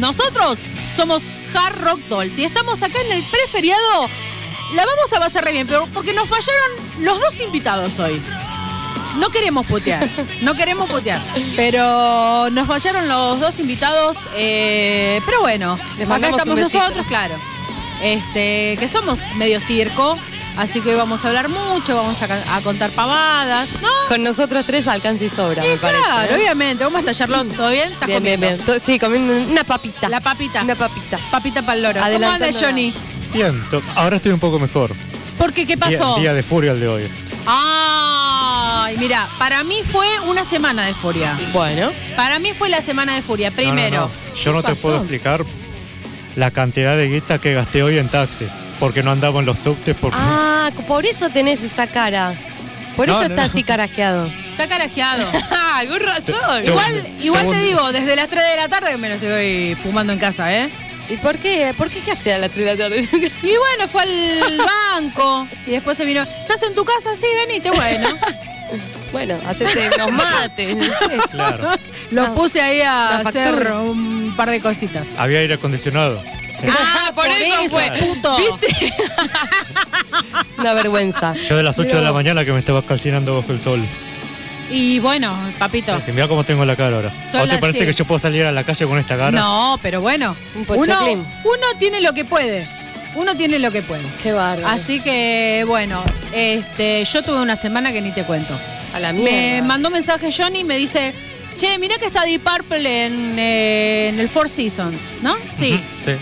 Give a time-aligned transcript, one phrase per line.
[0.00, 0.58] nosotros.
[0.96, 4.08] Somos Hard Rock Dolls y estamos acá en el preferiado.
[4.74, 6.70] La vamos a pasar re bien, pero porque nos fallaron
[7.00, 8.20] los dos invitados hoy.
[9.16, 10.08] No queremos putear,
[10.42, 11.20] no queremos putear,
[11.56, 14.18] pero nos fallaron los dos invitados.
[14.36, 17.34] eh, pero bueno, Les acá estamos nosotros, claro.
[18.02, 20.16] Este, que somos medio circo,
[20.56, 23.88] así que hoy vamos a hablar mucho, vamos a, a contar pavadas, ¿no?
[24.08, 26.02] Con nosotros tres alcanza y sobra, Y me parece.
[26.04, 26.36] claro, ¿eh?
[26.36, 26.84] obviamente.
[26.84, 27.54] ¿Cómo está Charlotte?
[27.54, 27.92] ¿Todo bien?
[27.92, 28.46] ¿Estás Bien, comiendo?
[28.48, 28.80] bien.
[28.80, 30.08] Sí, comiendo una papita.
[30.08, 30.62] La papita.
[30.62, 31.18] Una papita.
[31.30, 32.00] Papita para el loro.
[32.00, 32.48] ¿Cómo anda.
[32.58, 32.92] Johnny?
[33.32, 33.62] Bien,
[33.94, 34.92] ahora estoy un poco mejor.
[35.38, 35.66] ¿Por qué?
[35.66, 36.14] ¿Qué pasó?
[36.14, 37.08] Día, día de furia el de hoy.
[37.46, 41.38] Ay, mira, para mí fue una semana de furia.
[41.52, 41.90] Bueno.
[42.16, 43.50] Para mí fue la semana de furia.
[43.50, 43.96] No, Primero.
[44.00, 44.34] no, no.
[44.34, 44.80] Yo no te pasó?
[44.82, 45.44] puedo explicar
[46.36, 48.50] la cantidad de guita que gasté hoy en taxis.
[48.78, 49.96] Porque no andaba en los subtes.
[50.00, 50.18] Porque...
[50.20, 52.34] Ah, por eso tenés esa cara.
[52.96, 53.52] Por No, eso no, estás no.
[53.52, 54.26] así carajeado.
[54.50, 55.26] Está carajeado.
[55.72, 56.64] Ah, con razón.
[56.64, 59.14] Te- igual igual Tengo te digo, desde las 3 de la tarde que me lo
[59.14, 60.68] estoy fumando en casa, ¿eh?
[61.08, 61.72] ¿Y por qué?
[61.78, 63.08] ¿Por qué qué hace a las 3 de la tarde?
[63.42, 66.22] Y bueno, fue al banco y después se vino.
[66.22, 67.14] ¿Estás en tu casa?
[67.16, 68.08] Sí, venite, bueno.
[69.12, 71.18] bueno, hacete unos mates, no sé.
[71.30, 71.68] Claro.
[72.10, 75.06] Los Ah, puse ahí a la hacer un par de cositas.
[75.18, 76.22] Había aire acondicionado.
[76.68, 77.90] Ah, por eso fue.
[77.98, 78.36] Puto.
[78.36, 78.92] ¿Viste?
[80.58, 81.34] Una vergüenza.
[81.34, 83.80] Yo de las 8 de la mañana que me estaba calcinando bajo el sol.
[84.70, 86.00] Y bueno, papito.
[86.04, 87.10] Sí, mira cómo tengo la cara ahora.
[87.28, 87.92] Son ¿O te las parece siete.
[87.92, 89.30] que yo puedo salir a la calle con esta cara?
[89.32, 90.36] No, pero bueno.
[90.54, 91.18] Un Uno, pochoclín.
[91.44, 92.64] uno tiene lo que puede.
[93.16, 94.04] Uno tiene lo que puede.
[94.22, 94.68] Qué bárbaro.
[94.68, 98.56] Así que, bueno, este, yo tuve una semana que ni te cuento.
[98.94, 99.66] A la Me mierda.
[99.66, 101.14] mandó mensaje Johnny y me dice,
[101.56, 105.36] che, mirá que está Deep Purple en, eh, en el Four Seasons, ¿no?
[105.58, 105.74] Sí.
[105.74, 106.12] Ujú, Sí.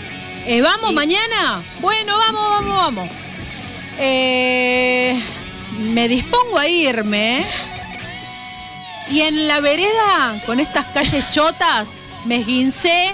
[0.45, 1.61] Eh, ¿Vamos Y- mañana?
[1.79, 3.09] Bueno, vamos, vamos, vamos.
[3.99, 5.19] Eh,
[5.93, 7.45] me dispongo a irme.
[9.09, 11.89] Y en la vereda, con estas calles chotas,
[12.25, 13.13] me esguincé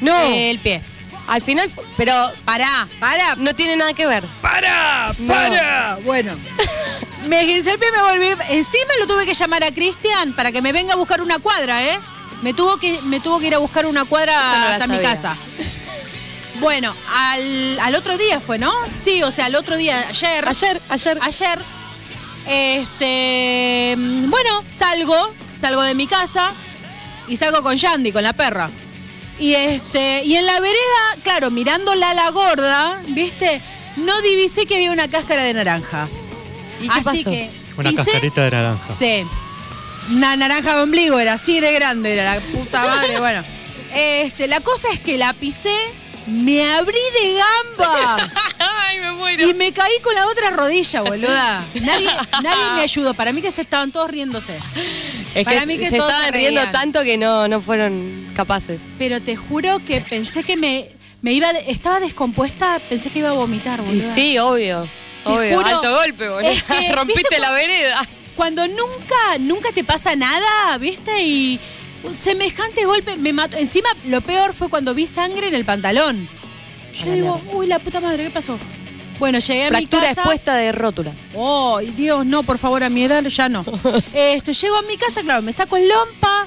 [0.00, 0.14] No.
[0.34, 0.82] el pie.
[1.26, 2.12] Al final, fu- pero
[2.44, 4.22] Pará, pará, no tiene nada que ver.
[4.42, 5.12] ¡Para!
[5.18, 5.32] No.
[5.32, 5.98] ¡Para!
[6.04, 6.32] Bueno.
[7.26, 8.42] Me pie, me volví.
[8.50, 11.84] Encima lo tuve que llamar a Cristian para que me venga a buscar una cuadra,
[11.84, 11.98] ¿eh?
[12.42, 15.36] Me tuvo que, me tuvo que ir a buscar una cuadra no hasta mi casa.
[16.60, 18.72] Bueno, al, al otro día fue, ¿no?
[18.94, 20.48] Sí, o sea, al otro día, ayer.
[20.48, 21.18] Ayer, ayer.
[21.20, 21.58] Ayer.
[22.46, 23.94] Este.
[23.98, 26.52] Bueno, salgo, salgo de mi casa
[27.28, 28.70] y salgo con Yandy, con la perra.
[29.38, 30.22] Y este.
[30.24, 33.60] Y en la vereda, claro, mirándola a la gorda, ¿viste?
[33.96, 36.08] No divisé que había una cáscara de naranja.
[36.80, 37.30] ¿Y qué Así pasó?
[37.30, 37.50] que.
[37.76, 38.92] Una pisé- cascarita de naranja.
[38.92, 39.26] Sí.
[40.10, 43.18] Una naranja de ombligo, era así de grande, era la puta madre.
[43.18, 43.42] Bueno.
[43.94, 45.74] Este, la cosa es que la pisé,
[46.26, 47.34] me abrí de
[47.78, 48.30] gambas.
[48.58, 49.48] Ay, me muero.
[49.48, 51.64] Y me caí con la otra rodilla, boluda.
[51.82, 52.06] Nadie,
[52.42, 53.14] nadie me ayudó.
[53.14, 54.56] Para mí que se estaban todos riéndose.
[55.34, 58.26] Es Para que mí que se todos estaban se riendo tanto que no, no fueron
[58.34, 58.82] capaces.
[58.98, 60.86] Pero te juro que pensé que me,
[61.22, 64.14] me iba, de- estaba descompuesta, pensé que iba a vomitar, Y boluda.
[64.14, 64.88] sí, obvio.
[65.24, 65.56] Te obvio.
[65.56, 66.50] juro, Alto golpe, boludo.
[66.50, 68.08] es que, Rompiste ¿viste la vereda.
[68.36, 71.22] Cuando nunca, nunca te pasa nada, ¿viste?
[71.22, 71.60] Y
[72.04, 73.56] un semejante golpe me mató.
[73.58, 76.28] Encima, lo peor fue cuando vi sangre en el pantalón.
[76.94, 78.58] Yo la digo, uy, la puta madre, ¿qué pasó?
[79.18, 80.20] Bueno, llegué a Fractura mi casa.
[80.22, 81.12] expuesta de rótula.
[81.34, 83.64] Oh, Dios, no, por favor, a mi edad ya no.
[84.14, 86.46] Este, llego a mi casa, claro, me saco el lompa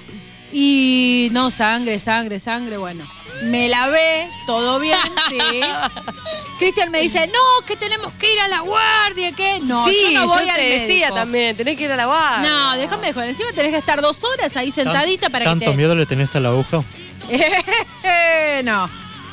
[0.51, 3.05] y no, sangre, sangre, sangre, bueno.
[3.45, 4.97] Me lavé, todo bien,
[5.29, 5.37] sí.
[6.59, 9.59] Cristian me dice, no, que tenemos que ir a la guardia, ¿qué?
[9.63, 11.15] No, sí, yo no voy al te decía médico.
[11.15, 12.49] también, tenés que ir a la guardia.
[12.49, 13.29] No, déjame de joder.
[13.29, 15.77] Encima tenés que estar dos horas ahí Tan- sentadita para ¿Tanto que te...
[15.77, 16.83] miedo le tenés a la aguja?
[18.63, 18.87] no,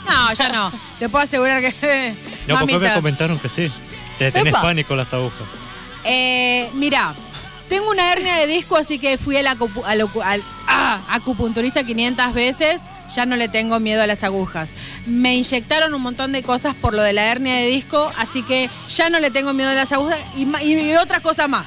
[0.07, 0.73] no, ya no.
[0.99, 2.15] Te puedo asegurar que...
[2.47, 3.71] No, porque me comentaron que sí.
[4.19, 4.63] Te tenés Epa.
[4.63, 5.47] pánico a las agujas.
[6.05, 7.15] Eh, mira,
[7.69, 11.85] tengo una hernia de disco, así que fui al, acupu- al ocu- al- ah, acupunturista
[11.85, 12.81] 500 veces.
[13.15, 14.71] Ya no le tengo miedo a las agujas.
[15.07, 18.69] Me inyectaron un montón de cosas por lo de la hernia de disco, así que
[18.89, 21.67] ya no le tengo miedo a las agujas y, ma- y otras cosas más.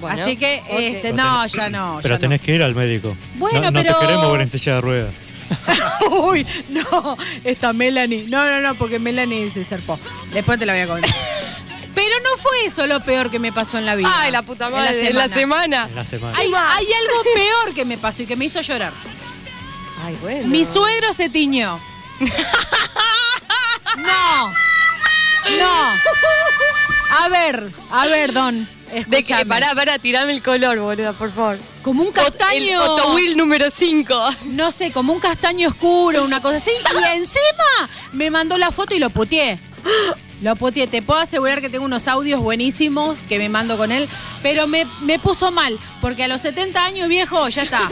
[0.00, 1.98] Bueno, así que, este, Pero no, ya no.
[2.02, 3.16] Pero ya tenés que ir al médico.
[3.34, 5.14] Bueno, no, no pero- te queremos ver en silla de ruedas.
[6.10, 8.24] Uy, no, esta Melanie.
[8.28, 9.98] No, no, no, porque Melanie se serpó.
[10.32, 11.10] Después te la voy a contar.
[11.94, 14.10] Pero no fue eso lo peor que me pasó en la vida.
[14.16, 15.08] Ay, la puta En madre.
[15.08, 15.86] En la semana.
[15.88, 16.36] En la semana.
[16.38, 18.92] Hay, hay algo peor que me pasó y que me hizo llorar.
[20.02, 20.48] Ay, bueno.
[20.48, 21.78] Mi suegro se tiñó.
[23.96, 24.48] No.
[25.58, 25.74] No.
[27.10, 28.68] A ver, a ver, Don.
[29.06, 31.58] De que, pará, pará, tirame el color, boluda, por favor.
[31.82, 32.82] Como un El castaño.
[32.82, 34.14] Otto Will número 5.
[34.50, 36.70] No sé, como un castaño oscuro, una cosa así.
[36.70, 39.58] Y encima me mandó la foto y lo puteé.
[40.42, 40.86] Lo puteé.
[40.86, 44.08] Te puedo asegurar que tengo unos audios buenísimos que me mando con él.
[44.42, 45.78] Pero me, me puso mal.
[46.00, 47.88] Porque a los 70 años, viejo, ya está.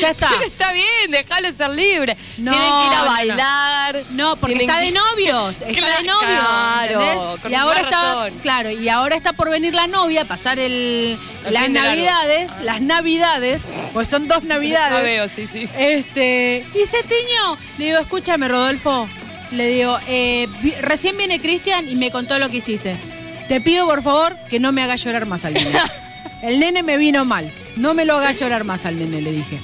[0.00, 0.28] Ya está.
[0.30, 2.16] Pero está bien, déjalo ser libre.
[2.38, 4.02] No, Tienen que ir a bailar.
[4.10, 8.70] No, porque está que- de novios, está Claro, de novios, claro, Y ahora está, claro,
[8.70, 14.08] y ahora está por venir la novia, pasar el, El las navidades, las navidades, pues
[14.08, 14.92] son dos navidades.
[14.98, 15.68] Ya veo, sí, sí.
[15.76, 17.56] Este, y se tiñó.
[17.78, 19.08] Le digo, escúchame, Rodolfo.
[19.52, 22.96] Le digo, eh, vi- recién viene Cristian y me contó lo que hiciste.
[23.48, 25.72] Te pido, por favor, que no me hagas llorar más al nene.
[26.42, 27.50] El nene me vino mal.
[27.76, 29.58] No me lo hagas llorar más al nene, le dije.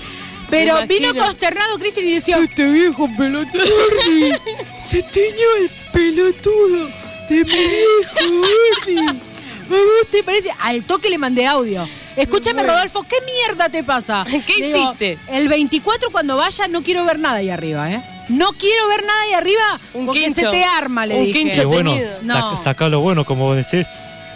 [0.50, 1.24] Pero Me vino imagino.
[1.24, 3.64] consternado Cristian y decía, este viejo pelotudo.
[4.78, 6.88] se tiñó el pelotudo
[7.30, 8.28] de mi viejo,
[8.86, 8.98] Gordi.
[8.98, 10.50] ¿A vos te parece?
[10.60, 11.88] Al toque le mandé audio.
[12.16, 14.24] Escúchame, Rodolfo, ¿qué mierda te pasa?
[14.46, 15.18] ¿Qué digo, hiciste?
[15.28, 18.02] el 24 cuando vaya no quiero ver nada ahí arriba, ¿eh?
[18.28, 20.40] No quiero ver nada ahí arriba Un porque quincho.
[20.40, 21.38] se te arma, le Un dije.
[21.38, 21.68] quincho.
[21.68, 22.22] Bueno, Entretenido.
[22.22, 22.56] saca, No.
[22.56, 23.86] saca lo bueno, como vos decís.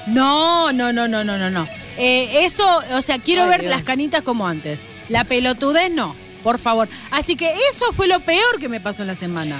[0.06, 1.66] No, no, no, no, no, no, no.
[1.96, 3.72] Eh, eso, o sea, quiero Ay, ver Dios.
[3.74, 4.78] las canitas como antes.
[5.08, 6.88] La pelotudez no, por favor.
[7.10, 9.56] Así que eso fue lo peor que me pasó en la semana.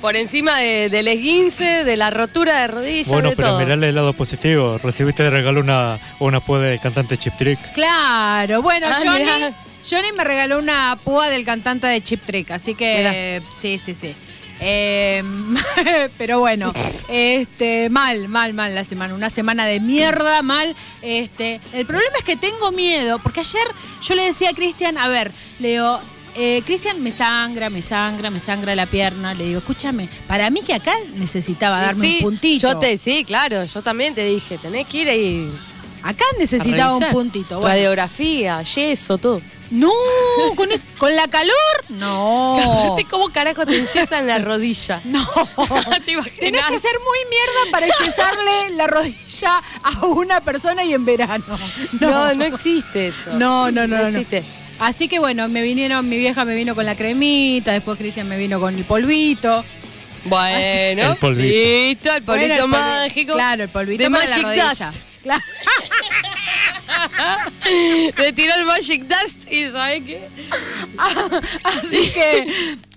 [0.00, 3.58] Por encima de- del esguince, de la rotura de rodillas, Bueno, de pero todo.
[3.60, 4.78] mirale el lado positivo.
[4.78, 7.58] Recibiste de regalo una, una púa del cantante Chip Trick.
[7.74, 9.52] Claro, bueno, Ah, Johnny, mirá.
[9.88, 14.14] Johnny me regaló una púa del cantante de Chip Trick, así que sí, sí, sí.
[14.62, 15.22] Eh,
[16.18, 16.72] pero bueno,
[17.08, 20.74] este, mal, mal, mal la semana, una semana de mierda, mal.
[21.02, 23.62] Este, el problema es que tengo miedo, porque ayer
[24.02, 25.30] yo le decía a Cristian, a ver,
[25.60, 25.98] le digo,
[26.40, 29.34] eh, Cristian me sangra, me sangra, me sangra la pierna.
[29.34, 32.72] Le digo, escúchame, para mí que acá necesitaba darme Sí, un puntito.
[32.72, 35.50] Yo te, sí, claro, yo también te dije, tenés que ir ahí.
[36.02, 37.56] Acá necesitaba un puntito.
[37.60, 37.68] Bueno.
[37.74, 39.42] Radiografía, yeso, todo.
[39.70, 39.92] No,
[40.56, 41.54] con, el- con la calor,
[41.90, 42.94] no.
[42.96, 45.00] ¿Viste cómo carajo te enyesan la rodilla?
[45.04, 45.20] No.
[46.40, 51.44] Tenés que ser muy mierda para enyesarle la rodilla a una persona y en verano.
[52.00, 53.34] No, no existe eso.
[53.34, 54.08] No, no, no, No no.
[54.08, 54.42] existe.
[54.80, 58.36] Así que bueno, me vinieron, mi vieja me vino con la cremita, después Cristian me
[58.38, 59.64] vino con el polvito.
[60.24, 62.12] Bueno, El polvito.
[62.14, 63.32] el polvito Bueno, el polvi- mágico.
[63.34, 64.68] Claro, el polvito de para la Magic rodilla.
[64.90, 65.00] Dust.
[65.22, 65.42] Claro.
[68.16, 70.28] Le tiró el Magic Dust y ¿sabes qué?
[71.64, 72.46] Así que,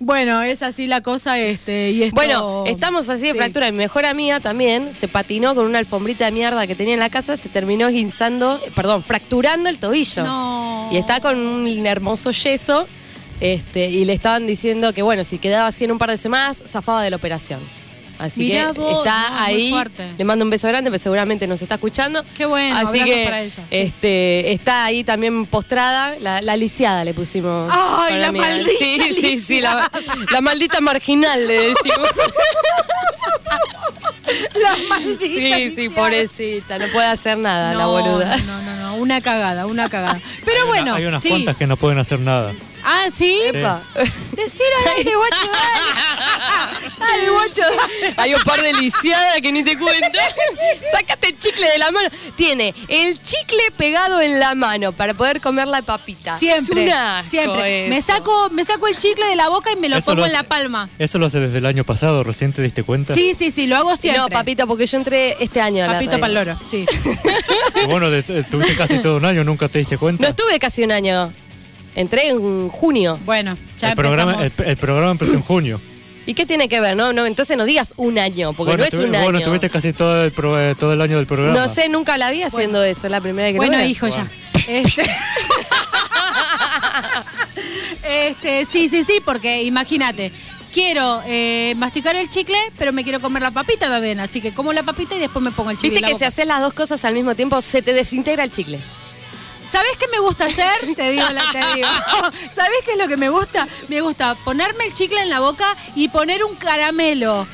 [0.00, 2.14] bueno, es así la cosa, este, y esto...
[2.16, 3.36] Bueno, estamos así de Sí.
[3.36, 3.70] fractura.
[3.70, 7.10] Mi mejor amiga también se patinó con una alfombrita de mierda que tenía en la
[7.10, 10.24] casa, se terminó guinzando, perdón, fracturando el tobillo.
[10.24, 10.88] No.
[10.92, 12.88] Y está con un hermoso yeso.
[13.40, 16.62] Este, y le estaban diciendo que bueno, si quedaba así en un par de semanas,
[16.66, 17.60] zafaba de la operación.
[18.18, 19.74] Así Mirá que vos, está no, ahí.
[20.16, 22.24] Le mando un beso grande, pero seguramente nos está escuchando.
[22.36, 26.14] Qué bueno, Así que para ella, este, está ahí también postrada.
[26.20, 27.70] La, la lisiada le pusimos.
[27.74, 28.46] Ay, la amiga.
[28.46, 29.90] maldita Sí, sí, sí, la,
[30.32, 32.08] la maldita marginal le decimos.
[34.54, 35.24] La maldita
[35.56, 38.36] Sí, sí, pobrecita, no puede hacer nada la boluda.
[38.46, 40.18] No, no, no, una cagada, una cagada.
[40.44, 41.28] Pero Hay una- bueno, hay unas sí.
[41.28, 42.52] cuantas que no pueden hacer nada.
[42.84, 43.40] Ah, ¿sí?
[43.46, 43.82] Epa.
[43.94, 46.90] Decir al aire, guacho, dale.
[46.98, 48.14] Dale, guacho, dale.
[48.16, 50.18] Hay un par de lisiadas que ni te cuento.
[50.92, 52.08] Sácate el chicle de la mano.
[52.36, 56.36] Tiene el chicle pegado en la mano para poder comer la papita.
[56.38, 57.88] Siempre, Es un asco siempre.
[57.88, 60.26] Me saco, me saco el chicle de la boca y me lo Eso pongo lo
[60.26, 60.88] en la palma.
[60.98, 63.14] Eso lo hace desde el año pasado, recién te diste cuenta.
[63.14, 64.20] Sí, sí, sí, lo hago siempre.
[64.22, 66.20] No, papita, porque yo entré este año a la Papito radio.
[66.22, 66.84] pa'l loro, sí.
[67.82, 70.22] Y bueno, de- de- tuviste casi todo un año, nunca te diste cuenta.
[70.22, 71.32] No estuve casi un año.
[71.94, 73.18] Entré en junio.
[73.24, 75.80] Bueno, ya el, programa, el, el programa empezó en junio.
[76.26, 76.96] ¿Y qué tiene que ver?
[76.96, 79.24] No, no, entonces no digas un año, porque bueno, no es un año.
[79.24, 81.58] bueno, estuviste casi todo el, pro- eh, todo el año del programa.
[81.58, 84.24] No sé, nunca la vi haciendo eso, es la primera vez que Bueno, hijo, Bueno.
[84.26, 84.72] ya.
[84.72, 85.04] Este...
[88.08, 90.32] este, sí, sí, sí, porque imagínate,
[90.72, 94.20] quiero eh, masticar el chicle, pero me quiero comer la papita también.
[94.20, 95.90] Así que como la papita y después me pongo el chicle.
[95.90, 96.24] Viste en la que boca.
[96.24, 98.80] si haces las dos cosas al mismo tiempo, se te desintegra el chicle.
[99.66, 100.94] ¿Sabés qué me gusta hacer?
[100.96, 101.88] Te digo, la, te digo.
[102.52, 103.66] ¿Sabés qué es lo que me gusta?
[103.88, 107.46] Me gusta ponerme el chicle en la boca y poner un caramelo.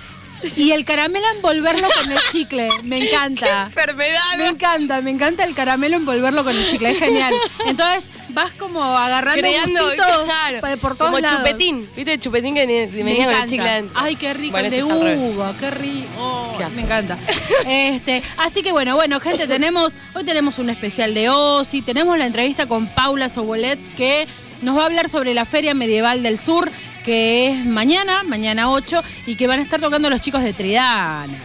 [0.56, 2.68] Y el caramelo envolverlo con el chicle.
[2.82, 3.64] Me encanta.
[3.66, 4.20] enfermedad!
[4.38, 7.34] Me encanta, me encanta el caramelo envolverlo con el chicle, es genial.
[7.66, 9.80] Entonces vas como agarrando Creando,
[10.26, 11.38] claro, por todos como lados.
[11.38, 11.88] chupetín.
[11.96, 14.00] ¿Viste el chupetín que venía con el chicle adentro?
[14.00, 15.18] Ay, qué rico Bueno, el de este revés.
[15.34, 16.08] uva, qué rico.
[16.18, 17.18] Oh, Qué me encanta.
[17.66, 22.26] Este, así que bueno, bueno, gente, tenemos hoy tenemos un especial de Osi, tenemos la
[22.26, 24.26] entrevista con Paula Sobolet que
[24.62, 26.70] nos va a hablar sobre la Feria Medieval del Sur
[27.04, 31.38] que es mañana, mañana 8 y que van a estar tocando los chicos de Tridana.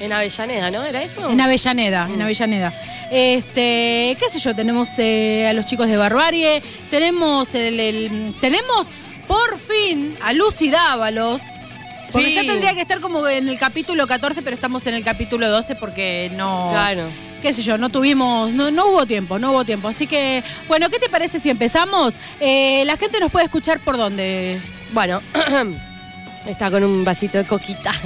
[0.00, 0.82] En Avellaneda, ¿no?
[0.84, 1.30] ¿Era eso?
[1.30, 2.72] En Avellaneda, en Avellaneda.
[3.10, 8.88] Este, qué sé yo, tenemos eh, a los chicos de Barbarie, tenemos el, el- tenemos
[9.28, 11.42] por fin a Lucy Dávalos.
[12.12, 12.34] Porque Sí.
[12.34, 15.74] ya tendría que estar como en el capítulo 14, pero estamos en el capítulo 12
[15.76, 16.68] porque no.
[16.70, 17.04] Claro.
[17.42, 19.88] Qué sé yo, no tuvimos, no, no hubo tiempo, no hubo tiempo.
[19.88, 22.16] Así que, bueno, ¿qué te parece si empezamos?
[22.40, 24.60] Eh, la gente nos puede escuchar por dónde.
[24.94, 25.20] Bueno,
[26.46, 27.90] está con un vasito de coquita.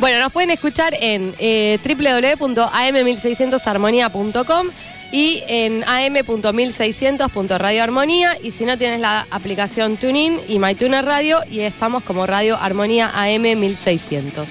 [0.00, 4.68] Bueno, nos pueden escuchar en eh, www.am1600armonía.com
[5.10, 12.04] y en am.1600.radioarmonía y si no tienes la aplicación TuneIn y MyTuner Radio y estamos
[12.04, 14.46] como Radio Armonía AM1600.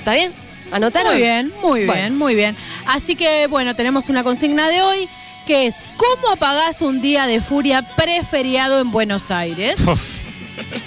[0.00, 0.32] ¿Está bien?
[0.72, 1.12] ¿Anotaron?
[1.12, 2.00] Muy bien, muy Bueno.
[2.02, 2.56] bien, muy bien.
[2.86, 5.08] Así que, bueno, tenemos una consigna de hoy
[5.46, 9.76] que es: ¿Cómo apagás un día de furia preferiado en Buenos Aires?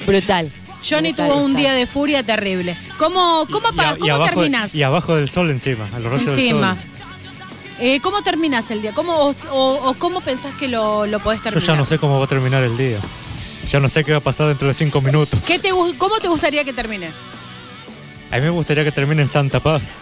[0.06, 0.52] Brutal.
[0.88, 1.62] Johnny Brutal, tuvo un brutal.
[1.62, 2.78] día de furia terrible.
[2.98, 3.98] ¿Cómo, cómo, Y- a- apagás?
[3.98, 4.76] y ¿Cómo abajo, terminás?
[4.76, 6.76] Y abajo del sol encima, a los rayos Encima.
[6.76, 6.92] del sol.
[7.82, 8.94] Eh, ¿Cómo terminás el día?
[8.94, 11.68] ¿Cómo, o, o- o cómo pensás que lo, lo podés Yo terminar?
[11.68, 12.98] ya no sé cómo va a terminar el día.
[13.70, 15.40] Ya no sé qué va a pasar dentro de cinco minutos.
[15.46, 17.12] ¿Qué te, ¿Cómo te gustaría que termine?
[18.32, 20.00] A mí me gustaría que termine en Santa Paz.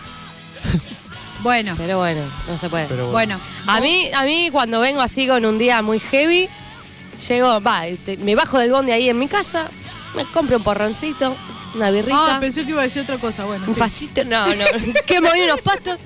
[1.42, 2.86] Bueno, Pero bueno, no se puede.
[2.88, 3.40] Pero bueno.
[3.68, 6.50] A mí, a mí cuando vengo así con un día muy heavy,
[7.28, 9.70] llego, va, te- me bajo del bondi ahí en mi casa,
[10.16, 11.36] me compro un porroncito,
[11.76, 13.46] una birrita, Ah, pensé que iba a decir otra cosa.
[13.46, 13.80] Bueno, un sí.
[13.80, 14.66] facito, no, no,
[15.06, 16.00] quemo ahí unos pastos,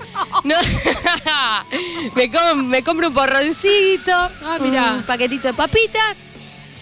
[0.44, 0.54] no,
[2.14, 4.92] me, com- me compro un porroncito, Ah, mirá.
[4.94, 6.16] un paquetito de papitas,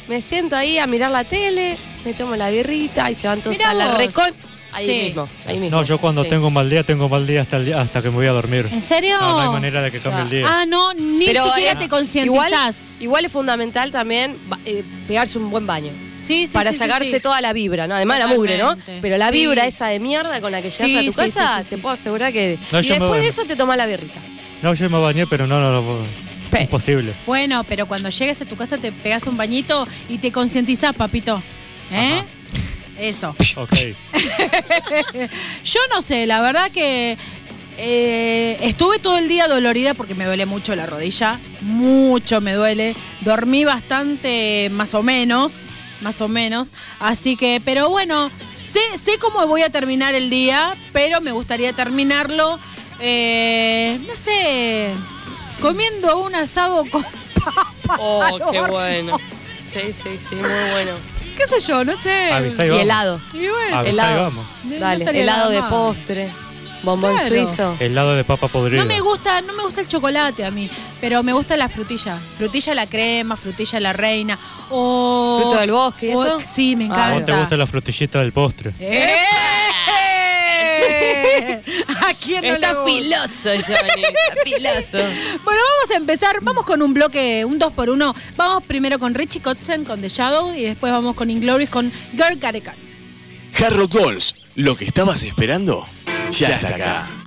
[0.08, 3.56] me siento ahí a mirar la tele, me tomo la birrita y se van todos
[3.56, 3.96] Mirá a la vos.
[3.99, 4.34] recon.
[4.72, 5.02] Ahí Sí.
[5.06, 5.76] mismo, ahí mismo.
[5.78, 6.28] No, yo cuando Sí.
[6.28, 8.26] tengo un mal día, tengo un mal día hasta, el día- hasta que me voy
[8.26, 8.68] a dormir.
[8.70, 9.16] ¿En serio?
[9.20, 10.42] No, no hay manera de que cambie el día.
[10.46, 12.88] Ah, no, ni Pero, siquiera eh, te Igual, concientizás.
[13.00, 15.90] igual es fundamental también ba- eh, pegarse un buen baño.
[16.18, 17.20] Sí, sí, para sí, sí, sacarse sí.
[17.20, 17.94] toda la vibra, ¿no?
[17.96, 18.76] Además la mugre, ¿no?
[19.00, 19.38] Pero la Sí.
[19.38, 21.70] vibra esa de mierda con la que llegas Sí, a tu sí, sí, casa, sí,
[21.70, 21.82] te sí.
[21.82, 22.58] puedo asegurar que.
[22.72, 24.20] No, y yo me después de eso te tomas la birrita.
[24.62, 25.98] No, yo me bañé, pero no, no, no.
[26.50, 27.12] Pe- Imposible.
[27.26, 31.42] Bueno, pero cuando llegues a tu casa te pegas un bañito y te concientizás, papito.
[31.92, 32.22] ¿Eh?
[33.00, 33.35] Eso.
[33.57, 33.73] Ok.
[35.64, 37.16] Yo no sé, la verdad que
[37.78, 42.95] eh, estuve todo el día dolorida porque me duele mucho la rodilla, mucho me duele.
[43.23, 45.69] Dormí bastante, más o menos,
[46.02, 46.73] más o menos.
[46.99, 48.30] Así que, pero bueno,
[48.61, 52.59] sé, sé cómo voy a terminar el día, pero me gustaría terminarlo,
[53.00, 54.90] eh, no sé,
[55.62, 57.02] comiendo un asado con
[57.35, 57.99] papas.
[57.99, 58.62] al horno.
[58.62, 59.19] Oh, bueno.
[59.64, 60.92] Sí, sí, sí, muy bueno.
[61.40, 61.85] ¿Qué sé yo?
[61.85, 62.11] No sé.
[62.11, 62.82] Y Y vamos.
[62.82, 63.20] helado.
[63.32, 64.23] Y bueno, Avisá y helado.
[64.25, 64.47] vamos.
[64.64, 65.70] No Dale, estaría helado nada de mal.
[65.70, 66.32] postre,
[66.82, 67.28] bombón Claro.
[67.47, 67.76] suizo.
[67.80, 68.80] Helado de papa podrida.
[68.82, 70.70] No me gusta, no me gusta el chocolate a mí,
[71.00, 72.16] pero me gusta la frutilla.
[72.37, 74.38] Frutilla la crema, frutilla la reina.
[74.70, 75.38] O.
[75.40, 76.40] Fruto del bosque, ¿y o- eso?
[76.44, 77.14] Sí, me Ah, ¿A encanta.
[77.16, 78.73] vos te gusta la frutillita del postre?
[78.78, 79.09] ¡Eh!
[82.08, 84.02] ¿A quién no Está le filoso, Johnny.
[84.02, 84.99] Está filoso.
[85.44, 86.37] Bueno, vamos a empezar.
[86.42, 90.08] Vamos con un bloque, un 2 por 1 Vamos primero con Richie Kotzen con The
[90.08, 92.75] Shadow y después vamos con Inglorious con Girl Garekan.
[93.58, 95.87] Hard Rock Dolls, lo que estabas esperando,
[96.30, 97.19] ya está acá.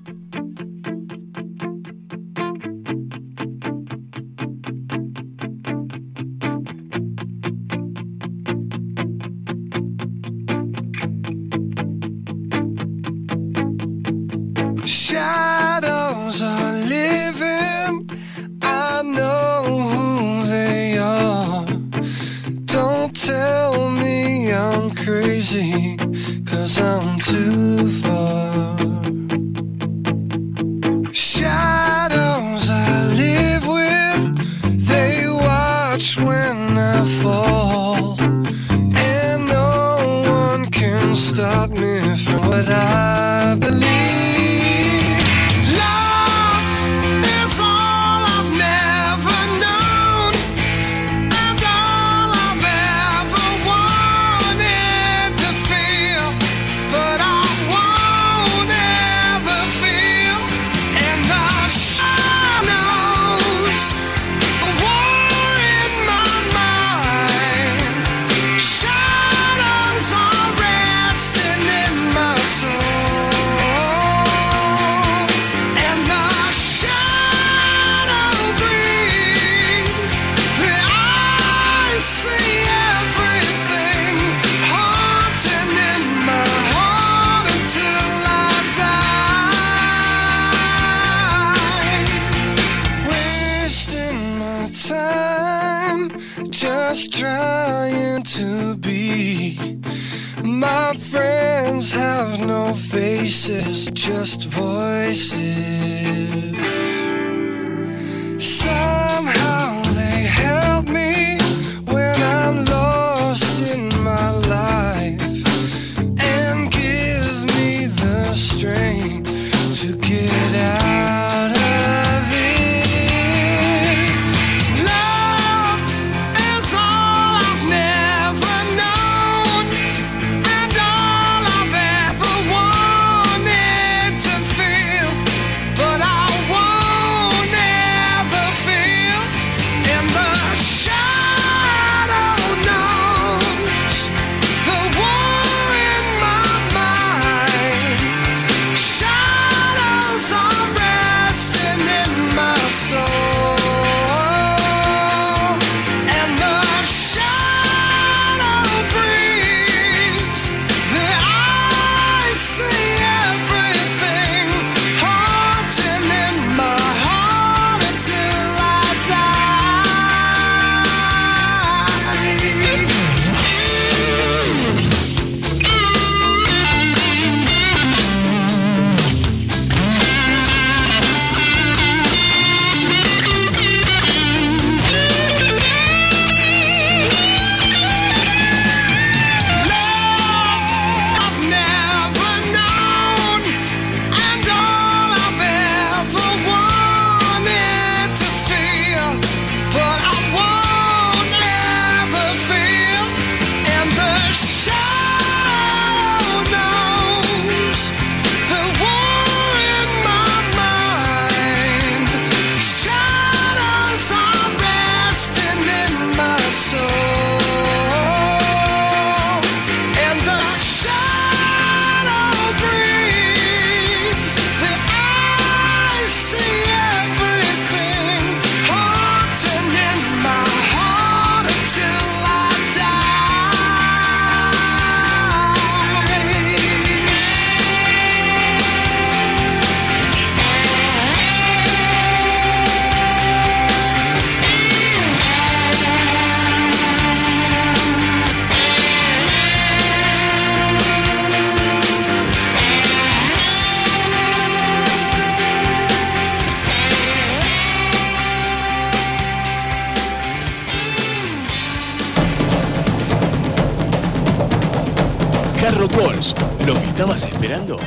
[265.63, 266.35] Carlos Golds,
[266.67, 267.77] lo que estabas esperando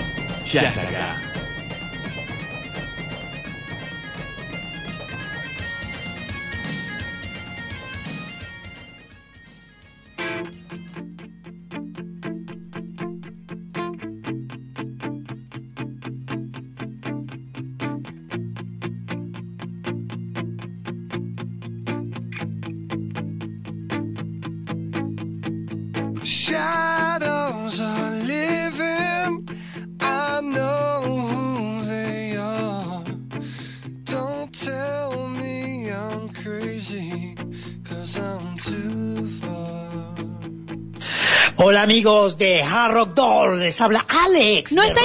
[0.47, 0.96] ya, está.
[42.07, 44.75] Amigos de Hard Rock Doll, les habla Alex.
[44.75, 45.01] ¿No de está.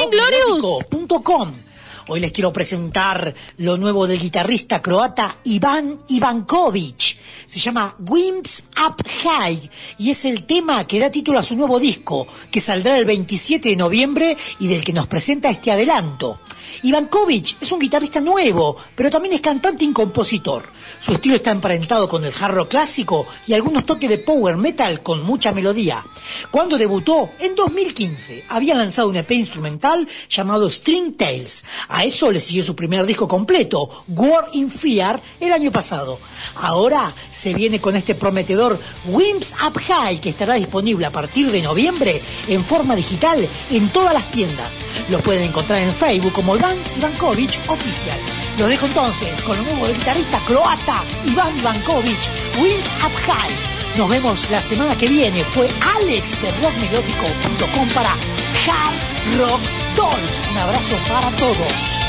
[2.07, 7.17] Hoy les quiero presentar lo nuevo del guitarrista croata Iván Ivankovic.
[7.47, 11.79] Se llama Wimps Up High y es el tema que da título a su nuevo
[11.79, 16.39] disco, que saldrá el 27 de noviembre y del que nos presenta este adelanto.
[16.83, 20.63] Ivankovic es un guitarrista nuevo, pero también es cantante y compositor.
[20.99, 25.01] Su estilo está emparentado con el hard rock clásico y algunos toques de power metal
[25.01, 26.05] con mucha melodía.
[26.49, 31.63] Cuando debutó, en 2015, había lanzado un EP instrumental llamado String Tales.
[31.89, 36.19] A eso le siguió su primer disco completo, War in Fear, el año pasado.
[36.55, 41.61] Ahora se viene con este prometedor Wimps Up High que estará disponible a partir de
[41.61, 44.81] noviembre en forma digital en todas las tiendas.
[45.09, 48.19] Lo pueden encontrar en Facebook como Iván Ivankovic Oficial.
[48.57, 50.80] Los dejo entonces con lo nuevo guitarrista croata
[51.25, 52.19] Iván Ivankovic,
[52.59, 53.53] Wimps Up High.
[53.97, 55.43] Nos vemos la semana que viene.
[55.43, 59.61] Fue Alex de rockmelódico.com para Hard Rock
[59.95, 60.41] Dolls.
[60.51, 62.01] Un abrazo para todos.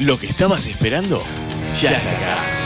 [0.00, 1.22] Lo que estabas esperando
[1.74, 2.60] ya, está acá.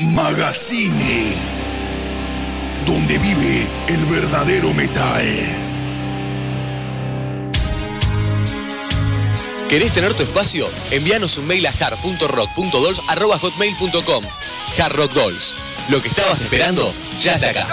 [0.01, 1.33] Magazine,
[2.85, 5.25] donde vive el verdadero metal.
[9.69, 10.67] ¿Querés tener tu espacio?
[10.91, 14.23] Envíanos un mail a jar.rock.dolls.com
[14.79, 15.55] Hard Rock Dolls.
[15.89, 17.67] Lo que estabas esperando ya está acá.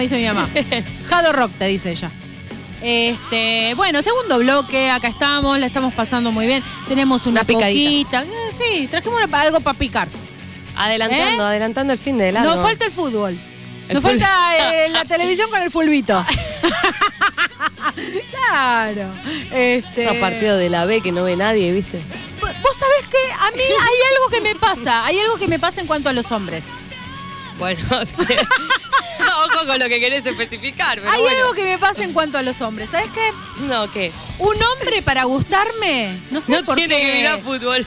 [0.00, 0.48] Como dice mi mamá.
[1.08, 2.10] Jado Rock, te dice ella.
[2.82, 6.62] Este, bueno, segundo bloque, acá estamos, la estamos pasando muy bien.
[6.88, 8.20] Tenemos una, Una picadita.
[8.22, 8.48] coquita.
[8.48, 10.08] Eh, sí, trajimos algo para picar.
[10.76, 11.46] Adelantando, ¿Eh?
[11.46, 12.54] adelantando el fin de largo.
[12.54, 13.38] Nos falta el fútbol.
[13.88, 14.18] El Nos fútbol.
[14.20, 16.24] falta eh, la televisión con el fulbito.
[18.30, 19.12] claro.
[19.52, 22.00] Este, Esos partidos de la B que no ve nadie, ¿viste?
[22.40, 25.04] Vos sabés que a mí hay algo que me pasa.
[25.04, 26.64] Hay algo que me pasa en cuanto a los hombres.
[27.58, 27.82] Bueno,
[29.60, 31.36] ojo con lo que querés especificar, pero hay bueno.
[31.38, 32.90] algo que me pasa en cuanto a los hombres.
[32.90, 33.32] ¿Sabés qué?
[33.64, 34.12] No, ¿qué?
[34.38, 37.06] Un hombre para gustarme, no sé No por tiene qué.
[37.06, 37.86] que mirar fútbol.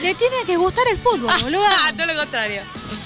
[0.00, 1.64] Le tiene que gustar el fútbol, boludo.
[1.66, 2.62] Ah, todo lo contrario.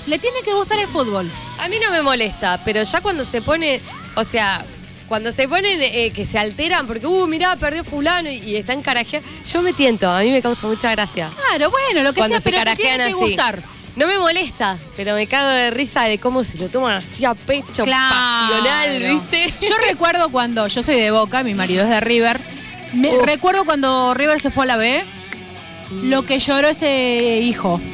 [0.06, 1.30] Le tiene que gustar el fútbol.
[1.58, 3.80] A mí no me molesta, pero ya cuando se pone,
[4.14, 4.64] o sea,
[5.08, 8.82] cuando se ponen eh, que se alteran porque, uh, mirá, perdió fulano y, y están
[8.82, 11.28] carajeando, yo me tiento, a mí me causa mucha gracia.
[11.48, 13.12] Claro, bueno, lo que cuando sea, se pero te tiene que así.
[13.12, 13.62] gustar.
[13.96, 17.34] No me molesta, pero me cago de risa de cómo se lo toman así a
[17.34, 19.52] pecho pasional, ¿viste?
[19.66, 22.38] Yo recuerdo cuando, yo soy de Boca, mi marido es de River.
[22.92, 25.02] Me- recuerdo cuando River se fue a la B,
[26.02, 27.80] lo que lloró ese hijo.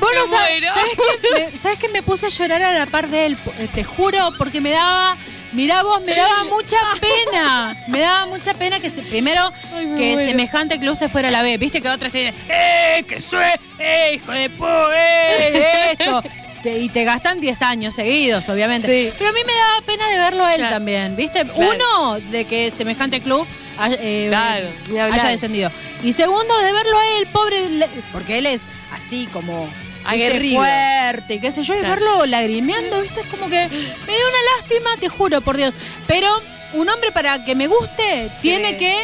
[0.00, 0.74] Vos no Me sabés, muero.
[0.74, 1.28] ¿sabés qué?
[1.44, 3.38] Me- ¿sabés que me puse a llorar a la par de él?
[3.58, 5.16] Eh, Te juro, porque me daba,
[5.52, 7.76] mirá vos, me daba mucha pena.
[7.88, 10.30] Me daba mucha pena que se- primero Ay, que muero.
[10.30, 11.56] semejante club se fuera a la B.
[11.58, 13.44] Viste que otros te dicen, ¡eh, que sue!
[13.78, 14.64] ¡eh, hijo de pu!
[14.94, 16.22] ¡eh, esto!
[16.62, 18.86] Te- y te gastan 10 años seguidos, obviamente.
[18.86, 19.14] Sí.
[19.16, 20.76] Pero a mí me daba pena de verlo a él Claro.
[20.76, 21.46] también, ¿viste?
[21.46, 21.70] Claro.
[21.74, 23.46] Uno, de que semejante club
[23.78, 24.68] haya, eh, Claro,
[25.14, 25.72] haya descendido.
[26.02, 29.70] Y segundo, de verlo a él, pobre, porque él es así como.
[30.04, 30.58] Aguerrido.
[30.60, 31.94] fuerte, qué sé yo, y Claro.
[31.94, 33.20] verlo lagrimeando, ¿viste?
[33.20, 35.74] Es como que me dio una lástima, te juro, por Dios.
[36.06, 36.28] Pero
[36.74, 38.76] un hombre para que me guste tiene Sí.
[38.78, 38.94] que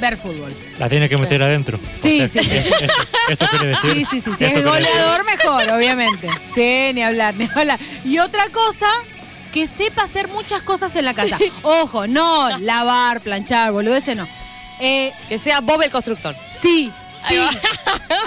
[0.00, 0.52] ver fútbol.
[0.78, 1.78] La tiene que meter adentro.
[1.94, 2.56] Sí, O sea, sí, sí.
[2.58, 2.92] Eso, eso-
[3.28, 3.92] eso quiere decir.
[3.92, 4.34] Sí, sí, sí.
[4.36, 4.64] Si Eso es decir.
[4.66, 6.28] goleador, mejor, obviamente.
[6.52, 7.78] Sí, ni hablar, ni hablar.
[8.04, 8.88] Y otra cosa,
[9.52, 11.38] que sepa hacer muchas cosas en la casa.
[11.62, 14.26] Ojo, no lavar, planchar, boludeces, no.
[14.84, 16.34] Eh, Que sea Bob el constructor.
[16.50, 17.36] sí, sí.
[17.38, 17.48] Ahí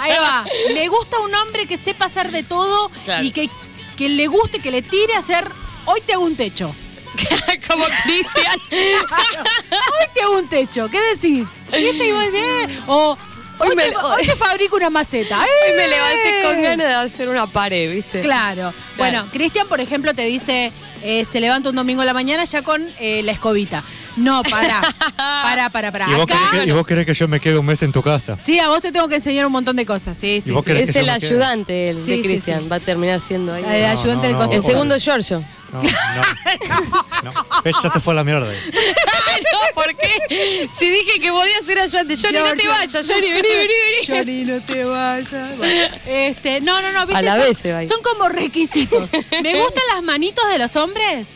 [0.02, 0.44] Ahí va.
[0.72, 3.22] Me gusta un hombre que sepa hacer de todo Claro.
[3.24, 3.50] y que,
[3.96, 5.50] que le guste, que le tire a hacer.
[5.84, 6.74] Hoy te hago un techo.
[7.68, 8.60] Como Cristian.
[8.70, 10.88] Hoy te hago un techo.
[10.90, 11.46] ¿Qué decís?
[11.72, 12.06] ¿Viste?
[12.08, 13.12] Y vos decís, eh, O
[13.58, 15.38] hoy, Hoy me- te, hoy te fabrico una maceta.
[15.40, 15.88] Hoy me ¡Eh!
[15.88, 18.20] levanté con ganas de hacer una pared, ¿viste?
[18.20, 18.72] Claro.
[18.96, 22.62] Bueno, Cristian, por ejemplo, te dice, eh, se levanta un domingo a la mañana ya
[22.62, 23.82] con eh, la escobita.
[24.16, 24.80] No, para,
[25.42, 26.08] para, para, para.
[26.10, 27.92] ¿Y vos, Acá, querés que, y vos querés que yo me quede un mes en
[27.92, 28.36] tu casa?
[28.38, 30.16] sí, a vos te tengo que enseñar un montón de cosas.
[30.16, 30.70] Sí, sí, vos sí.
[30.72, 31.26] querés Es que el yo me quede?
[31.28, 32.62] ayudante el Sí, de Cristian.
[32.62, 32.68] sí.
[32.68, 33.62] Va a terminar siendo ahí.
[33.64, 34.70] El ayudante del no, no, el constructor.
[34.72, 35.44] segundo Giorgio.
[35.72, 37.30] No, no.
[37.32, 37.46] no.
[37.64, 38.46] Ves, Ya se fue a la mierda.
[38.72, 40.68] no, ¿por qué?
[40.78, 42.16] Si dije que podía ser ayudante.
[42.16, 42.70] Johnny, no te Giorgio.
[42.70, 43.06] vayas.
[43.06, 43.74] Johnny, vení, vení,
[44.08, 44.18] vení.
[44.18, 45.56] Johnny, no te vayas.
[45.58, 47.18] Bueno, este, no, no, no, ¿viste?
[47.18, 47.88] A la son, vez se va ahí.
[47.88, 49.10] son como requisitos.
[49.42, 51.26] Me gustan las manitos de los hombres.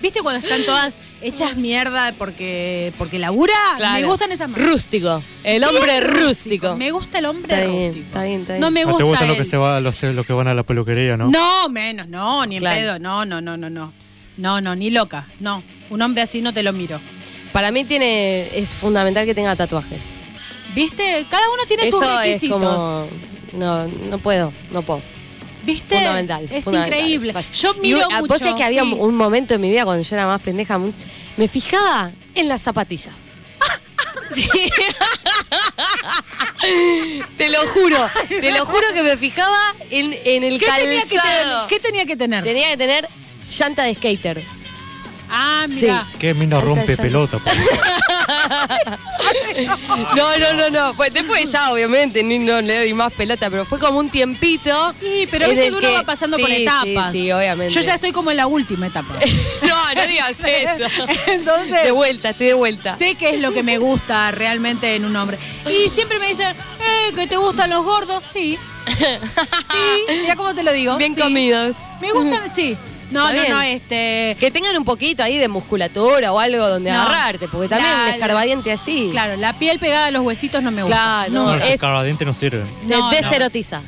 [0.00, 3.52] ¿Viste cuando están todas hechas mierda porque, porque labura?
[3.76, 4.00] Claro.
[4.00, 4.66] Me gustan esas manos.
[4.68, 5.22] Rústico.
[5.44, 6.76] El hombre Bien rústico.
[6.76, 8.06] Me gusta el hombre Está bien, rústico.
[8.06, 8.60] está bien, está bien.
[8.60, 9.38] No me ¿No gusta te gusta lo él.
[9.38, 11.28] que, se va, los, los que van a la peluquería, no?
[11.30, 12.80] No, menos, no, ni en Claro.
[12.80, 12.98] pedo.
[12.98, 13.92] No, no, no, no, no.
[14.36, 15.26] No, no, ni loca.
[15.40, 15.62] No.
[15.90, 17.00] Un hombre así no te lo miro.
[17.52, 20.00] Para mí tiene es fundamental que tenga tatuajes.
[20.74, 21.26] ¿Viste?
[21.30, 22.58] Cada uno tiene sus Eso es requisitos.
[22.64, 23.06] como...
[23.52, 25.02] No, no puedo, no puedo.
[25.64, 25.94] ¿Viste?
[25.96, 26.48] Fundamental.
[26.50, 26.98] Es fundamental.
[27.00, 27.34] increíble.
[27.54, 28.26] Yo miro mucho.
[28.26, 28.92] Vos sabés que había sí.
[28.98, 30.78] un- momento en mi vida cuando yo era más pendeja,
[31.36, 33.14] me fijaba en las zapatillas.
[34.34, 34.48] Sí.
[37.36, 37.98] te lo juro,
[38.28, 39.58] te lo juro que me fijaba
[39.90, 41.66] en, en el ¿Qué tenía, que calzado.
[41.66, 41.68] tener?
[41.68, 42.42] ¿Qué tenía que tener?
[42.44, 43.08] Tenía que tener
[43.58, 44.42] llanta de skater.
[45.34, 46.06] Ah, mira.
[46.18, 47.02] Qué mina Ahí está rompe ya.
[47.02, 47.38] pelota.
[50.16, 50.94] No, no, no, no.
[50.94, 54.94] Pues después ya, obviamente, ni no le doy más pelota, pero fue como un tiempito.
[55.00, 57.12] Sí, pero viste que uno va pasando por sí, etapas.
[57.12, 57.74] Sí, sí, obviamente.
[57.74, 59.14] Yo ya estoy como en la última etapa.
[59.62, 61.04] No, no digas eso.
[61.28, 62.94] Entonces, De vuelta, estoy de vuelta.
[62.96, 65.38] sé qué es lo que me gusta realmente en un hombre.
[65.70, 66.48] Y siempre me dicen,
[66.80, 68.22] eh, que te gustan los gordos.
[68.32, 68.58] Sí.
[68.98, 70.96] Sí, mira cómo te lo digo.
[70.96, 71.20] Bien sí.
[71.20, 71.76] comidos.
[72.00, 72.76] Me gustan, sí.
[73.12, 73.50] No, no, bien.
[73.50, 74.36] no, este.
[74.40, 77.02] Que tengan un poquito ahí de musculatura o algo donde No.
[77.02, 79.08] agarrarte, porque también La- un escarbadiente así.
[79.12, 80.96] Claro, la piel pegada a los huesitos no me gusta.
[80.96, 82.66] Claro, No, no, los es- escarbadientes no sirven.
[82.86, 83.10] No, no.
[83.10, 83.80] deserotiza.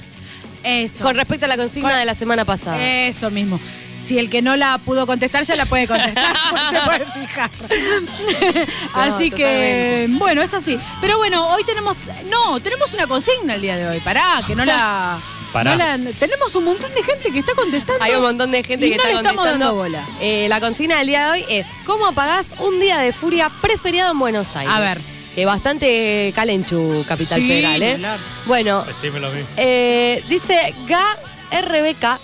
[0.62, 1.04] eso.
[1.04, 2.82] Con respecto a la consigna Con- de la semana pasada.
[2.82, 3.60] Eso mismo.
[4.00, 6.34] Si el que no la pudo contestar ya la puede contestar,
[6.70, 7.50] se puede fijar.
[8.94, 10.18] así que, totalmente.
[10.18, 10.78] bueno, es así.
[11.00, 11.98] Pero bueno, hoy tenemos,
[12.30, 14.00] no, tenemos una consigna el día de hoy.
[14.00, 15.18] Pará, que no la,
[15.55, 15.71] Pará.
[15.77, 18.05] no la- tenemos un montón de gente que está contestando.
[18.05, 19.67] Hay un montón de gente y que no está le estamos contestando.
[19.67, 20.07] dando bola.
[20.21, 24.13] Eh, la consigna del día de hoy es ¿Cómo apagás un día de furia preferiado
[24.13, 24.75] en Buenos Aires?
[24.75, 24.98] A ver.
[25.35, 27.92] Que bastante calenchu, Capital Sí, Federal, ¿eh?
[27.94, 28.19] hablar.
[28.46, 29.40] Bueno, Decímelo a mí.
[29.57, 31.05] eh, dice Ga
[31.50, 32.19] RBK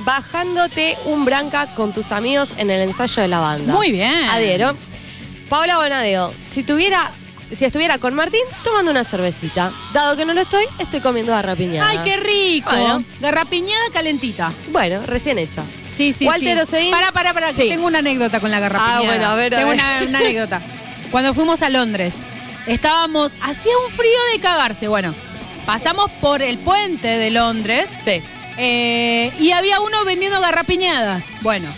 [0.00, 3.72] bajándote un branca con tus amigos en el ensayo de la banda.
[3.72, 4.12] Muy bien.
[4.30, 4.74] Adhiero.
[5.48, 7.10] Paola Bonadeo, si tuviera,
[7.54, 9.70] si estuviera con Martín, tomando una cervecita.
[9.92, 11.88] Dado que no lo estoy, estoy comiendo garrapiñada.
[11.88, 12.70] Ay, qué rico.
[12.70, 13.04] Bueno.
[13.20, 14.52] Garrapiñada calentita.
[14.68, 15.62] Bueno, recién hecha.
[15.88, 16.62] Sí, sí, Walter sí.
[16.62, 16.90] Oseguín.
[16.92, 17.54] Para, para, para.
[17.54, 17.68] Sí.
[17.68, 18.98] Tengo una anécdota con la garrapiñada.
[18.98, 19.80] Ah, bueno, a ver, a Tengo ver.
[19.80, 20.62] Una, una anécdota.
[21.10, 22.16] Cuando fuimos a Londres,
[22.66, 23.32] estábamos...
[23.42, 24.86] Hacía un frío de cagarse.
[24.86, 25.14] Bueno,
[25.66, 28.22] pasamos por el puente de Londres Sí.
[28.58, 31.24] eh, y había uno vendiendo garrapiñadas.
[31.42, 31.68] Bueno,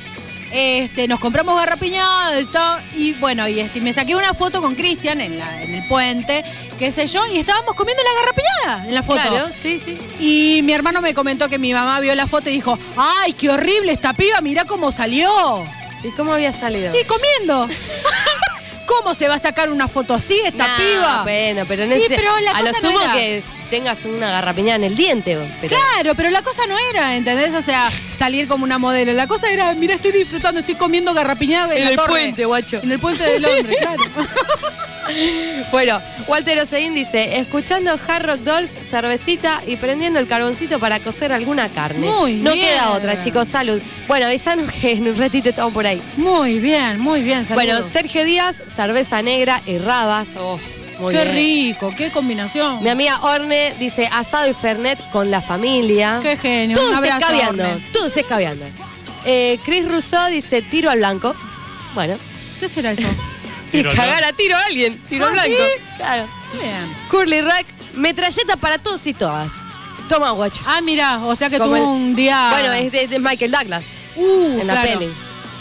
[0.53, 4.75] este, nos compramos garrapiñadas y todo, y bueno, y este, me saqué una foto con
[4.75, 6.45] Cristian en, la- en el puente,
[6.79, 9.21] qué sé yo, y estábamos comiendo la garrapiñada en la foto.
[9.29, 9.97] Claro, sí, sí.
[10.21, 13.49] Y mi hermano me comentó que mi mamá vio la foto y dijo, ¡ay, qué
[13.51, 14.41] horrible esta piba!
[14.43, 15.65] Mirá cómo salió.
[16.05, 16.93] ¿Y cómo había salido?
[16.99, 17.69] Y comiendo.
[18.87, 21.23] ¿Cómo se va a sacar una foto así esta piba?
[21.23, 23.43] Bueno, pero no Sí, es- pero la a lo cosa no sumo era- que
[23.73, 25.39] tengas una garrapiñada en el diente.
[25.63, 27.55] Pero Claro, pero la cosa no era, ¿entendés?
[27.55, 29.15] O sea, salir como una modelo.
[29.15, 32.09] La cosa era, mira, estoy disfrutando, estoy comiendo garrapiñada en, En la el torre.
[32.11, 32.81] puente, guacho.
[32.83, 34.03] En el puente de Londres, claro.
[35.71, 41.33] Bueno, Walter Oseguín dice, escuchando Hard Rock Dolls, cervecita y prendiendo el carboncito para cocer
[41.33, 42.07] alguna carne.
[42.09, 42.67] Muy no bien.
[42.67, 43.81] queda otra, chicos, salud.
[44.07, 46.01] Bueno, avisanos que en un ratito estamos por ahí.
[46.19, 47.49] Muy bien, muy bien.
[47.49, 47.55] saludos.
[47.55, 50.29] Bueno, Sergio Díaz, cerveza negra y rabas.
[50.39, 50.61] Oh,
[50.99, 51.37] muy qué bien.
[51.37, 52.83] rico, qué combinación.
[52.83, 56.21] Mi amiga Orne dice asado y fernet con la familia.
[56.23, 56.77] Qué genio.
[56.77, 57.89] Todos abrazo, escabeando, Orne.
[57.93, 58.65] todos escabeando.
[59.25, 61.35] Eh, Chris Rousseau dice tiro al blanco.
[61.95, 62.17] Bueno,
[62.61, 63.07] ¿Qué será eso?
[63.75, 65.57] Al cagar a tiro a alguien, tiro al Ah, blanco.
[65.65, 65.83] ¿sí?
[65.97, 66.29] Claro.
[66.53, 66.97] Bien.
[67.11, 69.51] Curly Rack, metralleta para todos y todas.
[70.11, 70.63] Toma, guacho.
[70.67, 72.51] Ah, mira, o sea que Como tuvo el- un día.
[72.51, 73.85] Bueno, es de, de Michael Douglas
[74.15, 74.99] Uh, en la claro.
[74.99, 75.13] peli.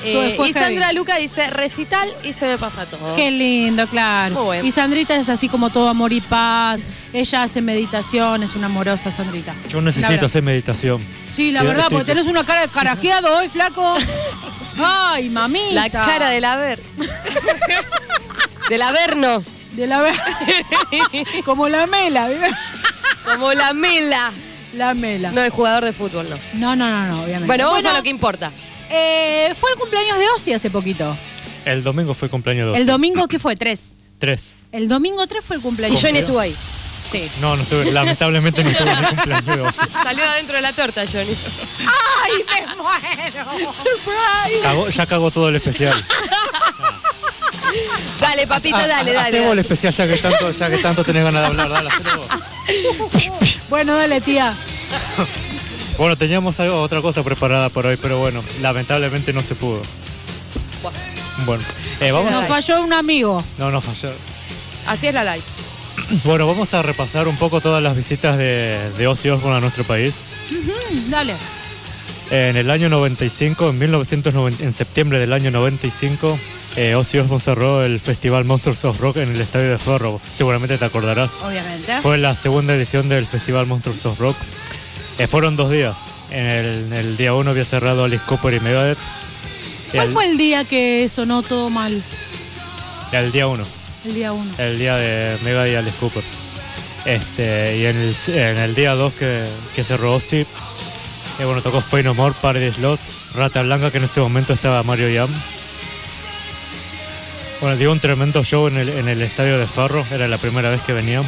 [0.03, 0.53] Eh, y.
[0.53, 3.15] Sandra Luca dice recital y se me pasa todo.
[3.15, 4.33] Qué lindo, claro.
[4.35, 4.65] Muy bueno.
[4.65, 6.85] Y Sandrita es así como todo amor y paz.
[7.13, 9.53] Ella hace meditación, es una amorosa Sandrita.
[9.69, 11.03] Yo necesito hacer meditación.
[11.31, 13.93] Sí, la verdad, porque tenés una cara de carajeado hoy, flaco.
[14.77, 15.73] Ay, mamita.
[15.73, 16.79] La cara del haber.
[18.69, 19.43] del averno.
[19.73, 20.15] De la ver-
[21.45, 22.27] Como la mela.
[22.27, 22.47] ¿viste?
[23.25, 24.31] Como la mela.
[24.73, 25.31] La mela.
[25.31, 26.37] No el jugador de fútbol, no.
[26.53, 27.47] No, no, no, no, obviamente.
[27.47, 28.51] Bueno, vamos a lo que importa.
[28.91, 31.17] Eh, fue el cumpleaños de Ozzy hace poquito.
[31.65, 32.87] El domingo fue cumpleaños de El Ozzy.
[32.91, 33.55] domingo, ¿qué fue?
[33.55, 33.93] Tres.
[34.19, 34.55] Tres.
[34.71, 36.01] El domingo 3 fue el Y cumpleaños.
[36.01, 36.55] Johnny estuvo ahí.
[37.11, 37.29] Sí.
[37.41, 39.79] No, no estuve, lamentablemente no estuve en el cumpleaños de Ozzy.
[40.03, 41.35] Salió adentro de la torta, Johnny.
[41.79, 43.73] ¡Ay, me muero!
[43.73, 44.61] ¡Surprise!
[44.61, 45.95] Cagó- ya cagó todo el especial.
[48.19, 49.29] Dale, papito, Ah, dale, dale.
[49.29, 52.17] Hacemos el especial ya que tanto, ya que tanto tenés ganas de hablar, dale, hacelo
[52.17, 53.59] vos.
[53.69, 54.53] Bueno, dale, tía.
[56.01, 59.83] Bueno, teníamos algo, otra cosa preparada por hoy, pero bueno, lamentablemente no se pudo.
[61.45, 61.63] Bueno,
[61.99, 62.47] eh, vamos Nos a...
[62.47, 63.43] falló un amigo.
[63.59, 64.11] No, no falló.
[64.87, 65.43] Así es la live.
[66.23, 69.83] Bueno, vamos a repasar un poco todas las visitas de, de Ozzy Osbourne a nuestro
[69.83, 70.31] país.
[71.09, 71.35] Dale.
[72.31, 76.39] En el año 95, en, 1990, en septiembre del año 95,
[76.77, 80.19] eh, Ozzy Osbourne cerró el festival Monsters of Rock en el estadio de Ferro.
[80.33, 81.33] Seguramente te acordarás.
[81.43, 82.01] Obviamente.
[82.01, 84.35] Fue la segunda edición del festival Monsters of Rock.
[85.17, 85.97] Eh, fueron dos días.
[86.29, 88.97] En el, en el día uno había cerrado Alice Cooper y Megadeth.
[89.91, 92.01] ¿Cuál fue el día que sonó todo mal?
[93.11, 93.63] el día uno.
[94.05, 94.53] El día 1.
[94.57, 96.23] el día de Mega y Alice Cooper.
[97.05, 99.43] Este, y en el, en el día 2 que,
[99.75, 100.37] que cerró Ozzy,
[101.39, 103.03] eh, bueno, tocó Fey No More, Paradise Lost,
[103.35, 105.29] Rata Blanca, que en ese momento estaba Mario Yam.
[107.59, 110.69] Bueno, dio un tremendo show en el, en el estadio de Ferro, era la primera
[110.69, 111.21] vez que venía.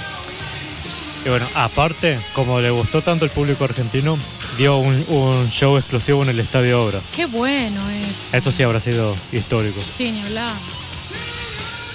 [1.26, 4.18] Y bueno, aparte, como le gustó tanto el público argentino,
[4.58, 7.02] dio un, un show exclusivo en el estadio Obras.
[7.16, 8.34] Qué bueno es.
[8.34, 9.80] Eso sí habrá sido histórico.
[9.82, 10.50] Sí, ni hablar.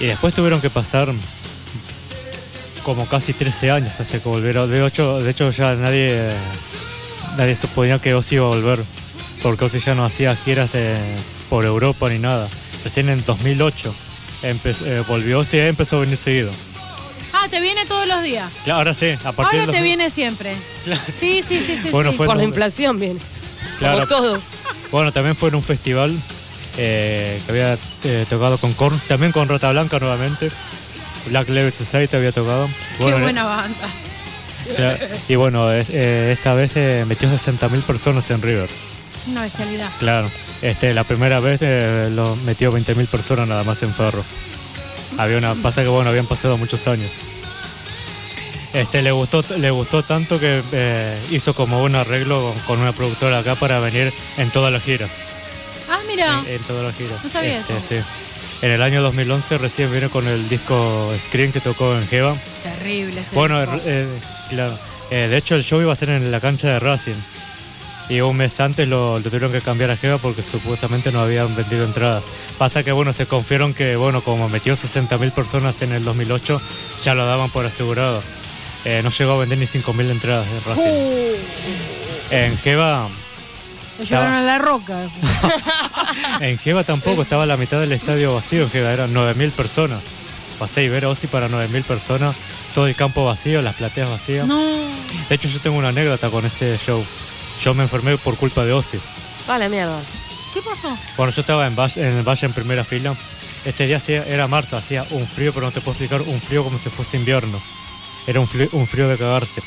[0.01, 1.13] Y después tuvieron que pasar
[2.85, 4.71] como casi 13 años hasta que volvieron.
[4.71, 6.33] De hecho, de hecho ya nadie,
[7.37, 8.83] nadie suponía que Ozzy iba a volver,
[9.43, 10.97] porque Ozzy ya no hacía giras eh,
[11.51, 12.49] por Europa ni nada.
[12.83, 13.95] Recién en 2008
[14.45, 16.51] empe- eh, volvió Ozzy y ahí empezó a venir seguido.
[17.51, 18.51] Te viene todos los días.
[18.65, 20.55] Claro, ahora sí, a partir Ahora te 2000 viene siempre.
[21.17, 21.89] Sí, sí, sí, sí.
[21.91, 22.17] Bueno, sí.
[22.17, 23.21] fue Por la inflación viene.
[23.79, 23.95] Claro.
[23.97, 24.43] Como todo.
[24.91, 26.17] Bueno, también fue en un festival
[26.77, 30.51] eh, que había eh, tocado con Korn, también con Rata Blanca nuevamente.
[31.27, 32.69] Black Label Society había tocado.
[32.97, 33.89] Qué Bueno, buena banda.
[34.77, 38.69] Claro, Y bueno, es- eh, esa vez eh, metió 60.000 personas en River.
[39.27, 39.91] Una bestialidad.
[39.99, 40.31] Claro.
[40.63, 44.23] Este, la primera vez eh, lo metió 20.000 personas nada más en Ferro.
[45.19, 47.11] Había una, pasa que bueno, habían pasado muchos años.
[48.75, 53.39] Este, le gustó, le gustó tanto que eh, hizo como un arreglo con, una productora
[53.39, 55.29] acá para venir en todas las giras.
[55.91, 56.41] Ah, mira.
[56.47, 57.23] En, en todas las giras.
[57.25, 57.87] No sabía Este, eso.
[57.89, 57.97] sí.
[58.61, 62.37] En el año 2011 recién vino con el disco Screen que tocó en Jeva.
[62.63, 63.79] Terrible ese Bueno, disco.
[63.87, 64.07] eh,
[64.51, 64.79] claro.
[65.11, 67.15] Eh, de hecho, el show iba a ser en la cancha de Racing.
[68.11, 71.55] Y un mes antes lo, lo tuvieron que cambiar a Jeva porque supuestamente no habían
[71.55, 72.27] vendido entradas.
[72.59, 76.61] Pasa que, bueno, se confiaron que, bueno, como metió 60.000 personas en el 2008,
[77.03, 78.23] ya lo daban por asegurado.
[78.85, 81.39] Eh, no llegó a vender ni 5.000 entradas de Racing.
[82.31, 83.09] En Jeva,
[83.99, 85.09] Lo llevaron a la roca.
[86.41, 88.63] en Jeva tampoco, estaba la mitad del estadio vacío.
[88.65, 90.03] En Jeva eran 9.000 personas.
[90.59, 92.35] Pasé y ver a Ozzy para 9.000 personas,
[92.75, 94.47] todo el campo vacío, las plateas vacías.
[94.47, 94.59] No.
[95.29, 97.05] De hecho, yo tengo una anécdota con ese show.
[97.63, 98.99] Yo me enfermé por culpa de Ozzy.
[99.49, 100.01] Va la mierda.
[100.53, 100.97] ¿Qué pasó?
[101.17, 103.15] Bueno, yo estaba en, Valle- en el Valle en primera fila.
[103.65, 106.65] Ese día hacía- era marzo, hacía un frío, pero no te puedo explicar, un frío
[106.65, 107.61] como si fuese invierno.
[108.29, 109.61] Era un frío, un frío de cagarse.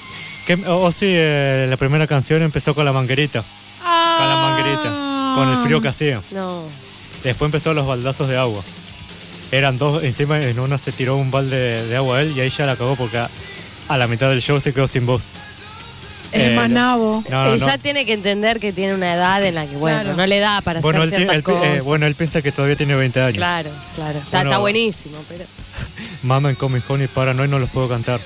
[0.46, 3.44] Que, Ozzy, eh, la primera canción empezó con la manguerita.
[3.82, 5.34] Con la manguerita.
[5.36, 6.22] Con el frío que hacía.
[6.32, 6.64] No.
[7.24, 8.62] Después empezó los baldazos de agua.
[9.52, 12.50] Eran dos, encima en una se tiró un balde de agua a él y ahí
[12.50, 13.30] ya la acabó porque a,
[13.90, 15.32] a la mitad del show se quedó sin voz.
[16.32, 17.22] Es Eh, más nabo.
[17.30, 17.66] No, no, Él no.
[17.68, 20.16] ya tiene que entender que tiene una edad en la que, bueno, Claro.
[20.18, 21.78] no le da para Bueno, él, hacer ti- ciertas él pi- cosas.
[21.78, 23.38] eh, bueno, él piensa que todavía tiene 20 años.
[23.38, 24.20] Claro, claro.
[24.20, 24.50] Está, Bueno.
[24.52, 25.44] está buenísimo, pero...
[26.24, 28.22] Mama en Comic Con y Paranoid no los puedo cantar.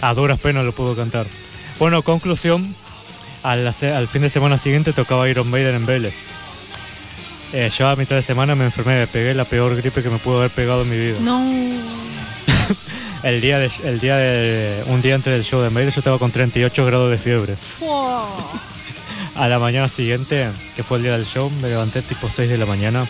[0.00, 1.26] A duras penas los puedo cantar.
[1.78, 2.74] Bueno, conclusión.
[3.42, 6.26] Al, al fin de semana siguiente tocaba Iron Maiden en Vélez.
[7.52, 10.18] Eh, yo a mitad de semana me enfermé, me pegué la peor gripe que me
[10.18, 11.18] pudo haber pegado en mi vida.
[11.20, 11.42] No.
[13.22, 16.18] El día de, el día de, un día antes del show de Maiden yo estaba
[16.18, 17.56] con 38 grados de fiebre.
[19.34, 22.58] A la mañana siguiente, que fue el día del show, me levanté tipo 6 de
[22.58, 23.06] la mañana.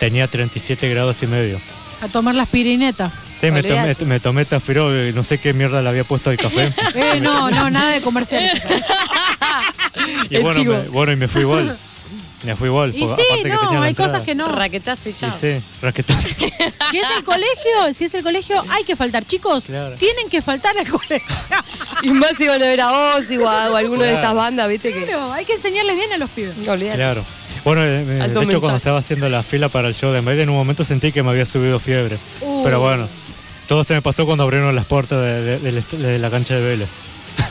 [0.00, 1.60] Tenía 37 grados y medio.
[2.02, 3.10] A tomar la aspirineta.
[3.30, 6.36] Sí, me tomé, me tomé Tafirol y no sé qué mierda le había puesto al
[6.36, 6.72] café.
[6.94, 8.60] Eh, no, no, nada de comerciales.
[10.30, 10.74] Y El bueno, chivo.
[10.74, 11.76] me, bueno, y me fui igual.
[12.44, 12.92] Me fui igual.
[12.94, 14.10] Y porque sí, aparte que tenía no, la hay entrada.
[14.12, 14.48] cosas que no.
[14.50, 16.28] Raquetazo y sí, raquetazo.
[16.90, 19.24] Si es el colegio, si es el colegio, hay que faltar.
[19.24, 19.94] Chicos, Claro.
[19.96, 21.36] tienen que faltar al colegio.
[22.02, 24.22] Y más si van a ver a Ozzy o a, o a alguno de Claro.
[24.22, 24.92] estas bandas, ¿viste?
[24.92, 25.04] Que...
[25.04, 26.56] Claro, hay que enseñarles bien a los pibes.
[26.56, 27.24] No, claro.
[27.64, 30.44] Bueno, eh, me- de hecho, cuando estaba haciendo la fila para el show de Maiden,
[30.44, 32.18] en un momento sentí que me había subido fiebre.
[32.40, 32.64] Uh.
[32.64, 33.08] Pero bueno,
[33.68, 36.90] todo se me pasó cuando abrieron las puertas de, la cancha de Vélez.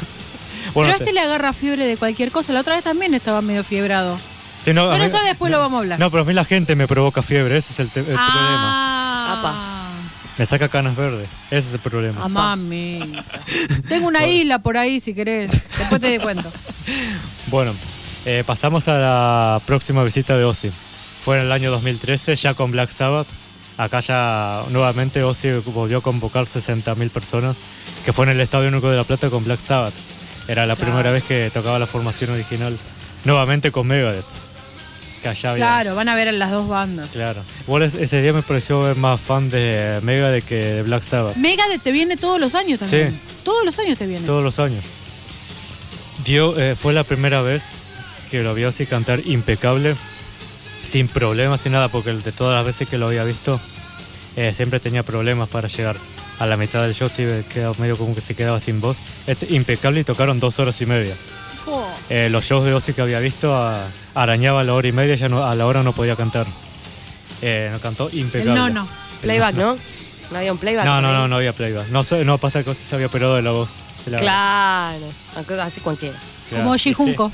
[0.73, 2.51] bueno, Pero a este le agarra fiebre de cualquier cosa.
[2.53, 4.17] La otra vez también estaba medio fiebrado.
[4.53, 5.99] sí, no, a Pero mí- eso después lo vamos a hablar.
[5.99, 8.25] No, pero a mí la gente me provoca fiebre, ese es el, te- el problema.
[8.25, 9.91] ah,
[10.37, 12.21] Me saca canas verdes, ese es el problema.
[12.23, 12.99] Ah, mami.
[13.87, 15.51] Tengo una isla por ahí si querés.
[15.77, 16.51] Después te cuento.
[17.47, 17.73] Bueno,
[18.25, 20.71] eh, pasamos a la próxima visita de Ozzy.
[21.19, 23.27] Fue en el año 2013, ya con Black Sabbath.
[23.77, 27.61] Acá ya nuevamente Ozzy volvió a convocar 60.000 personas,
[28.05, 29.93] que fue en el Estadio Único de La Plata con Black Sabbath.
[30.47, 32.77] Era la primera vez que tocaba la formación original.
[33.23, 34.25] Nuevamente con Megadeth.
[35.21, 37.09] Que allá había- Claro, van a ver las dos bandas.
[37.11, 37.43] Claro.
[37.67, 41.35] Igual es- ese día me pareció más fan de Megadeth que de Black Sabbath.
[41.37, 43.11] Megadeth te viene todos los años también.
[43.11, 43.33] Sí.
[43.43, 44.25] Todos los años te viene.
[44.25, 44.83] Todos los años.
[46.25, 47.73] Dio, eh, fue la primera vez
[48.31, 49.95] que lo vi así cantar impecable,
[50.83, 53.59] sin problemas, sin nada, porque de todas las veces que lo había visto,
[54.37, 55.97] eh, siempre tenía problemas para llegar.
[56.39, 57.23] A la mitad del show sí
[57.53, 58.97] quedaba medio como que se quedaba sin voz.
[59.27, 61.13] Este, impecable y tocaron dos horas y media.
[62.09, 65.29] Eh, los shows de Ozzy que había visto a- arañaba la hora y media, ya
[65.29, 66.47] no- a la hora no podía cantar.
[67.43, 68.55] Eh, no cantó impecable.
[68.55, 68.87] No, no.
[69.21, 69.77] Playback, ¿no?
[70.31, 70.85] No había un playback.
[70.85, 71.89] No, no, no, no había playback.
[71.89, 73.81] No, sé- no pasa que Ozzy se había operado de la voz.
[74.05, 75.61] de la- Claro.
[75.61, 76.17] Así cualquiera.
[76.49, 76.93] claro, Como sí.
[76.95, 77.31] Junco.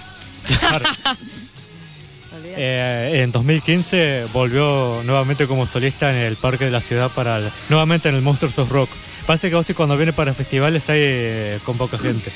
[2.59, 7.51] Eh, en 2015 volvió nuevamente como solista en el Parque de la Ciudad para el-
[7.69, 8.89] nuevamente en el Monsters of Rock.
[9.25, 12.31] Parece que Ozzy cuando viene para festivales ahí eh, convoca gente.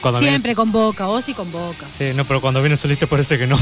[0.00, 1.86] Cuando viene- Siempre con boca, Ozzy con boca.
[1.88, 3.58] sí, no, pero cuando viene solista parece que no.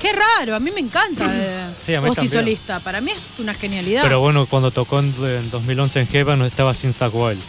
[0.00, 2.80] Qué raro, a mí me encanta eh, Sí, a mí Ozzy solista.
[2.80, 4.02] Para mí es una genialidad.
[4.02, 7.40] Pero bueno, cuando tocó en, en 2011 en Jeva no estaba sin Zack Wild.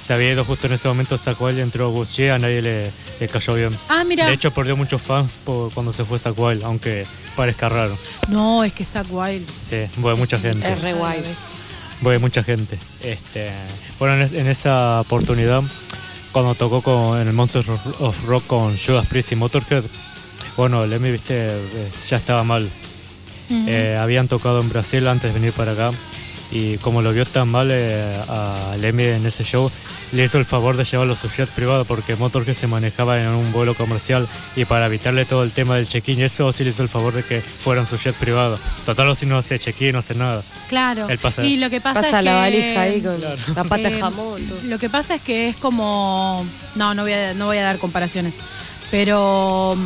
[0.00, 2.90] Se había ido justo en ese momento Wild y entró Gus G, a nadie le,
[3.20, 3.76] le cayó bien.
[3.88, 4.26] ah, mira.
[4.26, 7.96] De hecho, perdió muchos fans por cuando se fue Wild, aunque parezca raro.
[8.28, 9.46] no, es que Zack Wild.
[9.60, 10.66] Sí, bueno, mucha gente.
[10.72, 11.22] Es re guay.
[12.00, 12.78] Voy mucha gente.
[13.02, 13.50] Este,
[13.98, 15.62] bueno, en, es- en esa oportunidad,
[16.32, 19.84] cuando tocó con, en el Monsters of- of Rock con Judas Priest y Motorhead,
[20.56, 22.68] bueno, Lemmy, viste, eh, ya estaba mal.
[23.52, 25.90] Eh, habían tocado en Brasil antes de venir para acá
[26.52, 29.70] y como lo vio tan mal eh, a Lemmy en ese show,
[30.12, 33.28] le hizo el favor de llevarlo a su jet privado porque Motorhead se manejaba en
[33.28, 34.26] un vuelo comercial
[34.56, 37.12] y para evitarle todo el tema del check-in y eso sí le hizo el favor
[37.14, 38.58] de que fuera en su jet privado.
[38.84, 40.42] Total, si no hace check-in, no hace nada.
[40.68, 41.08] Claro.
[41.08, 43.20] Él pasa- y lo que pasa, Pasa es la que, valija ahí con
[43.54, 44.42] la pata de eh, jamón.
[44.48, 44.58] todo.
[44.64, 46.44] Lo que pasa es que es como.
[46.74, 48.34] No, no voy a, no voy a dar comparaciones.
[48.90, 49.76] Pero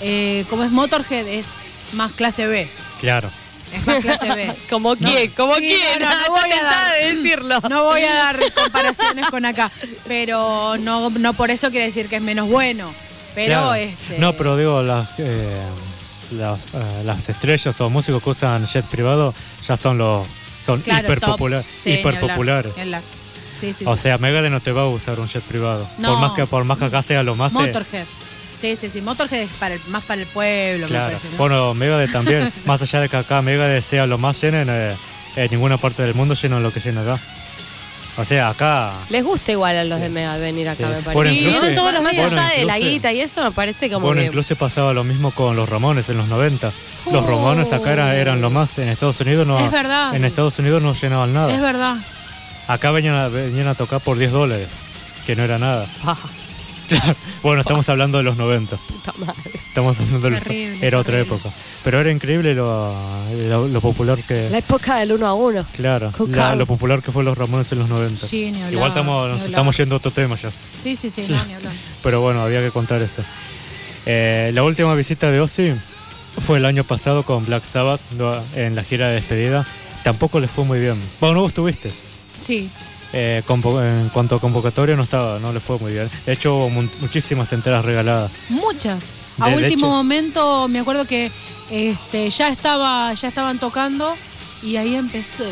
[0.00, 1.46] eh, como es Motorhead, es
[1.92, 2.68] más clase B.
[3.00, 3.30] Claro.
[3.72, 4.54] Es más clase B.
[4.70, 5.30] ¿Como quién?
[5.32, 6.00] ¿Como Sí, quién?
[6.00, 7.60] no, no, no Está voy a dar- de decirlo.
[7.68, 9.70] No voy a dar comparaciones con acá.
[10.06, 12.92] Pero no, no por eso quiere decir que es menos bueno.
[13.34, 13.74] Pero Claro.
[13.74, 14.18] este.
[14.18, 15.62] No, pero digo, las, eh,
[16.32, 19.34] las, eh, las estrellas o músicos que usan jet privado
[19.66, 20.26] ya son los
[20.60, 22.72] son claro, hiper, popular- Sí, hiper hablar, populares.
[23.60, 24.02] Sí, O sí.
[24.02, 25.88] sea, Megadeth no te va a usar un jet privado.
[25.98, 26.10] No.
[26.10, 28.06] Por más que por más que acá sea lo más eh, Motorhead.
[28.60, 29.00] Sí, sí, sí.
[29.00, 31.06] Motorhead es para el- más para el pueblo, me claro.
[31.16, 31.28] parece.
[31.30, 31.36] ¿no?
[31.38, 34.96] Bueno, Megadeth también, más allá de que acá Megadeth sea lo más lleno, en, eh,
[35.36, 37.18] en ninguna parte del mundo lleno lo que llena acá.
[38.16, 40.00] O sea, acá Les gusta igual a los Sí.
[40.02, 40.82] de Mega venir acá, Sí.
[40.86, 41.12] me parece.
[41.12, 42.26] Bueno, Sí, incluso- vienen todos los Más días.
[42.32, 44.26] Bueno, allá de la guita y eso me parece como Bueno, que...
[44.26, 46.72] incluso pasaba lo mismo con los Ramones en los 90.
[47.12, 47.28] Los Oh.
[47.28, 48.76] Ramones acá eran, eran lo más.
[48.78, 49.56] En Estados Unidos no.
[49.60, 50.16] Es verdad.
[50.16, 51.54] En Estados Unidos no llenaban nada.
[51.54, 51.96] Es verdad.
[52.66, 54.66] Acá venían a, venían a tocar por 10 dólares,
[55.24, 55.86] que no era nada.
[57.42, 58.76] bueno, estamos hablando de los 90.
[58.76, 59.34] Puta madre.
[59.54, 60.42] Estamos hablando de los.
[60.44, 61.36] Terrible, Era otra terrible.
[61.36, 61.54] época.
[61.84, 62.94] Pero era increíble lo,
[63.48, 64.48] lo, lo popular que.
[64.50, 65.64] La época del uno a uno.
[65.76, 68.26] Claro, la- lo popular que fue los Ramones en los 90.
[68.26, 70.50] Sí, ni hablar, Igual estamos, nos estamos yendo a otro tema ya.
[70.82, 71.72] Sí, sí, sí, no, ni hablar.
[72.02, 73.22] Pero bueno, había que contar eso.
[74.06, 75.72] Eh, la última visita de Ozzy
[76.40, 78.00] fue el año pasado con Black Sabbath
[78.56, 79.66] en la gira de despedida.
[80.04, 80.98] Tampoco le fue muy bien.
[81.20, 81.90] Bueno, vos estuviste.
[82.40, 82.70] Sí.
[83.12, 86.10] Eh, convo- en cuanto a convocatoria no estaba, no le fue muy bien.
[86.26, 88.32] De hecho, hubo mu- muchísimas enteras regaladas.
[88.50, 89.04] Muchas.
[89.40, 91.30] A De- último hecho- momento me acuerdo que
[91.70, 94.14] este, ya estaba, ya estaban tocando
[94.62, 95.44] y ahí empezó.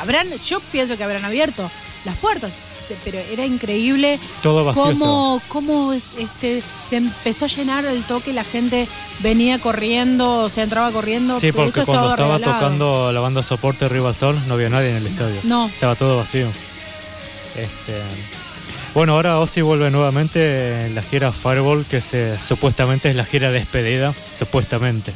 [0.00, 1.70] Habrán, yo pienso que habrán abierto
[2.04, 2.52] las puertas,
[3.04, 8.32] pero era increíble Todo vacío cómo, cómo es, este, se empezó a llenar el toque,
[8.32, 8.86] la gente
[9.20, 11.38] venía corriendo, se entraba corriendo.
[11.40, 12.40] Sí, porque cuando estaba regalado.
[12.58, 15.36] tocando la banda soporte Rival Sol no había nadie en el estadio.
[15.44, 15.66] No.
[15.66, 16.46] Estaba todo vacío.
[17.56, 18.00] Este,
[18.94, 23.50] bueno, ahora Ozzy vuelve nuevamente en la gira Fireball, que se, supuestamente es la gira
[23.50, 25.12] de despedida, supuestamente.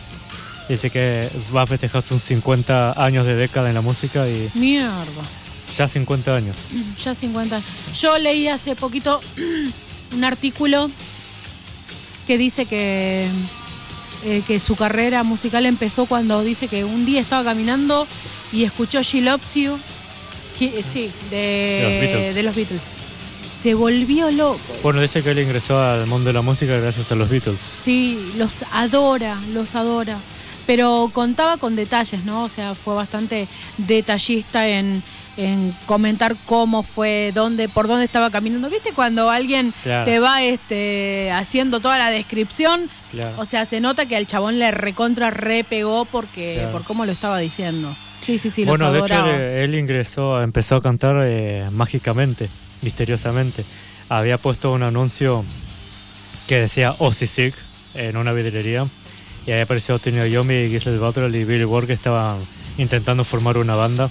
[0.69, 5.05] Dice que va a festejar sus 50 años de década en la música y Mierda.
[5.77, 6.57] ya 50 años.
[7.03, 7.61] Ya 50.
[7.95, 9.21] Yo leí hace poquito
[10.13, 10.91] un artículo
[12.27, 13.29] que dice que,
[14.25, 18.07] eh, que su carrera musical empezó cuando dice que un día estaba caminando
[18.53, 19.79] y escuchó She Loves You.
[20.65, 22.35] Eh, sí, de, los Beatles.
[22.35, 22.93] de los Beatles.
[23.51, 24.59] Se volvió loco.
[24.83, 27.59] Bueno, dice que él ingresó al mundo de la música gracias a los Beatles.
[27.61, 30.19] Sí, los adora, los adora.
[30.67, 32.45] Pero contaba con detalles, ¿no?
[32.45, 33.47] O sea, fue bastante
[33.79, 35.03] detallista en,
[35.37, 38.69] en comentar cómo fue, dónde, por dónde estaba caminando.
[38.69, 40.05] ¿Viste cuando alguien Claro.
[40.05, 42.91] te va este, haciendo toda la descripción?
[43.13, 43.35] Claro.
[43.39, 46.73] O sea, se nota que al chabón le recontra repegó porque, Claro.
[46.73, 47.97] por cómo lo estaba diciendo.
[48.21, 52.49] Sí, sí, sí, bueno, de hecho él, él ingresó, empezó a cantar eh, mágicamente,
[52.83, 53.65] misteriosamente.
[54.09, 55.45] Había puesto un anuncio
[56.47, 57.55] que decía Ozzy Sick
[57.95, 58.87] en una vidriería
[59.47, 62.39] y ahí apareció Tony Iommi, Giselle Butler y Billy Ward que estaban
[62.79, 64.11] intentando formar una banda.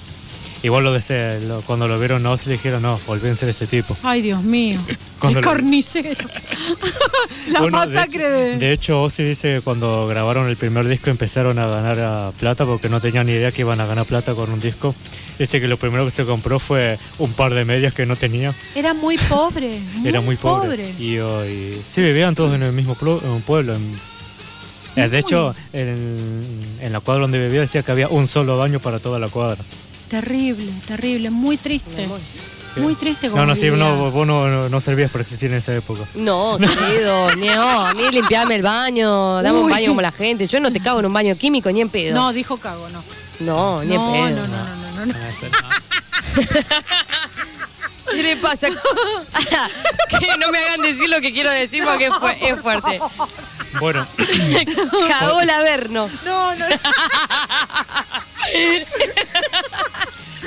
[0.65, 3.67] Igual lo, de lo- cuando lo vieron a Ozzy le dijeron, no, olvídense de este
[3.67, 3.95] tipo.
[4.01, 4.79] Ay, Dios mío.
[5.21, 6.09] El carnicero.
[7.49, 8.49] la Bueno, masacre de, de...
[8.53, 12.31] hecho, de hecho, Ozzy dice que cuando grabaron el primer disco empezaron a ganar a
[12.39, 14.95] plata porque no tenían ni idea que iban a ganar plata con un disco.
[15.37, 18.53] Dice que lo primero que se compró fue un par de medias que no tenía.
[18.73, 19.79] Era muy pobre.
[20.03, 20.89] Era muy pobre.
[20.97, 23.75] Y, oh, y- sí, vivían todos en el mismo plo- en un pueblo.
[23.75, 23.99] en-
[24.95, 26.17] eh, de hecho, en,
[26.79, 29.57] en la cuadra donde vivía decía que había un solo baño para toda la cuadra.
[30.09, 32.07] Terrible, terrible, muy triste.
[32.77, 35.57] Muy triste como No, no, sí, no, vos no, no, no servías para existir en
[35.57, 36.01] esa época.
[36.13, 39.71] No, querido, no, a mí limpiame el baño, dame un Uy.
[39.71, 40.45] baño como la gente.
[40.47, 42.13] Yo no te cago en un baño químico ni en pedo.
[42.13, 43.01] No, dijo cago, no.
[43.39, 44.47] no, ni en no, pedo.
[44.47, 45.13] no, no, no, no, no.
[45.17, 45.69] Ah, esa no.
[48.11, 48.67] ¿Qué le pasa?
[50.19, 52.99] que no me hagan decir lo que quiero decir porque es fuerte.
[53.79, 54.07] Bueno,
[55.19, 56.09] Cagó el averno.
[56.25, 56.65] No, no.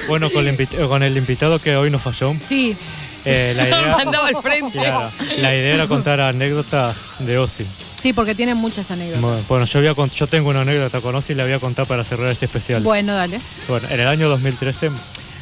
[0.08, 2.76] bueno con, el invit- con el invitado que hoy nos falló, Sí,
[3.24, 3.96] eh, la idea...
[4.04, 4.78] Mandaba al frente.
[4.78, 7.66] Claro, la idea era contar anécdotas de Ozzy.
[7.98, 9.20] sí, porque tiene muchas anécdotas.
[9.20, 11.58] Bueno, bueno, yo, voy a yo tengo una anécdota con Ozzy y la voy a
[11.58, 12.82] contar para cerrar este especial.
[12.82, 13.40] Bueno, dale.
[13.68, 14.90] Bueno, en el año 2013,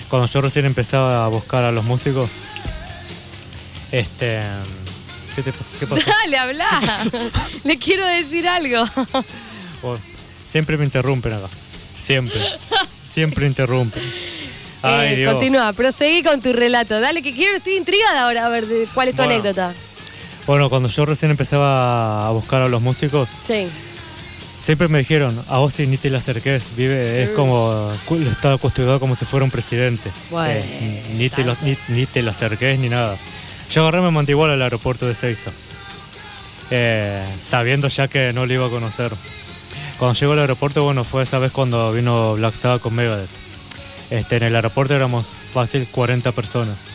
[0.09, 2.31] cuando yo recién empezaba a buscar a los músicos,
[3.93, 4.41] este...
[5.37, 6.11] ¿Qué, te, qué pasó?
[6.23, 6.67] Dale, habla.
[7.65, 8.85] Le quiero decir algo.
[9.83, 10.01] Bueno,
[10.43, 11.49] siempre me interrumpen acá.
[11.97, 12.41] Siempre.
[13.05, 14.03] Siempre interrumpen.
[14.83, 15.33] Ay, Eh, Dios.
[15.35, 17.01] continúa, proseguí con tu relato.
[17.01, 19.35] Dale, que quiero, estoy intrigada ahora a ver de- cuál es tu Bueno.
[19.35, 19.73] anécdota.
[20.47, 23.67] Bueno, cuando yo recién empezaba a buscar a los músicos, Sí.
[24.61, 29.01] siempre me dijeron, a Ozzy ni te le acerques, vive, es como, cu- está custodiado
[29.01, 30.13] como si fuera un presidente.
[30.31, 33.17] Bueno, Eh, ni, te lo, ni, ni te le acerques ni nada.
[33.71, 35.51] Yo agarré me mandé igual al aeropuerto de Seiza,
[36.71, 39.13] eh, sabiendo ya que no lo iba a conocer.
[39.99, 43.31] Cuando llegó al aeropuerto, bueno, fue esa vez cuando vino Black Sabbath con Megadeth.
[44.11, 46.89] Este, en el aeropuerto éramos fácil 40 personas.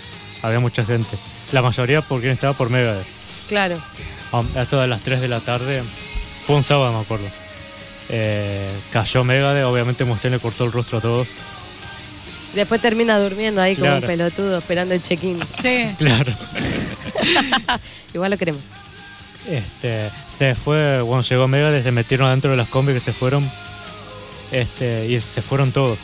[0.43, 1.17] Había mucha gente.
[1.51, 3.07] La mayoría por quien estaba por Megadeth.
[3.49, 3.77] Claro.
[4.31, 5.83] A eso de las 3 de la tarde,
[6.43, 7.25] fue un sábado, me acuerdo.
[8.09, 11.27] Eh, cayó Megadeth, obviamente Mustaine le cortó el rostro a todos.
[12.53, 15.39] Después termina durmiendo ahí como un pelotudo esperando el check-in.
[15.61, 15.85] Sí.
[15.97, 16.33] Claro.
[18.13, 18.61] Igual lo queremos.
[19.49, 23.49] Este, se fue, bueno, llegó Megadeth, se metieron adentro de las combis que se fueron.
[24.51, 25.97] Este, y se fueron todos.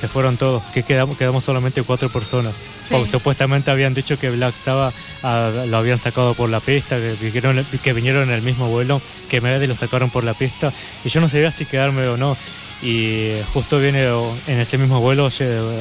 [0.00, 0.62] Se fueron todos.
[0.72, 2.54] Que quedamos, quedamos solamente cuatro personas.
[2.78, 2.94] Sí.
[2.94, 4.94] Porque supuestamente habían dicho que Black Sabbath
[5.24, 8.68] ah, lo habían sacado por la pista, que, que vinieron- que vinieron en el mismo
[8.68, 10.72] vuelo, que Megadeth lo sacaron por la pista.
[11.04, 12.36] Y yo no sabía si quedarme o no.
[12.82, 14.06] Y justo viene
[14.46, 15.28] en ese mismo vuelo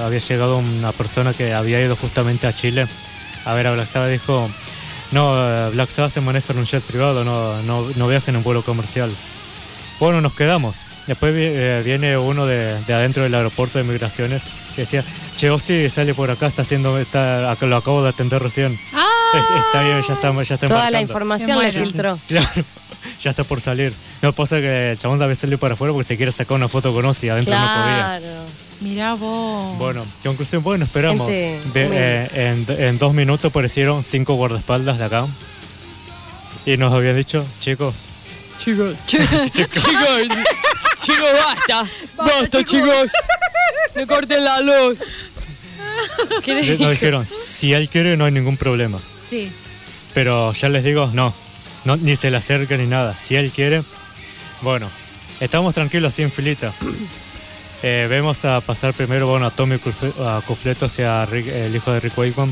[0.04, 2.88] había llegado una persona que había ido justamente a Chile
[3.45, 4.10] a ver a Black Sabbath.
[4.12, 4.50] Dijo,
[5.12, 8.38] no, eh, Black Sabbath se maneja en un jet privado, no, no, no viaja en
[8.38, 9.12] un vuelo comercial.
[10.00, 10.86] Bueno, nos quedamos.
[11.08, 15.04] Después eh, viene uno de, de adentro del aeropuerto de migraciones que decía,
[15.38, 18.80] che, Ozzy sale por acá, está haciendo, está, lo acabo de atender recién.
[18.93, 19.06] ¡Ah!
[19.34, 21.02] Es- Está bien, ya está, ya está Toda la embarcando".
[21.02, 22.20] información le filtró.
[22.28, 22.48] Claro,
[23.22, 23.93] ya está por salir.
[24.22, 26.93] No pasa que el chabón también salió para afuera porque se quiere sacar una foto
[26.93, 28.20] con Ozzy, adentro no podía.
[28.20, 28.45] Claro.
[28.82, 29.78] Mirá vos.
[29.80, 31.28] Bueno, conclusión, bueno, esperamos.
[31.28, 32.30] Gente Ve- eh,
[32.68, 35.26] en, en dos minutos aparecieron cinco guardaespaldas de acá.
[36.66, 38.03] Y nos habían dicho, chicos,
[38.60, 43.12] Chicos, chicos, chicos, basta, basta, chicos,
[43.95, 44.99] me corten la luz.
[46.43, 48.99] ¿Qué le nos dijeron, si él quiere no hay ningún problema.
[49.28, 49.51] Sí.
[50.14, 51.34] Pero ya les digo, no,
[51.88, 53.18] no ni se le acerca ni nada.
[53.18, 53.82] Si él quiere,
[54.62, 54.90] bueno,
[55.40, 56.74] estamos tranquilos así en filita.
[57.84, 62.52] Eh, vemos a pasar primero bueno, a Tommy Cufleto hacia el hijo de Rick Wakeman,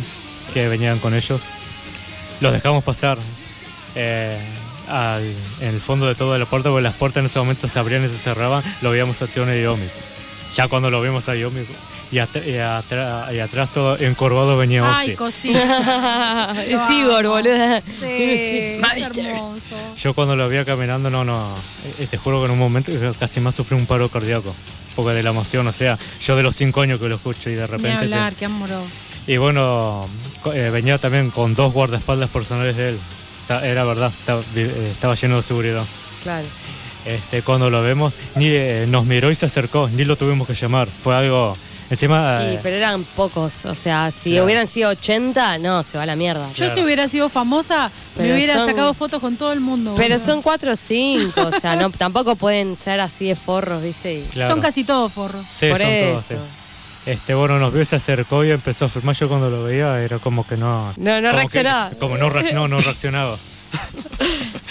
[0.54, 1.46] que venían con ellos.
[2.42, 3.18] Los dejamos pasar
[3.96, 4.38] eh,
[4.88, 5.24] al-
[5.62, 8.06] en el fondo de todo la puerta, porque las puertas en ese momento se abrían
[8.06, 8.64] y se cerraban.
[8.84, 9.88] Lo veíamos a Tione y Yomi.
[10.54, 11.66] Ya cuando lo vimos a Yomi
[12.16, 15.10] y, atrás todo encorvado venía Ozzy.
[15.12, 16.56] Ay, cosita.
[16.66, 17.82] Es Igor, boludo.
[18.00, 19.62] Sí, es hermoso.
[19.98, 21.54] Yo cuando lo veía caminando, no, no,
[22.00, 24.54] eh, te juro que en un momento casi más sufrí un paro cardíaco,
[24.96, 27.54] porque de la emoción, o sea, yo de los cinco años que lo escucho y
[27.56, 27.92] de Ni repente...
[28.06, 28.88] hablar, que- qué amoroso.
[29.28, 30.08] y bueno,
[30.54, 33.00] eh, venía también con dos guardaespaldas personales de él,
[33.48, 34.12] Ta- era verdad,
[34.56, 35.84] eh, estaba lleno de seguridad.
[36.24, 36.46] Claro.
[37.06, 40.54] Este, cuando lo vemos, ni eh, nos miró y se acercó, ni lo tuvimos que
[40.56, 41.56] llamar, fue algo...
[41.90, 42.40] Encima...
[42.42, 44.46] Y, eh, pero eran pocos, o sea, si Claro.
[44.46, 46.48] hubieran sido 80, no, se va a la mierda.
[46.50, 46.74] Yo Claro.
[46.74, 49.94] si hubiera sido famosa, me Pero hubiera son- sacado fotos con todo el mundo.
[49.96, 54.26] Pero son 4 o 5, o sea, no, tampoco pueden ser así de forros, ¿viste?
[54.34, 54.52] Claro.
[54.54, 55.46] Son casi todos forros.
[55.50, 56.10] Sí, por son eso.
[56.12, 56.36] todos, sí.
[57.06, 59.16] Este, bueno, nos vio se acercó y empezó a filmar.
[59.16, 60.92] Yo cuando lo veía era como que no.
[60.98, 61.92] No, no como que- reaccionaba.
[62.00, 63.38] como no, no reaccionaba.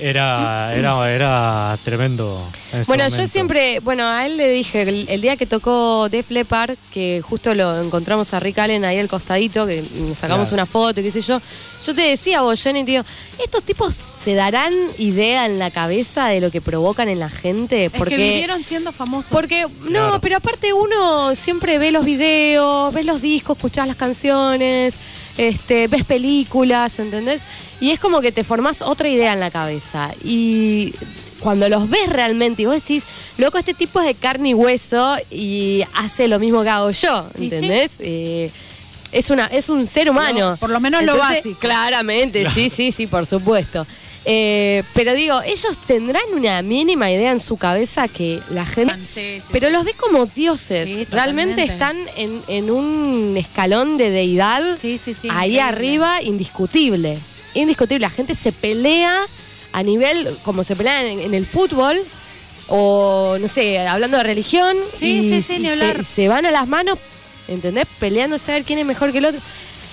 [0.00, 2.42] Era, era, era tremendo.
[2.86, 6.76] Bueno, yo siempre, bueno, a él le dije, el, el día que tocó Def Leppard,
[6.92, 10.62] que justo lo encontramos a Rick Allen ahí al costadito, que nos sacamos Claro.
[10.62, 11.40] una foto y qué sé yo,
[11.86, 13.04] yo te decía vos, Jenny, tío,
[13.42, 17.86] ¿estos tipos se darán idea en la cabeza de lo que provocan en la gente?
[17.86, 19.30] Es que vivieron siendo famosos.
[19.32, 20.20] Porque, no, Claro.
[20.20, 24.98] pero aparte uno siempre ve los videos, ves los discos, escuchás las canciones,
[25.38, 27.44] este, ves películas, ¿entendés?
[27.80, 30.10] Y es como que te formás otra idea en la cabeza.
[30.24, 30.94] Y
[31.40, 33.04] cuando los ves realmente y vos decís,
[33.38, 37.28] loco, este tipo es de carne y hueso y hace lo mismo que hago yo,
[37.36, 37.44] sí.
[37.44, 37.92] ¿entendés?
[38.00, 38.50] Eh,
[39.12, 40.56] es, una, es un ser humano.
[40.58, 41.58] Por lo menos lo básico.
[41.60, 43.86] Claramente, sí, sí, sí, por supuesto.
[44.24, 48.94] Eh, pero digo, ellos tendrán una mínima idea en su cabeza que la gente...
[49.06, 49.72] Sí, sí, pero sí.
[49.72, 50.90] los ve como dioses.
[50.90, 55.60] Sí, Realmente están en, en un escalón de deidad Sí, sí, sí, ahí increíble.
[55.62, 57.16] arriba, indiscutible.
[57.54, 58.00] Indiscutible.
[58.06, 59.20] La gente se pelea
[59.72, 61.98] a nivel, como se pelea en, en el fútbol,
[62.68, 64.76] o no sé, hablando de religión.
[64.92, 66.04] Sí, y- sí, sí, ni hablar.
[66.04, 66.98] Se, van a las manos,
[67.48, 67.86] ¿entendés?
[67.98, 69.40] Peleándose a ver quién es mejor que el otro.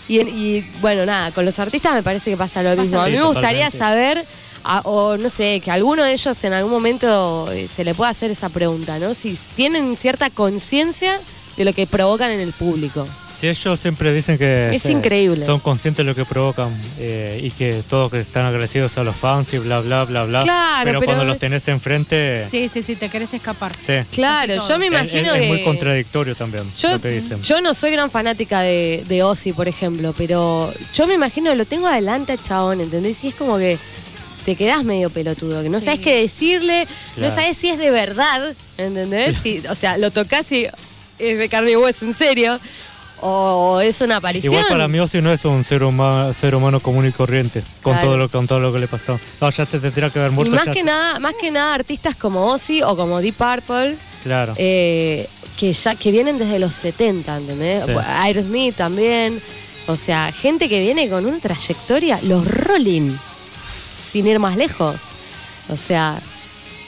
[0.08, 3.00] Y, y, bueno, nada, con los artistas me parece que pasa lo Pasa mismo.
[3.00, 3.78] A mí me gustaría totalmente.
[3.78, 4.26] saber,
[4.64, 8.12] a- o no sé, que alguno de ellos en algún momento eh, se le pueda
[8.12, 9.14] hacer esa pregunta, ¿no?
[9.14, 11.20] Si tienen cierta conciencia
[11.58, 13.08] de lo que provocan en el público.
[13.24, 15.44] Si ellos siempre dicen que Es se- increíble.
[15.46, 19.16] son conscientes de lo que provocan eh, y que todos que están agradecidos a los
[19.16, 20.42] fans y bla, bla, bla, bla.
[20.44, 23.74] Claro, pero, pero cuando los es- tenés enfrente, Sí, sí, sí, te querés escapar.
[23.74, 23.94] sí.
[24.12, 24.88] Claro, yo me.
[24.88, 25.48] Es- imagino es, es que...
[25.48, 27.42] muy contradictorio también Yo, lo que dicen.
[27.42, 31.66] yo no soy gran fanática de, de Ozzy, por ejemplo, pero yo me imagino, lo
[31.66, 33.24] tengo adelante al chabón, ¿entendés?
[33.24, 33.78] Y es como que
[34.44, 35.86] te quedás medio pelotudo, que no Sí.
[35.86, 36.88] sabes qué decirle,
[37.18, 39.38] no sabes si es de verdad, ¿entendés?
[39.42, 40.68] Si, o sea, lo tocas y
[41.20, 42.60] es de carne y hueso, en serio,
[43.22, 44.54] o es una aparición.
[44.54, 47.94] Igual para mí Ozzy no es un ser humano, ser humano común y corriente con
[47.94, 48.08] Claro.
[48.08, 49.20] todo lo con todo lo que le pasó.
[49.42, 50.56] No, ya se tendría que haber y muerto.
[50.56, 53.98] más ya que se- nada, más que nada artistas como Ozzy o como Deep Purple,
[54.24, 54.54] Claro.
[54.58, 57.86] eh, que ya que vienen desde los 70, ¿entendés?
[57.86, 57.92] Sí.
[58.06, 59.42] Aerosmith también.
[59.88, 63.16] O sea, gente que viene con una trayectoria, los Rolling,
[64.12, 64.96] sin ir más lejos.
[65.70, 66.20] O sea,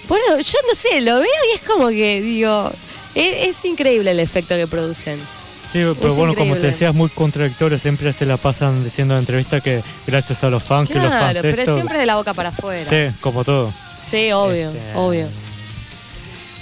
[0.09, 2.71] bueno, yo no sé, lo veo y es como que, digo,
[3.20, 5.20] es, es increíble el efecto que producen.
[5.65, 6.61] Sí, pero bueno, como increíble.
[6.61, 10.63] te decías, muy contradictorio, siempre se la pasan diciendo en entrevistas que gracias a los
[10.63, 11.74] fans, que los Claro, fans pero esto.
[11.76, 12.80] siempre de la boca para afuera.
[12.82, 13.74] Sí, como todo.
[14.03, 15.28] Sí, obvio, Este, obvio.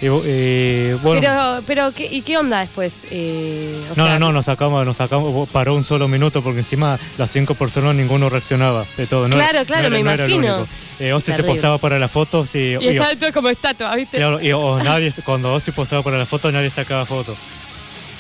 [0.01, 3.05] Y, y, bueno, pero, pero ¿qué, ¿y qué onda después?
[3.11, 6.59] Eh, o no, sea, no, no, nos sacamos, nos sacamos, paró un solo minuto porque
[6.59, 9.27] encima las cinco personas ninguno reaccionaba de todo.
[9.29, 10.67] No, Claro, claro, no era- me no imagino.
[10.99, 14.19] Eh, Ozzy se posaba para las fotos y, Y y- está todo como estatua, ¿viste?
[14.19, 17.37] y- o nadie, cuando Ozzy posaba para la foto nadie sacaba fotos.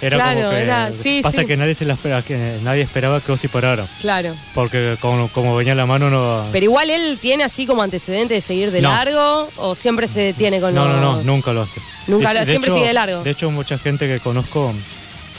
[0.05, 1.47] Era Claro, como que era- sí, pasa sí.
[1.47, 4.35] que nadie se la espera, que nadie esperaba que Ozzy parara, Claro.
[4.53, 6.45] porque como, como venía la mano no.
[6.51, 8.89] Pero igual él tiene así como antecedente de seguir de No.
[8.89, 10.95] largo o siempre se detiene con No, los...
[11.01, 11.81] no, no, nunca lo hace.
[12.07, 13.23] Nunca lo- siempre hecho- sigue de largo.
[13.23, 14.73] De hecho, mucha gente que conozco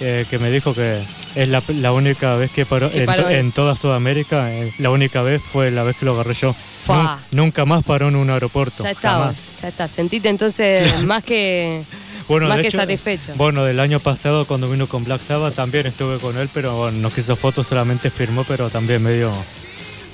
[0.00, 0.98] eh, que me dijo que
[1.36, 3.06] es la, la única vez que paró, en,
[3.52, 6.54] to- toda Sudamérica, eh, la única vez fue la vez que lo agarré yo.
[6.86, 8.84] Nun- nunca más paró en un aeropuerto.
[8.84, 9.62] Ya estabas, jamás.
[9.62, 9.88] ya está.
[9.88, 11.82] Sentite entonces más que...
[12.28, 13.32] Bueno, más de que hecho, satisfecho.
[13.36, 16.98] Bueno, del año pasado cuando vino con Black Sabbath también estuve con él, pero bueno,
[16.98, 19.32] no quiso fotos, solamente firmó, pero también medio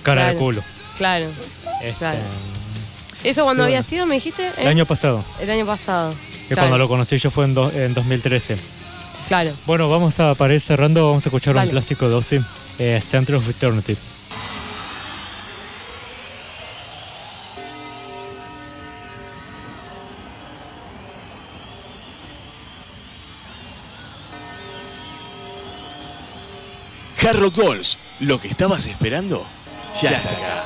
[0.02, 0.62] cara de culo.
[0.96, 1.26] Claro.
[1.82, 2.18] Este, Claro.
[3.24, 3.88] ¿Eso cuando había bueno.
[3.88, 4.50] sido, me dijiste?
[4.58, 4.68] El ¿Eh?
[4.68, 6.12] año pasado, El año pasado.
[6.48, 8.56] que Claro, cuando lo conocí yo fue en, do- en 2013.
[9.28, 9.52] Claro.
[9.64, 11.68] Bueno, vamos a, para ir cerrando, vamos a escuchar Dale.
[11.68, 12.40] un clásico de Ozzy,
[12.78, 13.96] eh, Center of Eternity.
[27.24, 29.46] Hard Goals, lo que estabas esperando,
[29.94, 30.64] ya está acá.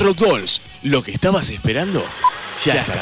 [0.00, 2.04] Rock Dolls, lo que estabas esperando,
[2.64, 3.00] ya está.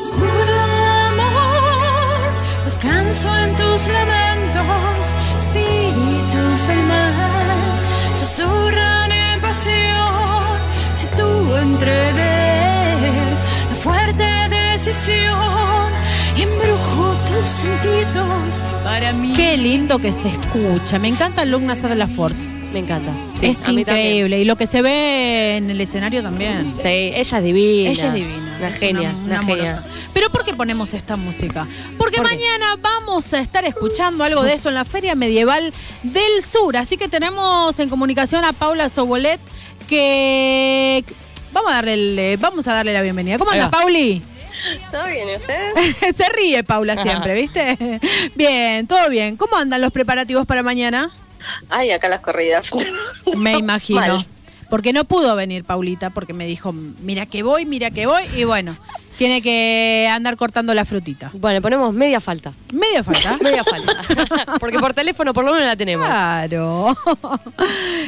[0.00, 0.60] Oscuro
[1.08, 7.80] amor, descanso en tus lamentos, espíritus del mal,
[8.18, 10.58] susurran en pasión,
[10.94, 13.12] si tú entrever
[13.70, 15.92] la fuerte decisión,
[16.36, 18.25] embrujo tus sentidos
[18.98, 19.32] para mí.
[19.34, 20.98] Qué lindo que se escucha.
[20.98, 22.54] Me encanta el nasal de la Force.
[22.72, 23.12] Me encanta.
[23.38, 24.40] Sí, es increíble.
[24.40, 26.72] Y lo que se ve en el escenario también.
[26.74, 27.90] Sí, ella es divina.
[27.90, 28.56] Ella es divina.
[28.58, 29.72] Una es genia, una- una, una genia.
[29.72, 29.88] amorosa.
[30.14, 31.66] Pero ¿por qué ponemos esta música?
[31.98, 36.76] Porque mañana vamos a estar escuchando algo de esto en la Feria Medieval del Sur.
[36.78, 39.38] Así que tenemos en comunicación a Paula Sobolet
[39.88, 41.04] que
[41.52, 43.36] vamos a darle el- eh, vamos a darle la bienvenida.
[43.38, 43.70] ¿Cómo anda.
[43.70, 44.22] Pauli?
[44.90, 46.16] ¿Todo bien, ¿y ustedes?
[46.16, 48.00] Se ríe Paula siempre, ¿viste?
[48.34, 49.36] Bien, todo bien.
[49.36, 51.10] ¿Cómo andan los preparativos para mañana?
[51.68, 52.70] Ay, acá las corridas.
[53.36, 54.00] Me imagino.
[54.00, 54.26] Mal.
[54.68, 58.42] Porque no pudo venir Paulita, porque me dijo, mira que voy, mira que voy, y
[58.42, 58.76] bueno,
[59.16, 61.30] tiene que andar cortando la frutita.
[61.34, 62.52] Bueno, ponemos media falta.
[62.72, 63.38] Medio falta.
[63.40, 63.94] Media falta.
[64.58, 66.06] Porque por teléfono por lo menos la tenemos.
[66.06, 66.96] Claro.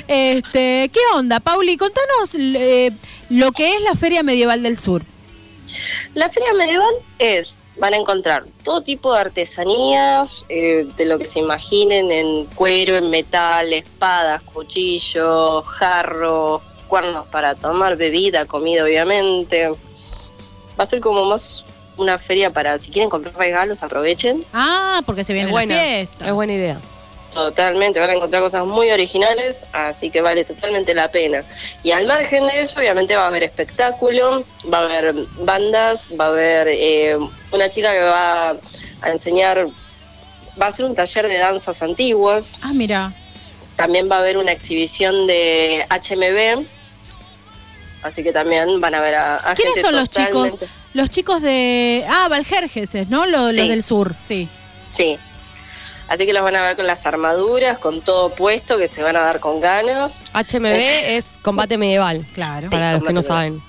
[0.08, 1.76] Este, ¿qué onda, Pauli?
[1.76, 2.92] Contanos eh,
[3.30, 5.02] lo que es la Feria Medieval del Sur.
[6.14, 11.26] La feria medieval es, van a encontrar todo tipo de artesanías, eh, de lo que
[11.26, 19.68] se imaginen en cuero, en metal, espadas, cuchillos, jarros, cuernos para tomar bebida, comida obviamente.
[20.78, 21.64] Va a ser como más
[21.96, 24.44] una feria para, si quieren comprar regalos, aprovechen.
[24.52, 25.74] Ah, porque se viene la buena.
[25.78, 26.26] fiesta.
[26.26, 26.80] Es buena idea.
[27.32, 31.44] Totalmente, van a encontrar cosas muy originales, así que vale totalmente la pena.
[31.82, 36.24] Y al margen de eso, obviamente va a haber espectáculo, va a haber bandas, va
[36.24, 37.16] a haber eh,
[37.52, 38.50] una chica que va
[39.02, 39.66] a enseñar,
[40.60, 43.12] va a hacer un taller de danzas antiguas, Ah, mira.
[43.76, 46.64] también va a haber una exhibición de HMB,
[48.02, 50.58] así que también van a ver a, a ¿Quiénes gente son los chicos?
[50.94, 52.04] Los chicos de...
[52.08, 53.26] Ah, Valjergeses, ¿no?
[53.26, 53.68] Lo- Los, Sí.
[53.68, 54.48] del sur, sí.
[54.90, 55.18] Sí.
[56.08, 59.16] Así que los van a ver con las armaduras, con todo puesto, que se van
[59.16, 60.22] a dar con ganas.
[60.32, 62.26] HMB es combate medieval.
[62.32, 62.70] Claro.
[62.70, 63.62] Para los que no saben.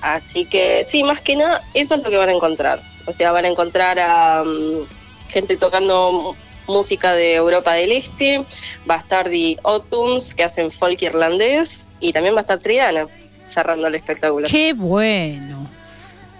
[0.00, 2.80] Así que sí, más que nada, eso es lo que van a encontrar.
[3.06, 4.86] O sea, van a encontrar a mm,
[5.28, 6.36] gente tocando
[6.68, 8.44] música de Europa del Este,
[8.88, 13.06] va a estar The Autumns, que hacen folk irlandés, y también va a estar Triana,
[13.46, 14.46] cerrando el espectáculo.
[14.48, 15.68] Qué bueno.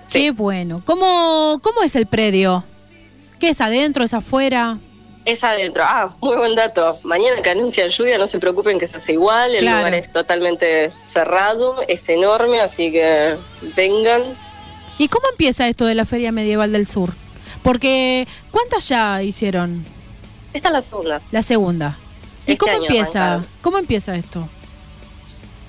[0.06, 0.20] Sí.
[0.20, 0.80] Qué bueno.
[0.84, 2.62] ¿Cómo, ¿Cómo es el predio?
[3.40, 4.78] ¿Qué es adentro, es afuera?
[5.24, 5.82] Es adentro.
[5.84, 6.96] Ah, muy buen dato.
[7.02, 9.54] Mañana que anuncian lluvia, no se preocupen que se hace igual.
[9.54, 9.78] El Claro.
[9.78, 13.36] lugar es totalmente cerrado, es enorme, así que
[13.74, 14.22] vengan.
[14.98, 17.12] ¿Y cómo empieza esto de la Feria Medieval del Sur?
[17.62, 19.84] Porque, ¿cuántas ya hicieron?
[20.54, 21.20] Esta es la segunda.
[21.32, 21.98] La segunda.
[22.46, 23.18] ¿Y Este cómo empieza?
[23.24, 23.46] arrancaron.
[23.60, 24.48] ¿Cómo empieza esto?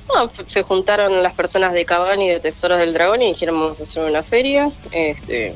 [0.08, 3.60] Bueno, f- se juntaron las personas de Cabani y de Tesoros del Dragón y dijeron
[3.60, 4.70] vamos a hacer una feria.
[4.92, 5.56] Este,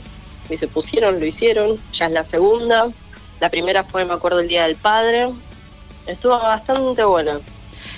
[0.52, 1.80] y se pusieron, lo hicieron.
[1.94, 2.90] Ya es la segunda.
[3.40, 5.30] La primera fue, me acuerdo, el Día del Padre.
[6.06, 7.40] Estuvo bastante buena.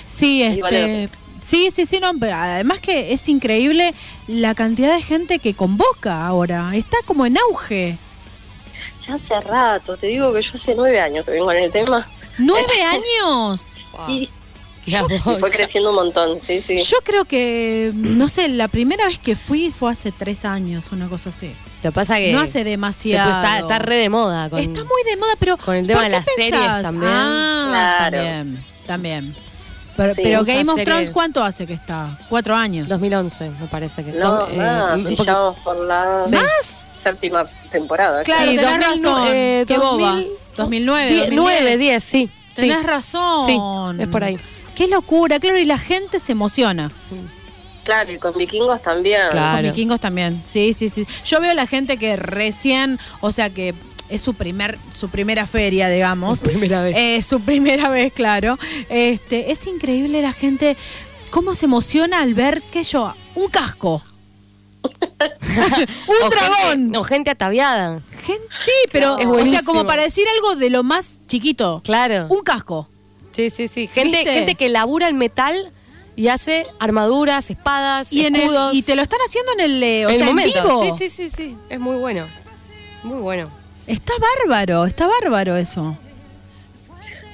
[0.06, 1.24] Sí, vale este.
[1.44, 3.94] Sí, sí, sí, no, pero además que es increíble
[4.26, 6.74] la cantidad de gente que convoca ahora.
[6.74, 7.98] Está como en auge.
[9.02, 12.08] Ya hace rato, te digo que yo hace nueve años que vengo en el tema.
[12.38, 12.82] ¡Nueve
[13.20, 13.88] años!
[14.08, 14.30] Y,
[14.86, 16.78] Ya y fue creciendo un montón, sí, sí.
[16.78, 21.08] Yo creo que, no sé, la primera vez que fui fue hace tres años, una
[21.08, 21.52] cosa así.
[21.84, 23.30] Lo que pasa que No hace se- demasiado.
[23.30, 24.48] está, está re de moda.
[24.50, 25.56] Con, Está muy de moda, pero.
[25.58, 26.82] con el tema ¿por de las series pensás?
[26.82, 27.12] también.
[27.14, 28.16] Ah, Claro.
[28.16, 28.64] también.
[28.86, 29.36] También.
[29.96, 30.84] Pero, Sí, pero Game of series.
[30.86, 32.18] Thrones, ¿cuánto hace que está?
[32.28, 32.88] Cuatro años.
[32.88, 34.12] 2011, me parece que.
[34.12, 36.34] No, dos- eh, más, un si poco- ya vamos por la Sí.
[36.34, 36.86] ¿Más?
[36.96, 38.22] séptima temporada.
[38.24, 39.28] Claro, Sí, tenés 2000, razón.
[39.30, 39.90] eh, Qué boba.
[40.08, 41.36] 2000, 2009, Die- 2010.
[41.60, 42.30] 9, 10, sí.
[42.50, 42.60] sí.
[42.62, 43.44] Tenés razón.
[43.46, 43.56] Sí,
[44.02, 44.38] es por ahí.
[44.74, 46.90] Qué locura, claro, y la gente se emociona.
[47.84, 49.28] Claro, y con vikingos también.
[49.30, 49.56] Claro.
[49.62, 50.40] Con vikingos también.
[50.44, 51.06] Sí, sí, sí.
[51.24, 53.74] Yo veo a la gente que recién, o sea que
[54.08, 56.40] es su primer, su primera feria, digamos.
[56.40, 56.96] Su primera vez.
[56.96, 58.58] Eh, su primera vez, claro.
[58.88, 60.76] Este, es increíble la gente
[61.30, 64.02] cómo se emociona al ver, qué sé yo, un casco.
[64.84, 66.70] un O dragón.
[66.70, 68.00] Gente, o gente ataviada.
[68.24, 71.80] Gen- sí, pero, Es o sea, como para decir algo de lo más chiquito.
[71.84, 72.26] Claro.
[72.30, 72.88] Un casco.
[73.32, 73.88] Sí, sí, sí.
[73.88, 74.32] Gente, ¿Viste?
[74.34, 75.72] gente que labura el metal
[76.16, 78.74] y hace armaduras, espadas, Y, en el- escudos.
[78.74, 80.62] y te lo están haciendo en el, eh, o en sea, el en momento.
[80.62, 80.96] vivo.
[80.96, 81.58] Sí, sí, sí, sí.
[81.68, 82.26] Es muy bueno.
[83.02, 83.50] Muy bueno.
[83.86, 85.96] Está bárbaro, está bárbaro eso.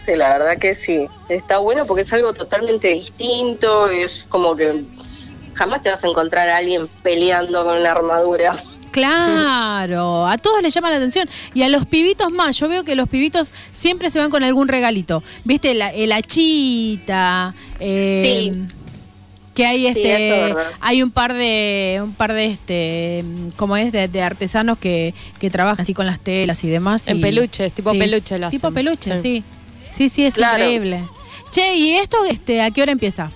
[0.04, 1.06] Sí, la verdad que sí.
[1.28, 3.86] Está bueno porque es algo totalmente distinto.
[3.88, 4.82] Es como que
[5.54, 8.56] jamás te vas a encontrar a alguien peleando con una armadura.
[8.90, 11.28] Claro, a todos les llama la atención.
[11.54, 14.68] Y a los pibitos más, yo veo que los pibitos siempre se van con algún
[14.68, 15.22] regalito.
[15.44, 15.74] ¿Viste?
[15.74, 17.54] La, el achita.
[17.78, 18.62] eh, Sí.
[19.54, 23.24] Que hay este, hay un par de, un par de este,
[23.56, 27.08] como es, de, de artesanos que, que trabajan así con las telas y demás.
[27.08, 28.74] En y- peluches, tipo peluche lo Tipo hacen.
[28.74, 29.42] peluche, Sí.
[29.42, 29.44] sí.
[29.90, 30.62] Sí, sí, es Claro.
[30.62, 31.04] increíble.
[31.50, 33.30] Che, ¿y esto este, a qué hora empieza?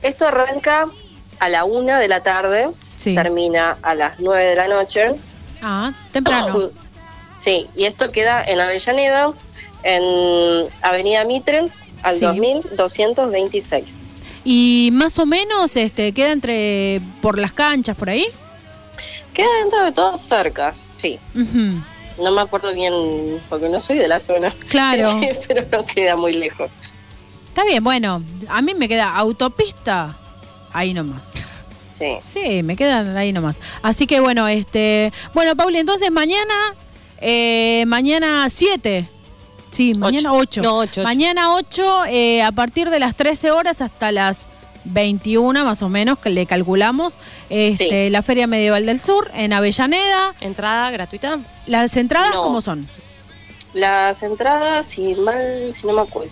[0.00, 0.86] Esto arranca
[1.40, 3.14] a la una de la tarde, Sí.
[3.14, 5.14] termina a las nueve de la noche.
[5.62, 6.70] Ah, temprano.
[7.38, 9.30] Sí, y esto queda en Avellaneda,
[9.82, 11.68] en Avenida Mitre,
[12.02, 12.24] al Sí.
[12.24, 13.98] 2226.
[14.44, 18.24] Y más o menos este, queda entre por las canchas por ahí.
[19.34, 21.18] Queda dentro de todo cerca, sí.
[22.18, 22.92] No me acuerdo bien,
[23.50, 24.54] porque no soy de la zona.
[24.68, 25.20] Claro.
[25.46, 26.70] Pero no queda muy lejos.
[27.48, 30.16] Está bien, bueno, a mí me queda autopista
[30.72, 31.28] ahí nomás.
[31.96, 32.16] Sí.
[32.20, 33.60] Sí, me quedan ahí nomás.
[33.82, 36.54] Así que bueno, este, bueno, Pauli, entonces mañana,
[37.20, 39.08] eh, mañana 7.
[39.70, 40.62] Sí, mañana 8.
[40.62, 41.02] No, ocho, ocho.
[41.02, 44.48] Mañana 8, eh, a partir de las 13 horas hasta las
[44.84, 47.18] 21 más o menos, que le calculamos,
[47.50, 48.10] este, Sí.
[48.10, 50.34] la Feria Medieval del Sur en Avellaneda.
[50.40, 51.38] ¿Entrada gratuita?
[51.66, 52.42] ¿Las entradas No.
[52.44, 52.86] cómo son?
[53.74, 56.30] Las entradas, si mal, si no me acuerdo,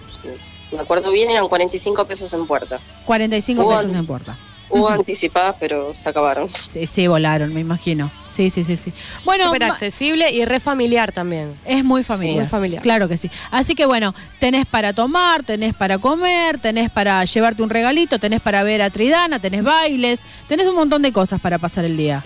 [0.72, 2.78] me acuerdo bien, eran 45 pesos en puerta.
[3.04, 4.36] 45 Hubo pesos en puerta.
[4.68, 6.48] Hubo anticipadas, pero se acabaron.
[6.50, 8.10] Sí, sí, volaron, me imagino.
[8.28, 8.92] Sí, sí, sí, sí.
[9.24, 11.54] Bueno, Súper accesible y re familiar también.
[11.64, 12.38] Es muy familiar.
[12.40, 12.82] muy familiar.
[12.82, 13.30] Claro que sí.
[13.50, 18.40] Así que bueno, tenés para tomar, tenés para comer, tenés para llevarte un regalito, tenés
[18.40, 22.22] para ver a Tridana, tenés bailes, tenés un montón de cosas para pasar el día.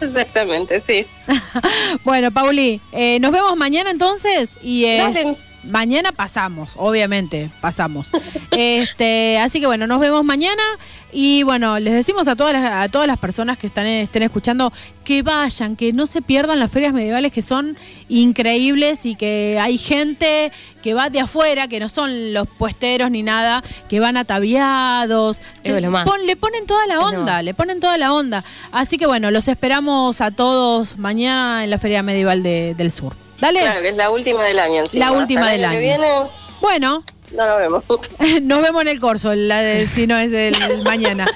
[0.00, 1.06] Exactamente, sí.
[2.04, 5.36] Bueno, Pauli, eh, nos vemos mañana entonces y eh.
[5.64, 8.10] Mañana pasamos, obviamente, pasamos.
[8.52, 10.62] este, así que bueno, nos vemos mañana
[11.12, 14.72] y bueno, les decimos a todas las, a todas las personas que están estén escuchando
[15.04, 17.76] que vayan, que no se pierdan las ferias medievales que son
[18.08, 20.52] increíbles y que hay gente
[20.82, 25.76] que va de afuera, que no son los puesteros ni nada, que van ataviados, que
[25.76, 26.04] Es lo más.
[26.04, 28.44] pon- le ponen toda la onda, le ponen toda la onda.
[28.72, 33.14] Así que bueno, los esperamos a todos mañana en la Feria Medieval de- del Sur.
[33.40, 33.60] Dale.
[33.60, 34.80] Claro, que es la última del año.
[34.80, 35.06] encima.
[35.06, 35.80] La última Hasta del que año.
[35.80, 36.08] viene,
[36.60, 37.84] Bueno, no nos vemos.
[38.42, 41.26] nos vemos en el corso, la de- si no es el mañana.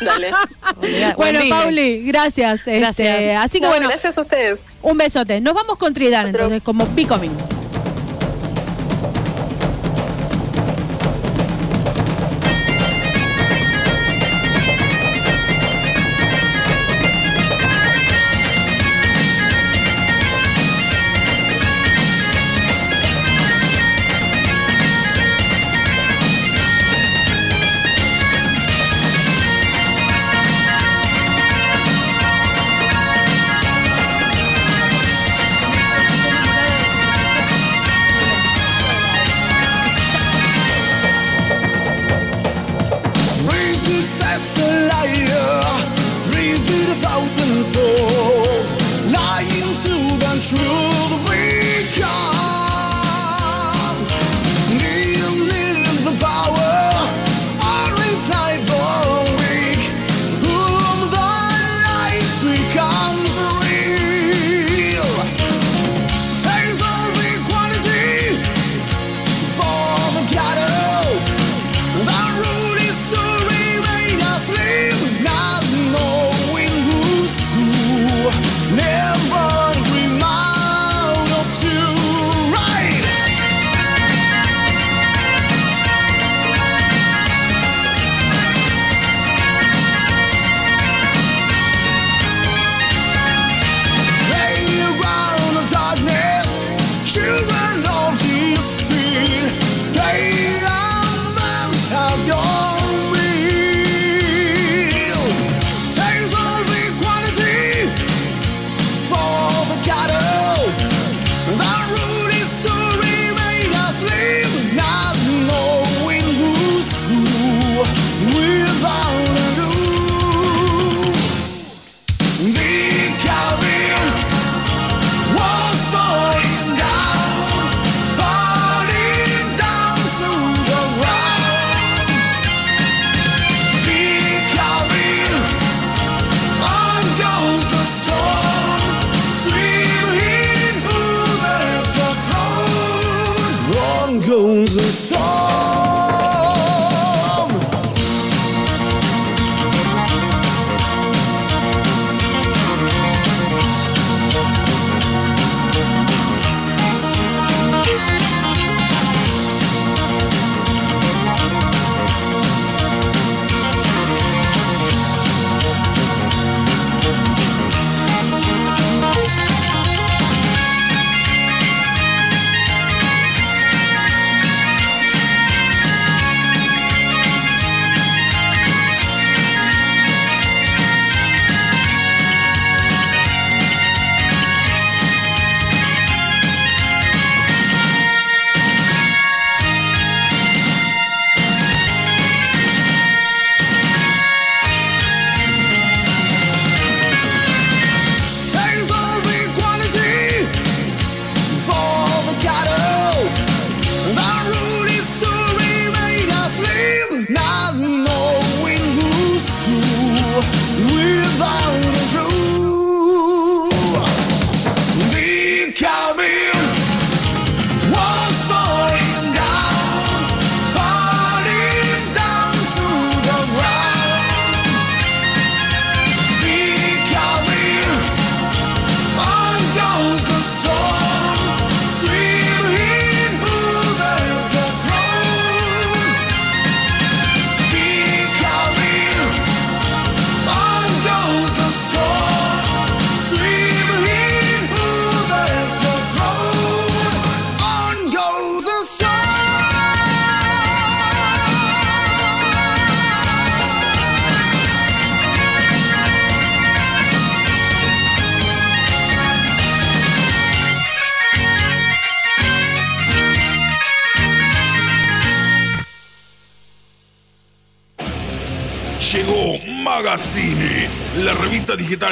[0.00, 0.32] Dale.
[1.16, 1.40] Bueno.
[1.48, 2.66] Pauli, gracias.
[2.66, 4.62] este, así que No, bueno, Gracias a ustedes.
[4.82, 5.40] un besote.
[5.40, 6.44] Nos vamos con Tridana, Otro.
[6.44, 7.32] entonces, como Becoming.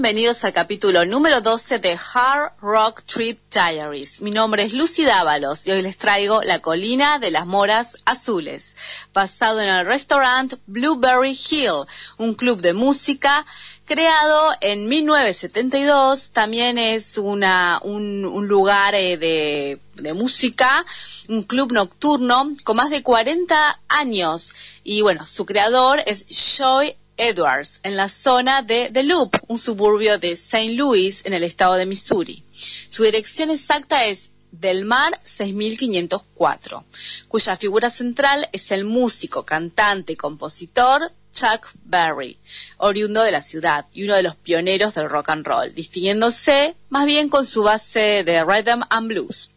[0.00, 4.20] Bienvenidos al capítulo número 12 de Hard Rock Trip Diaries.
[4.20, 8.76] Mi nombre es Lucy Dávalos y hoy les traigo La Colina de las Moras Azules,
[9.12, 11.84] basado en el restaurant Blueberry Hill,
[12.16, 13.44] un club de música
[13.86, 16.30] creado en 1972.
[16.30, 20.86] También es una, un, un lugar eh, de, de música,
[21.26, 24.52] un club nocturno con más de 40 años.
[24.84, 26.24] Y bueno, su creador es
[26.56, 30.72] Joy Edwards, en la zona de The Loop, un suburbio de St.
[30.72, 32.42] Louis, en el estado de Missouri.
[32.88, 36.84] Su dirección exacta es Del Mar 6504,
[37.28, 42.38] cuya figura central es el músico, cantante y compositor Chuck Berry,
[42.78, 47.06] oriundo de la ciudad y uno de los pioneros del rock and roll, distinguiéndose más
[47.06, 49.50] bien con su base de rhythm and blues.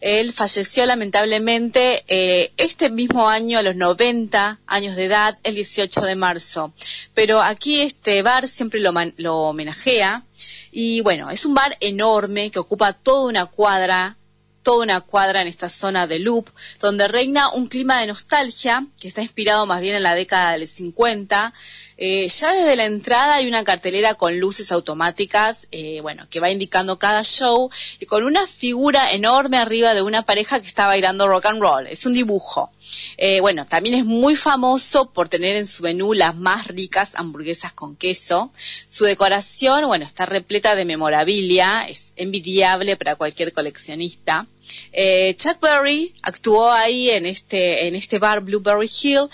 [0.00, 6.00] Él falleció lamentablemente eh, este mismo año, a los 90 años de edad, el 18
[6.02, 6.72] de marzo.
[7.14, 10.24] Pero aquí este bar siempre lo, lo homenajea.
[10.70, 14.16] Y bueno, es un bar enorme que ocupa toda una cuadra
[14.62, 16.48] toda una cuadra en esta zona de Loop,
[16.80, 20.66] donde reina un clima de nostalgia que está inspirado más bien en la década del
[20.66, 21.52] 50.
[21.96, 26.50] Eh, ya desde la entrada hay una cartelera con luces automáticas, eh, bueno, que va
[26.50, 31.26] indicando cada show y con una figura enorme arriba de una pareja que está bailando
[31.26, 31.86] rock and roll.
[31.86, 32.70] Es un dibujo.
[33.16, 37.72] Eh, bueno, también es muy famoso por tener en su menú las más ricas hamburguesas
[37.72, 38.52] con queso.
[38.88, 44.46] Su decoración, bueno, está repleta de memorabilia, es envidiable para cualquier coleccionista.
[44.92, 49.28] Eh, Chuck Berry actuó ahí en este, en este bar Blueberry Hill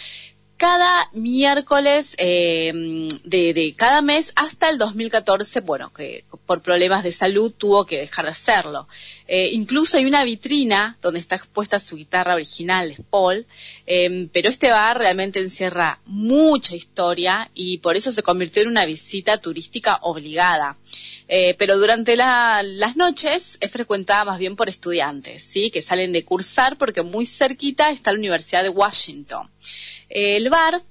[0.56, 2.72] cada miércoles eh,
[3.24, 7.98] de, de cada mes hasta el 2014, bueno, que por problemas de salud tuvo que
[7.98, 8.88] dejar de hacerlo.
[9.26, 13.46] Eh, incluso hay una vitrina donde está expuesta su guitarra original, Paul,
[13.86, 18.84] eh, pero este bar realmente encierra mucha historia y por eso se convirtió en una
[18.84, 20.76] visita turística obligada.
[21.26, 25.70] Eh, pero durante la- las noches es frecuentada más bien por estudiantes, ¿sí?
[25.70, 29.50] que salen de cursar porque muy cerquita está la Universidad de Washington.
[30.10, 30.82] Eh, el bar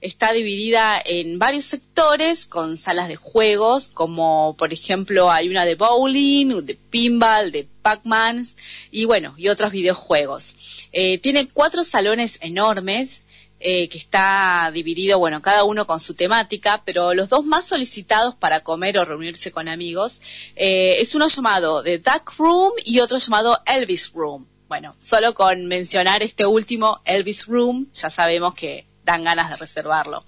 [0.00, 5.74] está dividida en varios sectores con salas de juegos, como por ejemplo hay una de
[5.74, 8.46] bowling, de pinball, de Pac-Man
[8.90, 10.54] y bueno, y otros videojuegos.
[10.92, 13.22] Eh, tiene cuatro salones enormes
[13.62, 18.34] eh, que está dividido, bueno, cada uno con su temática, pero los dos más solicitados
[18.34, 20.20] para comer o reunirse con amigos
[20.56, 24.46] eh, es uno llamado The Duck Room y otro llamado Elvis Room.
[24.66, 30.24] Bueno, solo con mencionar este último, Elvis Room, ya sabemos que dan ganas de reservarlo.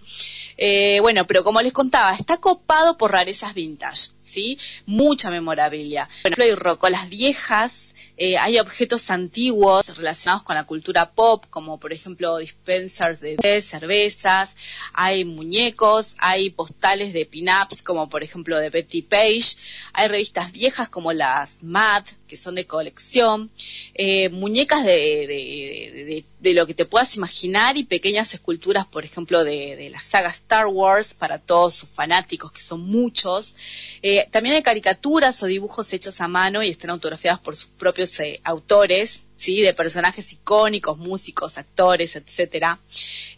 [0.56, 4.59] Eh, bueno, pero como les contaba, está copado por rarezas vintage, ¿sí?
[4.86, 6.09] Mucha memorabilia.
[6.22, 11.92] Bueno, hay rocolas viejas, eh, hay objetos antiguos relacionados con la cultura pop, como por
[11.92, 14.54] ejemplo dispensers de té, cervezas,
[14.92, 19.56] hay muñecos, hay postales de pin-ups, como por ejemplo de Betty Page,
[19.94, 23.50] hay revistas viejas como las Mad, que son de colección,
[23.92, 29.90] eh, muñecas de, de- lo que te puedas imaginar y pequeñas esculturas, por ejemplo, de,
[29.92, 33.54] la saga Star Wars para todos sus fanáticos, que son muchos.
[34.00, 38.18] Eh, también hay caricaturas o dibujos hechos a mano y están autografiados por sus propios
[38.20, 39.20] eh, autores.
[39.36, 39.60] ¿sí?
[39.60, 42.78] de personajes icónicos, músicos, actores, etcétera.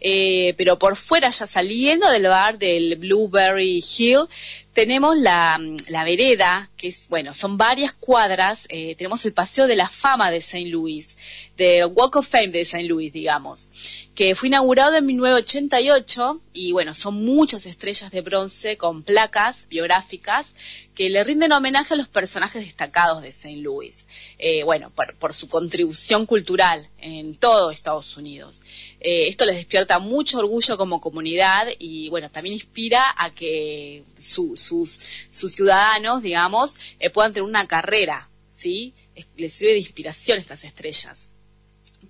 [0.01, 4.27] Eh, pero por fuera, ya saliendo del bar del Blueberry Hill,
[4.75, 5.59] tenemos la,
[6.05, 10.39] vereda, que es, bueno, son varias cuadras, eh, tenemos el Paseo de la Fama de
[10.39, 10.69] St.
[10.69, 11.17] Louis,
[11.57, 12.83] del Walk of Fame de St.
[12.85, 13.71] Louis, digamos,
[14.17, 20.55] que fue inaugurado en 1988 y bueno, son muchas estrellas de bronce con placas biográficas
[20.95, 23.57] que le rinden homenaje a los personajes destacados de St.
[23.59, 24.07] Louis,
[24.39, 28.63] eh, bueno, por su contribución cultural en todo Estados Unidos.
[29.07, 34.57] Eh, esto les despierta mucho orgullo como comunidad y bueno, también inspira a que su-
[34.57, 34.99] sus,
[35.29, 38.95] sus ciudadanos, digamos, eh, puedan tener una carrera, ¿sí?
[39.15, 41.29] Es- Les sirve de inspiración estas estrellas.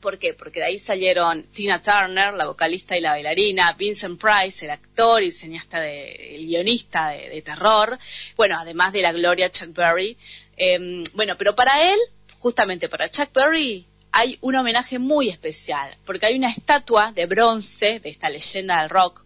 [0.00, 0.34] ¿Por qué?
[0.34, 5.20] Porque de ahí salieron Tina Turner, la vocalista y la bailarina, Vincent Price, el actor
[5.22, 7.98] y cineasta, de, el guionista de, de terror,
[8.36, 10.16] bueno, además de la gloria Chuck Berry.
[10.56, 11.98] Eh, bueno, pero para él,
[12.38, 13.84] justamente para Chuck Berry,
[14.16, 18.90] hay un homenaje muy especial, porque hay una estatua de bronce de esta leyenda del
[18.90, 19.24] rock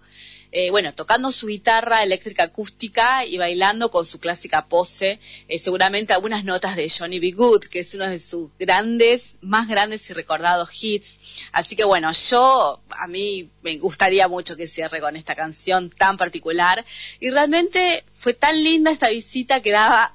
[0.51, 6.15] eh, bueno, tocando su guitarra eléctrica acústica y bailando con su clásica pose, eh, seguramente
[6.15, 7.33] algunas notas de Johnny B.
[7.33, 11.19] Good, que es uno de sus grandes, más grandes y recordados hits.
[11.53, 16.17] Así que bueno, yo, a mí me gustaría mucho que cierre con esta canción tan
[16.17, 16.83] particular.
[17.21, 20.15] Y realmente fue tan linda esta visita que daba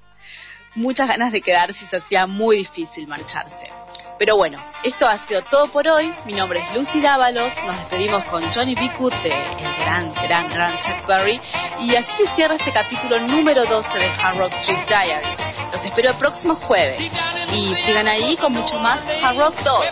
[0.73, 3.67] muchas ganas de quedarse y se hacía muy difícil marcharse.
[4.23, 6.13] Pero bueno, esto ha sido todo por hoy.
[6.23, 7.51] Mi nombre es Lucy Dávalos.
[7.65, 8.89] Nos despedimos con Johnny B.
[8.97, 11.41] Good de el gran, gran, gran Chuck Berry.
[11.81, 15.27] Y así se cierra este capítulo número 12 de Hard Rock Trip Diaries.
[15.73, 17.11] Los espero el próximo jueves.
[17.51, 19.85] Y sigan ahí con mucho más Hard Rock 2.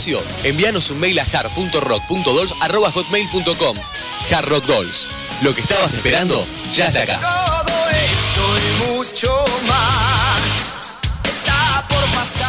[0.00, 0.18] Espacio?
[0.44, 3.76] Envíanos un mail a hard.rock.dolls.hotmail.com
[4.32, 5.08] Hard Rock Dolls.
[5.42, 7.20] Lo que estabas esperando ya está acá.
[7.20, 8.60] Todo eso y
[8.94, 10.78] mucho más
[11.24, 12.48] está por pasar.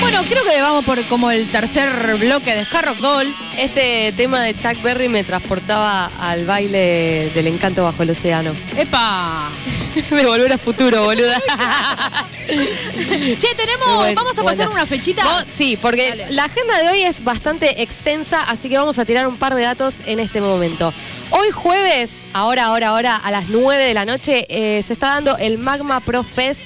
[0.00, 3.36] Bueno, creo que vamos por como el tercer bloque de Hard Rock Dolls.
[3.58, 8.54] Este tema de Chuck Berry me transportaba al baile del encanto bajo el océano.
[8.76, 9.50] ¡Epa!
[10.10, 11.40] de volver a futuro, boluda.
[12.46, 14.72] Che, tenemos, Bueno, vamos a pasar bueno.
[14.72, 15.24] una fechita.
[15.24, 16.26] Vos- sí, porque Dale.
[16.30, 19.62] la agenda de hoy es bastante extensa, así que vamos a tirar un par de
[19.62, 20.92] datos en este momento.
[21.30, 25.36] Hoy jueves, ahora, ahora, ahora, a las 9 de la noche, eh, se está dando
[25.38, 26.64] el Magma Pro Fest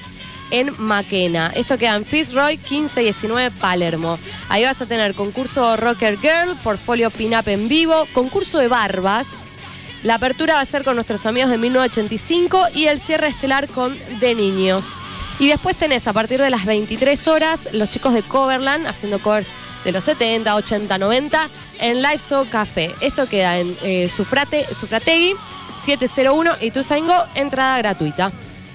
[0.51, 1.53] en Maquena.
[1.55, 4.19] Esto queda en Fitzroy 15-19 Palermo.
[4.49, 9.27] Ahí vas a tener concurso Rocker Girl, portfolio Pin-Up en vivo, concurso de barbas.
[10.03, 13.97] La apertura va a ser con nuestros amigos de 1985 y el cierre estelar con
[14.21, 14.85] De Niños.
[15.41, 19.49] Y después tenés a partir de las 23 horas los chicos de Coverland haciendo covers
[19.85, 21.49] de los 70, 80, 90
[21.81, 22.95] en Live Show Café.
[23.01, 25.35] Esto queda en eh, Sufrate, Sufrategui
[25.85, 28.33] 701 y Tuzaingo, entrada gratuita.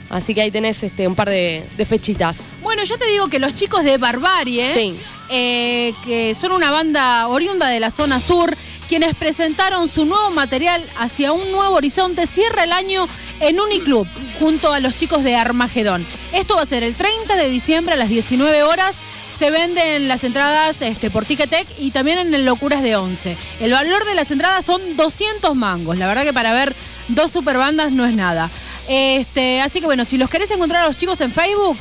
[0.09, 2.37] Así que ahí tenés este, un par de, de fechitas.
[2.61, 4.97] Bueno, yo te digo que los chicos de Barbarie, Sí.
[5.29, 8.55] eh, que son una banda oriunda de la zona sur,
[8.94, 13.10] quienes presentaron su nuevo material hacia un nuevo horizonte, cierra el año
[13.40, 14.07] en Uniclub,
[14.38, 16.06] junto a los chicos de Armagedón.
[16.32, 18.95] Esto va a ser el 30 de diciembre a las 19 horas.
[19.36, 23.36] Se venden las entradas este, por Ticketek y también en el Locuras de 11.
[23.61, 25.98] El valor de las entradas son 200 mangos.
[25.98, 26.76] La verdad que para ver
[27.07, 28.52] dos superbandas no es nada.
[28.88, 31.80] Este, así que bueno, si los querés encontrar a los chicos en Facebook,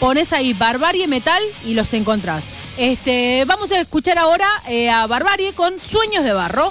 [0.00, 2.46] pones ahí Barbarie Metal y los encontrás.
[2.78, 6.70] Este, vamos a escuchar ahora eh, a Barbarie con Sueños de Barro.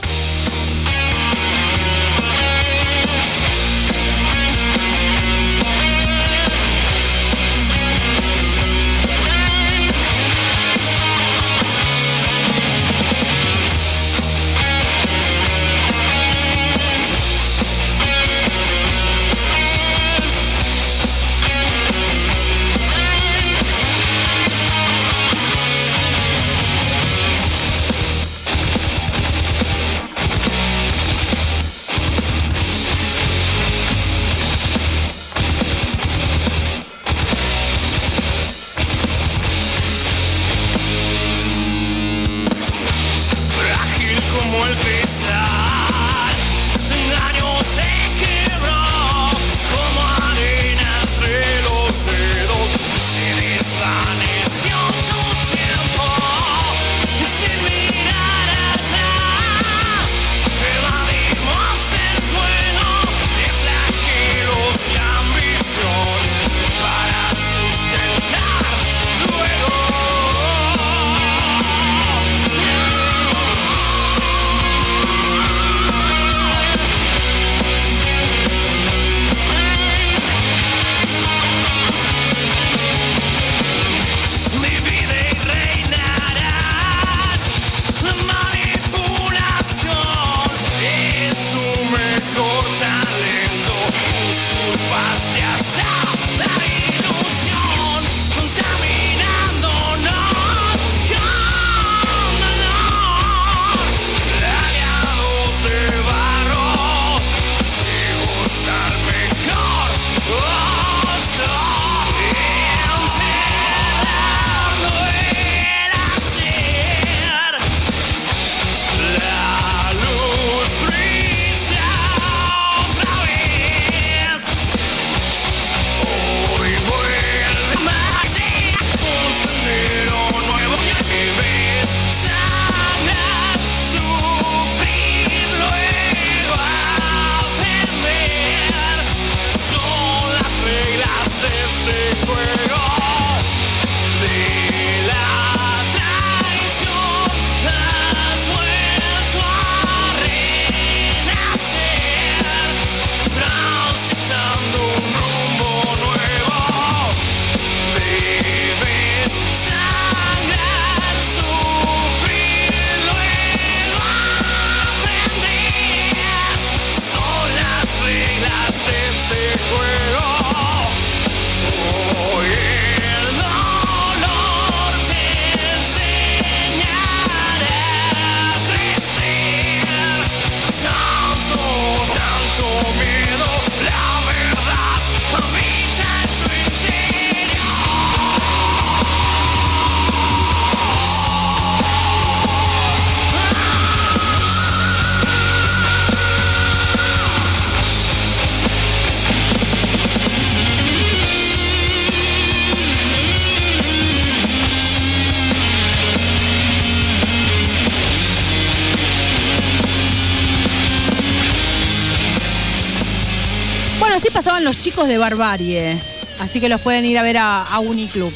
[214.48, 216.00] Pasaban los chicos de Barbarie.
[216.40, 218.32] Así que los pueden ir a ver a, a Uniclub.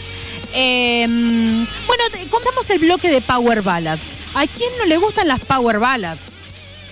[0.54, 4.16] Eh, bueno, comenzamos el bloque de Power Ballads.
[4.34, 6.40] ¿A quién no le gustan las Power Ballads?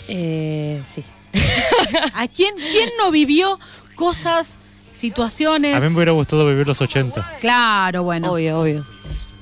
[0.08, 1.04] Eh, sí.
[2.14, 3.60] ¿A quién, quién no vivió
[3.96, 4.58] cosas,
[4.94, 5.76] situaciones?
[5.76, 7.40] A mí me hubiera gustado vivir los 80.
[7.42, 8.32] Claro, bueno.
[8.32, 8.86] Obvio, obvio.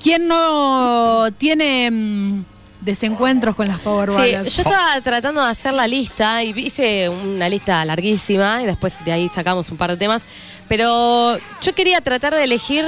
[0.02, 2.44] ¿Quién no tiene mm,
[2.80, 4.54] desencuentros con las Power Sí, Ballads?
[4.56, 9.12] yo estaba tratando de hacer la lista y hice una lista larguísima y después de
[9.12, 10.22] ahí sacamos un par de temas.
[10.68, 12.84] Pero yo quería tratar de elegir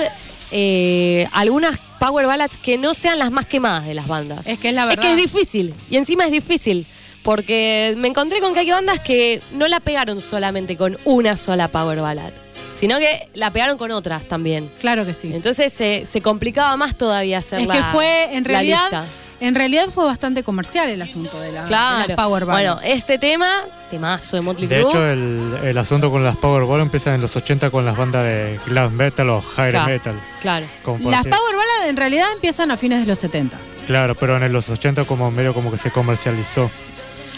[0.52, 4.46] eh, algunas power ballads que no sean las más quemadas de las bandas.
[4.46, 5.02] Es que es la Es verdad.
[5.02, 5.74] que es difícil.
[5.90, 6.86] Y encima es difícil.
[7.22, 11.68] Porque me encontré con que hay bandas que no la pegaron solamente con una sola
[11.68, 12.30] power ballad.
[12.72, 14.70] Sino que la pegaron con otras también.
[14.80, 15.30] Claro que sí.
[15.34, 19.04] Entonces se, se complicaba más todavía hacer Es la que fue, en realidad.
[19.40, 22.08] En realidad fue bastante comercial el asunto de, la, de Claro.
[22.08, 22.88] las Power bueno, Ballads.
[22.96, 23.48] este tema,
[23.90, 24.88] temazo de Motley De Crue.
[24.90, 28.60] hecho, el, el asunto con las Powerball empieza en los 80 con las bandas de
[28.66, 29.86] glam metal o hair Claro.
[29.86, 30.20] metal.
[30.40, 30.66] Claro.
[31.00, 33.56] las Power Ballads en realidad empiezan a fines de los 70.
[33.86, 36.70] Claro, pero en los 80 como medio como que se comercializó.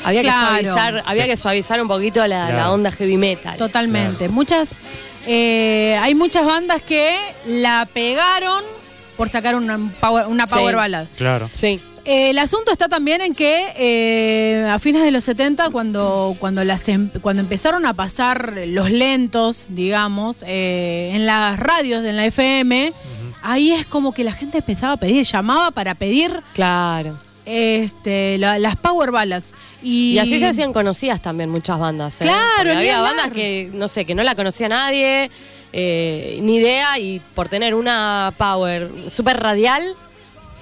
[0.04, 0.58] Había Claro.
[0.58, 1.28] que suavizar, había Sí.
[1.30, 2.56] que suavizar un poquito la, Claro.
[2.56, 3.56] la onda heavy metal.
[3.56, 4.28] Totalmente.
[4.28, 4.70] Muchas,
[5.26, 7.16] eh, hay muchas bandas que
[7.46, 8.64] la pegaron
[9.16, 10.54] por sacar una power, una Sí.
[10.54, 11.06] power ballad.
[11.16, 11.48] Claro.
[11.54, 11.80] Sí.
[12.04, 16.64] Eh, el asunto está también en que eh, a fines de los 70, cuando, cuando,
[16.64, 22.26] las em- cuando empezaron a pasar los lentos, digamos, eh, en las radios, en la
[22.26, 22.92] FM,
[23.42, 27.16] ahí es como que la gente empezaba a pedir, llamaba para pedir Claro.
[27.46, 29.54] este, la- las power ballads.
[29.80, 32.20] Y, Y así se hacían conocidas también muchas bandas.
[32.20, 32.24] ¿eh?
[32.24, 35.30] Claro, había bandas que, no sé, que no la conocía nadie,
[35.72, 39.82] eh, ni idea, y por tener una power super radial,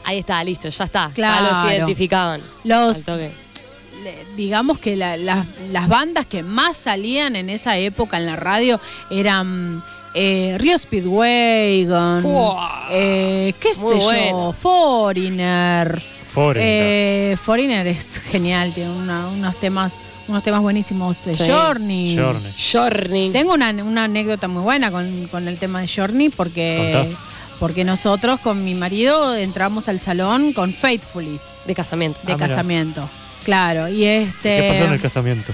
[0.05, 1.09] ahí está, listo, ya está.
[1.09, 1.47] Ya Claro.
[1.65, 2.41] los identificaban.
[2.65, 8.27] Los- le- digamos que la- la- las bandas que más salían en esa época en
[8.27, 9.83] la radio eran
[10.15, 12.89] eh, Rio Speedwagon, Fua.
[12.91, 14.53] eh, qué Muy sé yo.
[14.53, 16.03] Foreigner.
[16.27, 17.33] Foreigner.
[17.33, 19.95] Eh, Foreigner es genial, tiene una- unos temas
[20.29, 21.27] unos temas buenísimos.
[21.27, 21.43] eh, Sí.
[21.45, 22.17] Journey.
[22.17, 22.53] Journey.
[22.73, 23.31] Journey.
[23.33, 27.17] Tengo una, una anécdota muy buena con, con el tema de Journey porque, Contá.
[27.61, 32.19] Porque nosotros con mi marido entramos al salón con Faithfully De casamiento.
[32.25, 32.49] de Ah, mira.
[32.49, 33.09] casamiento.
[33.45, 34.57] Claro, y este.
[34.61, 35.53] ¿Qué pasó en el casamiento?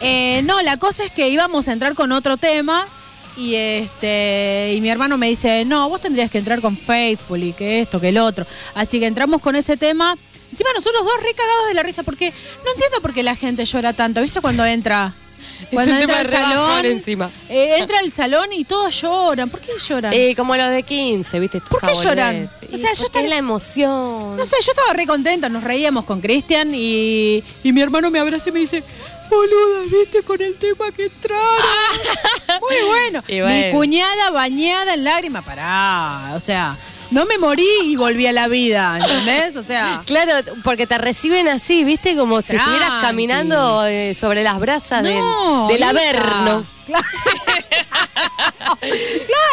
[0.00, 2.86] Eh, no, la cosa es que íbamos a entrar con otro tema
[3.36, 7.80] y este y mi hermano me dice, no, vos tendrías que entrar con Faithfully, que
[7.80, 8.46] esto, que el otro.
[8.74, 10.16] Así que entramos con ese tema.
[10.50, 12.32] Encima nosotros dos re cagados de la risa porque
[12.64, 14.22] no entiendo por qué la gente llora tanto.
[14.22, 15.12] ¿Viste cuando entra?
[15.72, 17.30] Cuando un entra tema al salón, encima.
[17.48, 19.48] eh, entra al salón y todos lloran.
[19.50, 20.12] ¿Por qué lloran?
[20.12, 21.60] Eh, como los de 15, ¿viste?
[21.60, 22.48] ¿Por qué lloran?
[22.72, 24.36] O sea, yo tan- es la emoción.
[24.36, 28.18] No sé, yo estaba re contenta, nos reíamos con Cristian y, y mi hermano me
[28.18, 28.82] abraza y me dice,
[29.30, 31.62] boluda, viste con el tema que entraron.
[32.60, 33.22] Muy bueno.
[33.28, 33.48] Bueno.
[33.48, 36.32] Mi cuñada bañada en lágrimas, pará.
[36.34, 36.76] O sea,
[37.10, 39.56] no me morí y volví a la vida, ¿entendés?
[39.56, 40.32] O sea, Claro,
[40.64, 42.16] porque te reciben así, ¿viste?
[42.16, 42.70] Como si Tranqui.
[42.70, 45.82] estuvieras caminando eh, sobre las brasas del- no, del.
[45.82, 46.64] Averno.
[46.88, 47.04] Claro.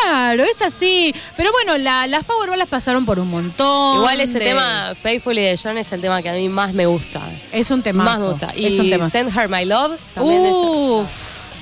[0.03, 1.14] Claro, es así.
[1.36, 3.98] Pero bueno, la- las Powerballs pasaron por un montón.
[3.98, 6.86] Igual ese de- tema Faithfully de John es el tema que a mí más me
[6.86, 7.22] gusta.
[7.52, 8.10] Es un temazo.
[8.10, 8.53] Más me gusta.
[8.56, 9.10] Y es un.
[9.10, 11.07] Send Her My Love también de John.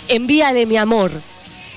[0.09, 1.11] Envíale mi amor.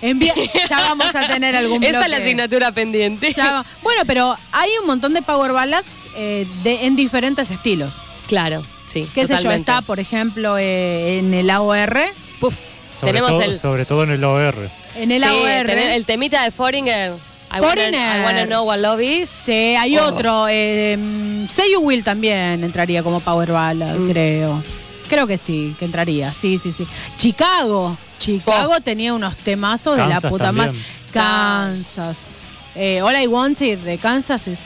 [0.02, 0.34] Envía-
[0.68, 2.22] ya vamos a tener algún Esa es la bloque.
[2.22, 3.32] asignatura pendiente.
[3.32, 7.96] Ya- bueno, pero hay un montón de power ballads eh, de, en diferentes estilos.
[8.26, 9.08] Claro, sí.
[9.14, 9.36] ¿Qué sé yo?
[9.38, 9.70] totalmente.
[9.70, 11.98] Está, por ejemplo, eh, en el AOR.
[12.40, 12.56] Puf,
[12.98, 14.68] Sobre, tenemos todo, el, sobre todo en el OR.
[14.96, 15.70] En el sí, AOR.
[15.70, 17.12] el temita de Foreigner.
[17.56, 17.88] I wanna-.
[17.90, 19.28] I wanna know what love is.
[19.30, 20.06] Sí, hay Oh.
[20.06, 20.46] otro.
[20.50, 24.10] Eh, mm, Say You Will también entraría como power ballad, Mm.
[24.10, 24.62] creo.
[25.08, 26.34] Creo que sí, que entraría.
[26.34, 26.84] Sí, sí, sí.
[27.16, 27.96] Chicago.
[28.18, 28.80] Chicago Oh.
[28.80, 30.72] tenía unos temazos de la puta madre.
[31.12, 32.18] Kansas.
[32.74, 34.60] Eh, All I Wanted de Kansas es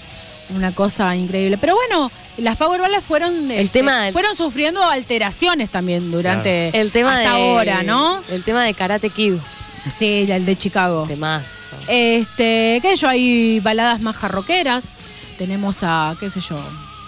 [0.55, 1.59] una cosa increíble.
[1.59, 6.91] Pero bueno, las power ballads fueron, este, tema del- fueron sufriendo alteraciones también durante El
[6.91, 8.21] tema hasta de ahora, ¿no?
[8.31, 9.35] El tema de Karate Kid.
[9.97, 11.07] Sí, el de Chicago.
[11.09, 11.77] Temazo.
[11.89, 14.85] Este, qué sé yo, hay baladas más jarroqueras.
[15.39, 16.59] Tenemos a, qué sé yo,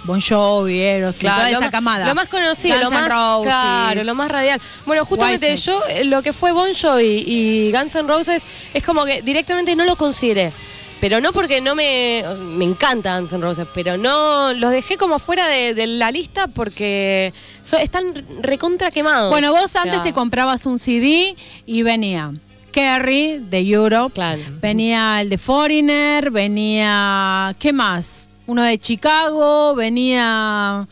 [0.04, 2.06] Bon Jovi, Eros, toda lo esa más- camada.
[2.08, 3.46] Lo más conocido, Guns lo más, Roses.
[3.52, 4.60] claro, lo más radial.
[4.84, 8.42] Bueno, justamente yo, eh, lo que fue Bon Jovi y Guns N' Roses,
[8.74, 10.52] es como que directamente no lo consideré.
[11.00, 12.22] Pero no porque no me...
[12.56, 14.52] Me encanta Guns N' Roses, pero no...
[14.52, 18.06] Los dejé como fuera de, de la lista porque so- están
[18.40, 19.30] recontra quemados.
[19.30, 21.34] Bueno, vos O sea, antes te comprabas un CD
[21.66, 22.32] y venía
[22.70, 24.42] Kerry de Europe, Claro.
[24.60, 27.54] venía el de Foreigner, venía.
[27.58, 28.28] ¿Qué más?
[28.52, 30.86] Uno de Chicago, venía.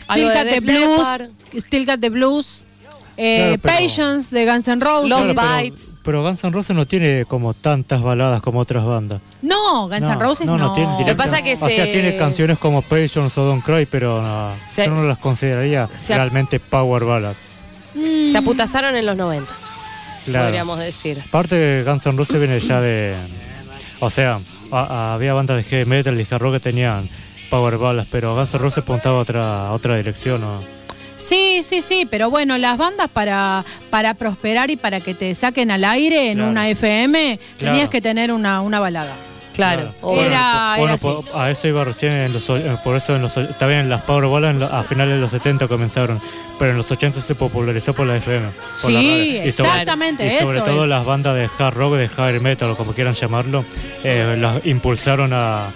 [0.00, 1.08] Still Algo de Got the Def Blues.
[1.64, 2.60] Still Got the Blues.
[3.16, 5.10] eh, Claro, pero- Patience de Guns N' Roses.
[5.10, 5.86] Long Claro, Bites.
[5.90, 9.20] pero, pero Guns N' Roses no tiene como tantas baladas como otras bandas.
[9.42, 10.56] No, Guns N' no, Roses no.
[10.56, 13.38] no, no tiene Lo que directa- pasa que O se- sea, tiene canciones como Patience
[13.40, 17.58] o Don't Cry, pero no, Se- yo no las consideraría se- realmente power ballads.
[17.94, 18.30] Mm.
[18.30, 19.52] Se aputazaron en los 90,
[20.26, 20.44] Claro.
[20.46, 21.20] podríamos decir.
[21.26, 23.14] Aparte, Guns N' Roses viene ya de.
[23.98, 24.38] O sea,
[24.72, 24.78] a-
[25.10, 27.08] a- había bandas de heavy metal y hard rock que tenían
[27.50, 30.40] power ballads, pero Guns N' Roses apuntaba a otra, a otra dirección.
[30.40, 30.60] ¿no?
[31.16, 35.70] Sí, sí, sí, pero bueno, las bandas para, para prosperar y para que te saquen
[35.70, 36.50] al aire en Claro.
[36.50, 37.72] una FM, Claro.
[37.74, 39.12] tenías que tener una, una balada.
[39.60, 39.94] Claro.
[40.00, 43.22] Bueno, Era- bueno, era por- a eso iba recién, en los, eh, por eso en
[43.22, 46.20] los, está bien, las power ballads en lo- a finales de los 70 comenzaron,
[46.58, 48.48] pero en los 80 se popularizó por la FM.
[48.82, 49.46] por la Sí, radio.
[49.48, 50.88] Y sobre- exactamente, Y sobre eso todo es.
[50.88, 53.64] las bandas de hard rock, de heavy metal o como quieran llamarlo,
[54.04, 55.66] eh, las impulsaron a,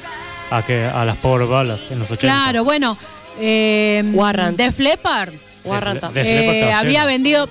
[0.50, 2.20] a, que, a las power ballads en los 80.
[2.34, 2.96] Claro, bueno,
[3.40, 4.56] eh, Warrant.
[4.56, 5.32] Def Leppard
[5.64, 7.48] Warrant Def- Leppard eh, había vendido,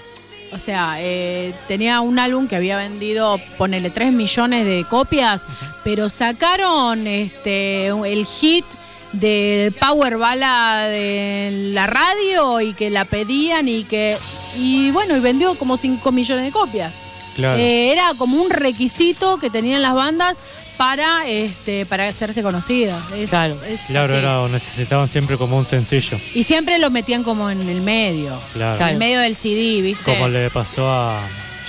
[0.54, 5.46] o sea, eh, tenía un álbum que había vendido, ponele 3 millones de copias,
[5.84, 8.66] pero sacaron este el hit
[9.14, 14.18] del Power Ballad de la radio y que la pedían y que
[14.56, 16.94] y bueno, y vendió como 5 millones de copias.
[17.36, 17.60] Claro.
[17.60, 20.38] Eh, era como un requisito que tenían las bandas
[20.78, 23.02] para este para hacerse conocidas.
[23.16, 23.58] Es- Claro.
[23.68, 24.22] es Claro, así.
[24.22, 26.18] era, o necesitaban siempre como un sencillo.
[26.34, 28.40] Y siempre lo metían como en el medio.
[28.54, 28.78] Claro.
[28.78, 28.94] Claro.
[28.94, 30.04] En medio del CD, ¿viste?
[30.04, 31.20] Como le pasó a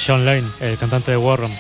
[0.05, 1.51] John Lane, el cantante de Warren.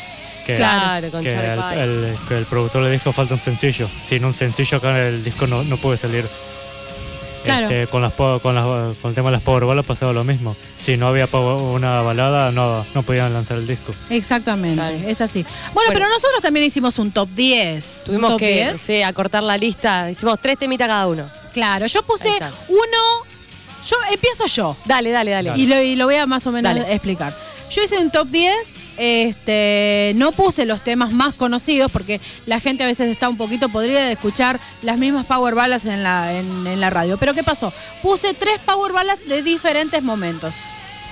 [0.47, 1.39] Que, Claro, con que el,
[1.79, 3.89] el- que el productor le dijo falta un sencillo.
[4.07, 6.27] Sin un sencillo acá el disco no, no puede salir.
[7.45, 7.66] Claro.
[7.69, 8.65] Este, con, las, po- con, las-
[8.99, 10.57] con el tema de las power ballads pasaba lo mismo.
[10.77, 13.93] Si no había una balada, no, no podían lanzar el disco.
[14.11, 14.97] Exactamente, Claro.
[15.07, 15.45] es así.
[15.73, 17.99] Bueno, pero nosotros también hicimos un top 10.
[18.01, 18.81] Un Tuvimos top que 10.
[18.81, 20.11] sí, acortar la lista.
[20.11, 21.29] Hicimos tres temitas cada uno.
[21.53, 22.29] Claro, yo puse
[22.69, 23.25] uno.
[23.87, 24.77] Yo empiezo yo.
[24.87, 25.53] Dale, dale, dale.
[25.57, 26.91] Y lo, y lo voy a más o menos Dale.
[26.93, 27.35] explicar.
[27.71, 28.53] Yo hice un top 10.
[28.97, 33.69] Este, no puse los temas más conocidos porque la gente a veces está un poquito
[33.69, 37.16] podrida de escuchar las mismas power ballads en la, en, la radio.
[37.16, 37.73] Pero ¿qué pasó?
[38.03, 40.55] Puse tres power ballads de diferentes momentos.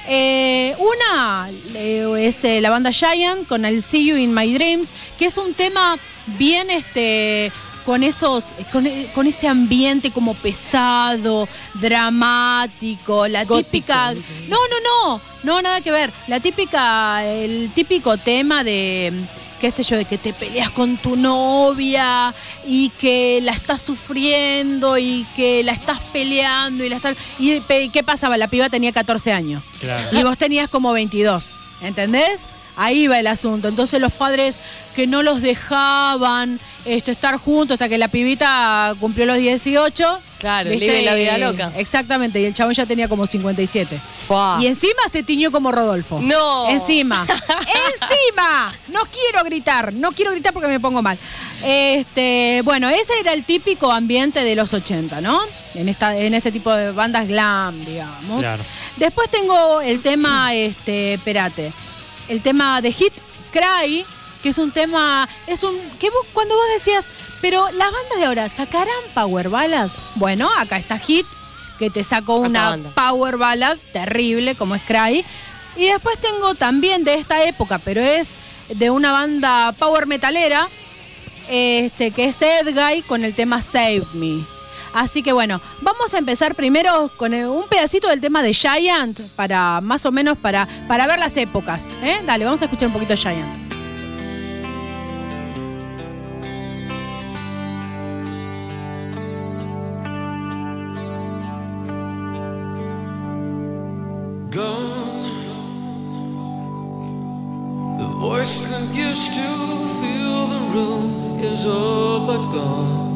[0.09, 4.93] Eh, una eh, es eh, la banda Giant con el See You in My Dreams,
[5.19, 5.97] que es un tema
[6.39, 7.53] bien este
[7.85, 15.63] con esos con, con ese ambiente como pesado, dramático, la típica No, no, no, no
[15.63, 16.13] nada que ver.
[16.29, 19.13] La típica el típico tema de
[19.63, 22.35] qué sé yo, de que te peleas con tu novia
[22.67, 27.17] y que la estás sufriendo y que la estás peleando y la estás...
[27.39, 28.37] ¿Y qué pasaba?
[28.37, 29.67] La piba tenía 14 años.
[29.79, 30.19] Claro.
[30.19, 32.47] Y vos tenías como 22, ¿entendés?
[32.77, 33.69] Ahí va el asunto.
[33.69, 34.59] Entonces los padres
[34.95, 40.21] que no los dejaban este, estar juntos hasta que la pibita cumplió los 18.
[40.39, 41.73] Claro, vive la vida loca.
[41.77, 44.01] Exactamente, y el chabón ya tenía como 57.
[44.27, 44.59] Fua.
[44.61, 46.21] Y encima se tiñó como Rodolfo.
[46.21, 46.69] No.
[46.69, 47.25] Encima.
[47.29, 48.73] encima.
[48.89, 51.17] No quiero gritar, no quiero gritar porque me pongo mal.
[51.65, 55.41] Este, bueno, ese era el típico ambiente de los 80, ¿no?
[55.75, 58.41] En esta en este tipo de bandas glam, digamos.
[58.41, 58.65] Claro.
[58.97, 61.73] Después tengo el tema este, espérate.
[62.29, 63.13] El tema de Hit
[63.53, 64.05] Cry,
[64.43, 67.07] que es un tema es un que vos, cuando vos decías,
[67.41, 70.03] pero las bandas de ahora sacarán power ballads.
[70.17, 71.27] Bueno, acá está Hit
[71.79, 75.25] que te sacó una power ballad terrible como es Cry.
[75.77, 78.37] Y después tengo también de esta época, pero es
[78.69, 80.69] de una banda power metalera,
[81.49, 84.45] este, que es Edguy con el tema Save Me.
[84.95, 89.81] Así que bueno, vamos a empezar primero con un pedacito del tema de Giant para
[89.81, 91.89] más o menos para, para ver las épocas.
[92.03, 92.21] ¿eh?
[92.27, 93.73] Dale, vamos a escuchar un poquito Giant.
[108.23, 109.43] Voice that to
[109.99, 113.12] fill the room is all but gone.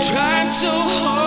[0.00, 1.19] Tried so hard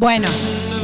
[0.00, 0.28] Bueno,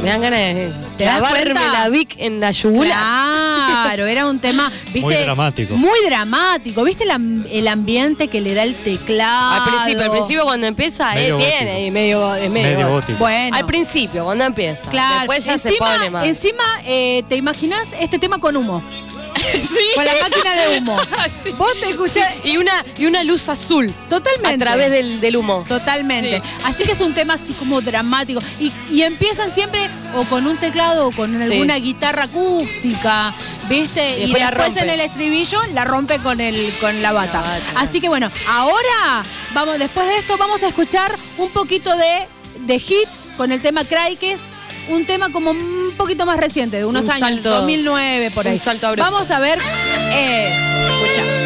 [0.03, 1.71] Me dan ganas de ¿Te das cuenta?
[1.73, 2.95] la Vic en la yugular.
[2.95, 4.99] Claro, era un tema, ¿viste?
[5.01, 5.75] Muy dramático.
[5.75, 6.83] Muy dramático.
[6.83, 9.55] ¿Viste el, am- el ambiente que le da el teclado?
[9.63, 11.87] Al principio, al principio cuando empieza, eh, Medio tiene gótico.
[11.87, 12.93] y medio, es medio, Medio gótico.
[12.93, 13.17] gótico.
[13.19, 13.57] Bueno.
[13.57, 14.87] Al principio, cuando empieza.
[14.91, 16.25] Claro, Después ya encima, se pone más.
[16.25, 18.83] encima eh, te imaginas este tema con humo.
[19.95, 20.97] Con la máquina de humo.
[21.43, 21.51] Sí.
[21.57, 22.33] Vos te escuchás.
[22.43, 23.91] Y una, y una luz azul.
[24.09, 24.55] Totalmente.
[24.55, 25.65] A través del, del humo.
[25.67, 26.41] Totalmente.
[26.43, 26.63] Sí.
[26.65, 28.39] Así que es un tema así como dramático.
[28.59, 33.33] Y, y empiezan siempre o con un teclado o con alguna guitarra acústica,
[33.69, 34.19] ¿viste?
[34.19, 34.79] Y Y después rompe.
[34.81, 37.41] en el estribillo la rompe con el con la bata.
[37.41, 41.95] La bata, Así que bueno, ahora vamos, después de esto, vamos a escuchar un poquito
[41.95, 42.27] de,
[42.61, 44.41] de hit con el tema Cry, que es
[44.89, 48.51] un tema como un poquito más reciente, de unos Un años, salto- 2009 por un
[48.53, 48.59] ahí.
[48.59, 49.11] salto abrupto.
[49.11, 50.93] Vamos a ver eso.
[51.03, 51.36] Escucha.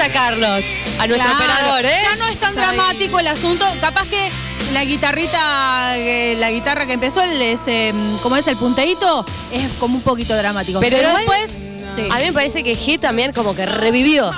[0.00, 0.64] Gusta Carlos.
[0.98, 1.92] A nuestro Claro, operador, ¿eh?
[2.02, 2.76] Ya no es tan Está ahí.
[2.76, 3.66] dramático el asunto.
[3.82, 4.30] Capaz que
[4.72, 9.62] la guitarrita, eh, la guitarra que empezó, el, ese, mm, como es el punteíto, es
[9.78, 10.80] como un poquito dramático.
[10.80, 11.50] Pero después,
[11.94, 12.08] sí.
[12.10, 14.30] A mí me parece que Hit también como que revivió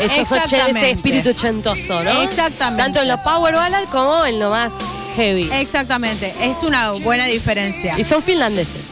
[0.00, 2.22] esos ese espíritu ochentoso, ¿no?
[2.22, 2.82] Exactamente.
[2.82, 4.72] Tanto en los power ballad como en lo más
[5.16, 5.50] heavy.
[5.52, 7.94] Exactamente, es una buena diferencia.
[7.98, 8.89] Y son finlandeses.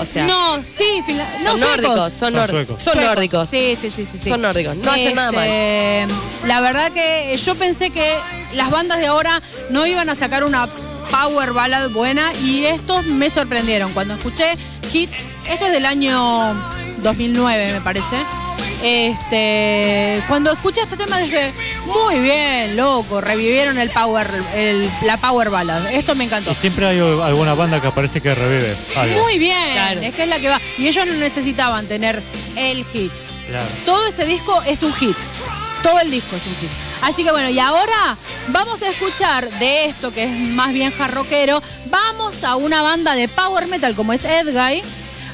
[0.00, 1.76] O sea, no, sí, finla- no, son suecos.
[1.76, 2.82] nórdicos, son, Son suecos.
[2.82, 3.10] Son Suecos.
[3.14, 3.48] nórdicos.
[3.48, 4.28] Sí, sí, sí, sí, sí.
[4.28, 5.46] Son nórdicos, no hacen nada mal.
[5.48, 8.14] Este, La verdad que yo pensé que
[8.54, 10.66] las bandas de ahora no iban a sacar una
[11.10, 13.92] power ballad buena y estos me sorprendieron.
[13.92, 14.56] Cuando escuché
[14.92, 15.10] Hit,
[15.48, 16.54] esto es del año
[17.02, 18.16] 2009 me parece.
[18.84, 21.52] Este, cuando escuché este tema dije,
[21.86, 25.90] muy bien, loco, revivieron el power, el- la power ballad.
[25.92, 26.50] Esto me encantó.
[26.50, 29.22] Y siempre hay alguna banda que aparece que revive algo.
[29.22, 30.00] Muy bien, Claro.
[30.02, 30.60] es que es la que va.
[30.76, 32.22] Y ellos no necesitaban tener
[32.56, 33.10] el hit.
[33.46, 33.66] Claro.
[33.86, 35.16] Todo ese disco es un hit.
[35.82, 36.70] Todo el disco es un hit.
[37.00, 38.16] Así que bueno, y ahora
[38.48, 41.62] vamos a escuchar de esto que es más bien jarroquero.
[41.86, 44.82] Vamos a una banda de power metal como es Edguy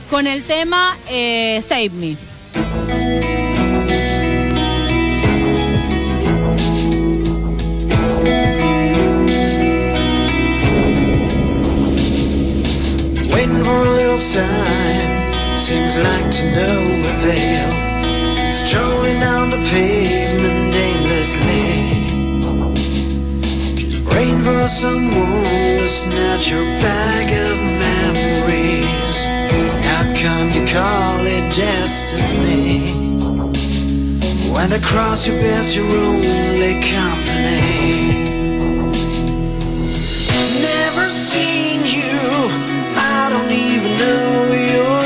[0.08, 2.16] con el tema eh, Save Me.
[14.20, 16.72] Sign seems like to no
[17.16, 17.70] avail.
[18.52, 21.64] Strolling down the pavement aimlessly.
[23.74, 25.44] Just praying for someone
[25.80, 27.56] to snatch your bag of
[27.86, 29.16] memories.
[29.88, 32.92] How come you call it destiny?
[34.52, 38.28] When the cross you bear's your only company.
[40.60, 42.70] Never seen you.
[43.02, 43.69] I don't even
[44.00, 44.99] know your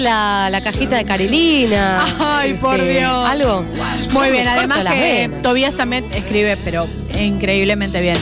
[0.00, 2.04] la, la cajita de Carilina.
[2.20, 3.28] Ay, por Este, Dios.
[3.28, 3.64] Algo.
[4.12, 5.30] Muy bien, además que.
[5.42, 6.86] Tobias Samet escribe, pero
[7.18, 8.16] increíblemente bien.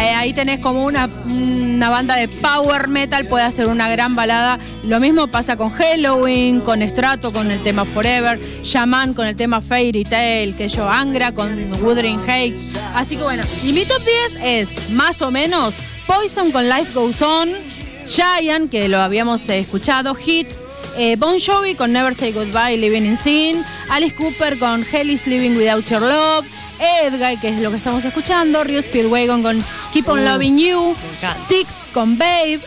[0.00, 4.58] Eh, Ahí tenés como una, una banda de power metal, puede hacer una gran balada.
[4.84, 9.60] Lo mismo pasa con Halloween, con Strato, con el tema Forever, Shaman con el tema
[9.60, 11.48] Fairy Tail, que yo Angra con
[11.82, 12.76] Wuthering Heights.
[12.94, 14.00] Así que bueno, y mi top
[14.38, 15.74] 10 es más o menos
[16.06, 17.48] Poison con Life Goes On,
[18.08, 20.46] Giant, que lo habíamos escuchado, Hit,
[20.96, 25.26] eh, Bon Jovi con Never Say Goodbye, Living in Sin, Alice Cooper con Hell is
[25.26, 26.46] Living Without Your Love,
[26.78, 30.94] Edguy, que es lo que estamos escuchando, Rio Speedwagon con Keep on Uh, Loving You.
[31.46, 32.60] Styx con Babe,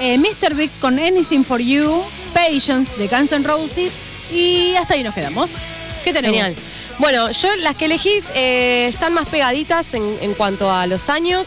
[0.00, 0.54] eh, Mr.
[0.54, 2.02] Big con Anything for You,
[2.32, 3.92] Patience de Guns N' Roses
[4.32, 5.50] y hasta ahí nos quedamos.
[6.04, 6.36] ¿Qué tenemos?
[6.36, 6.54] Genial.
[6.98, 11.46] Bueno, yo las que elegís eh, están más pegaditas en, en cuanto a los años.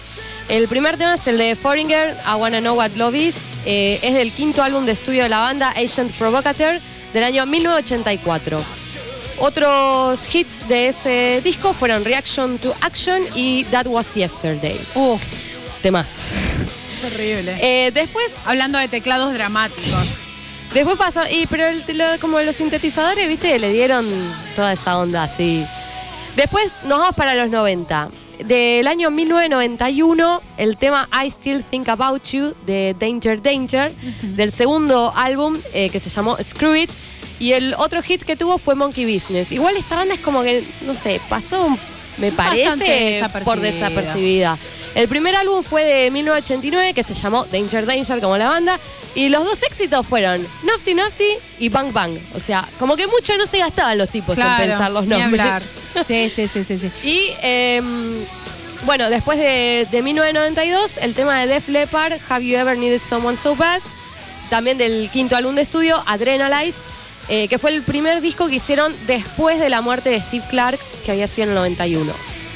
[0.50, 3.36] El primer tema es el de Foreigner, I Wanna Know What Love Is.
[3.66, 6.80] Eh, es del quinto álbum de estudio de la banda, Agent Provocateur,
[7.14, 8.62] del año 1984.
[9.40, 14.78] Otros hits de ese disco fueron Reaction to Action y That Was Yesterday.
[14.96, 15.18] Uh,
[15.82, 16.34] Temas.
[17.02, 17.58] terrible.
[17.62, 20.18] Eh, después Hablando de teclados dramáticos.
[20.74, 24.06] Después pasó, y pero el- lo- como los sintetizadores, viste, le dieron
[24.56, 25.66] toda esa onda así.
[26.36, 28.10] Después nos vamos para los 90.
[28.46, 33.92] Del año 1991, el tema I Still Think About You de Danger Danger,
[34.22, 36.92] del segundo álbum eh, que se llamó Screw It.
[37.40, 39.52] Y el otro hit que tuvo fue Monkey Business.
[39.52, 41.76] Igual esta banda es como que, no sé, pasó,
[42.18, 43.62] me parece, por desapercibida.
[43.62, 44.58] desapercibida.
[44.94, 48.80] El primer álbum fue de 1989, que se llamó Danger Danger como la banda.
[49.14, 52.18] Y los dos éxitos fueron Nofty Nofty y Bang Bang.
[52.34, 55.68] O sea, como que mucho no se gastaban los tipos en pensar los nombres.
[56.08, 56.90] Sí, sí, sí, sí, sí.
[57.04, 57.86] Y em,
[58.86, 63.38] bueno, después de, de 1992, el tema de Def Leppard, Have You Ever Needed Someone
[63.38, 63.82] So Bad?
[64.50, 66.80] También del quinto álbum de estudio, Adrenalize,
[67.28, 70.80] eh, que fue el primer disco que hicieron después de la muerte de Steve Clark,
[71.06, 72.12] que había sido en el 91.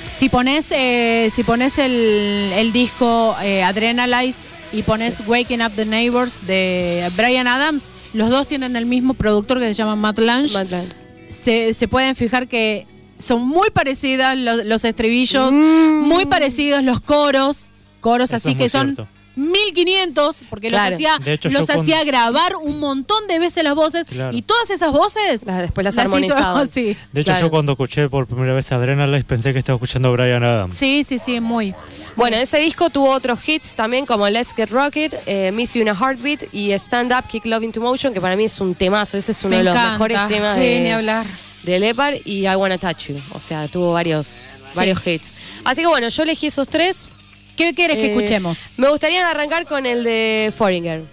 [0.09, 4.39] Si pones, eh, si pones el, el disco eh, Adrenalize
[4.71, 9.59] y pones Waking Up the Neighbors de Brian Adams, los dos tienen el mismo productor
[9.59, 10.53] que se llama Matt Lange.
[10.53, 10.89] Matt Lange.
[11.29, 12.85] Se, se pueden fijar que
[13.17, 17.71] son muy parecidas los, los estribillos, muy parecidos los coros,
[18.01, 19.14] coros Eso así es que son cierto.
[19.35, 20.91] 1500 porque Claro.
[20.91, 24.35] los hacía hecho, los con- hacía grabar un montón de veces las voces Claro.
[24.35, 26.57] y todas esas voces Las- después las hizo armonizaban.
[26.63, 26.95] así.
[27.11, 27.47] De hecho, Claro.
[27.47, 30.75] yo cuando escuché por primera vez Adrenalize pensé que estaba escuchando a Brian Adams.
[30.75, 31.73] Sí, sí, sí, muy.
[32.15, 35.89] Bueno, ese disco tuvo otros hits también como Let's Get Rocket, eh, Miss You in
[35.89, 39.17] a Heartbeat y Stand Up, Kick Love into Motion, que para mí es un temazo.
[39.17, 39.91] Ese es uno Me de los encanta.
[39.93, 41.25] mejores temas Sí, de, ni hablar.
[41.63, 43.19] de Leppard y I Wanna Touch You.
[43.33, 44.37] O sea, tuvo varios,
[44.75, 45.33] varios hits.
[45.63, 47.07] Así que bueno, yo elegí esos tres.
[47.55, 48.67] ¿Qué quieres que Eh, escuchemos?
[48.77, 51.03] Me gustaría arrancar con el de Foreigner.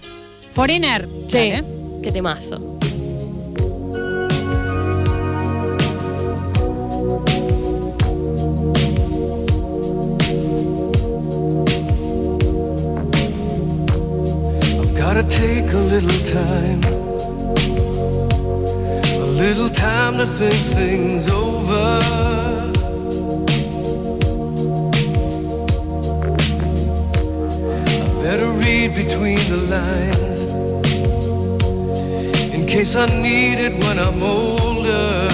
[0.53, 1.07] Foreigner.
[1.29, 1.51] Sí.
[1.51, 1.65] Dale.
[2.03, 2.61] Qué temazo.
[14.97, 16.83] Gotta take a little time,
[19.21, 22.32] a little time to think things over.
[28.83, 30.53] Read between the lines
[32.55, 35.29] in case I need it when I'm older.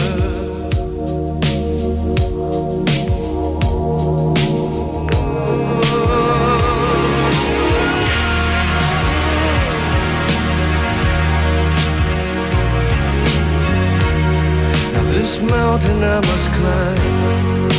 [15.12, 17.70] This mountain I must climb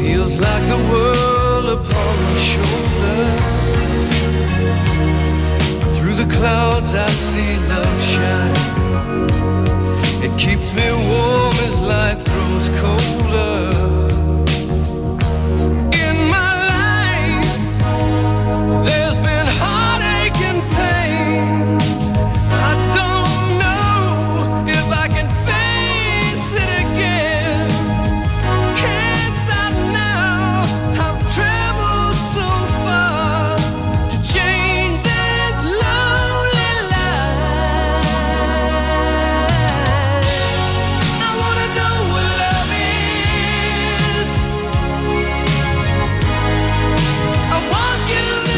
[0.00, 3.51] feels like the world upon my shoulder.
[6.36, 8.56] Clouds I see love shine.
[10.24, 14.01] It keeps me warm as life grows colder.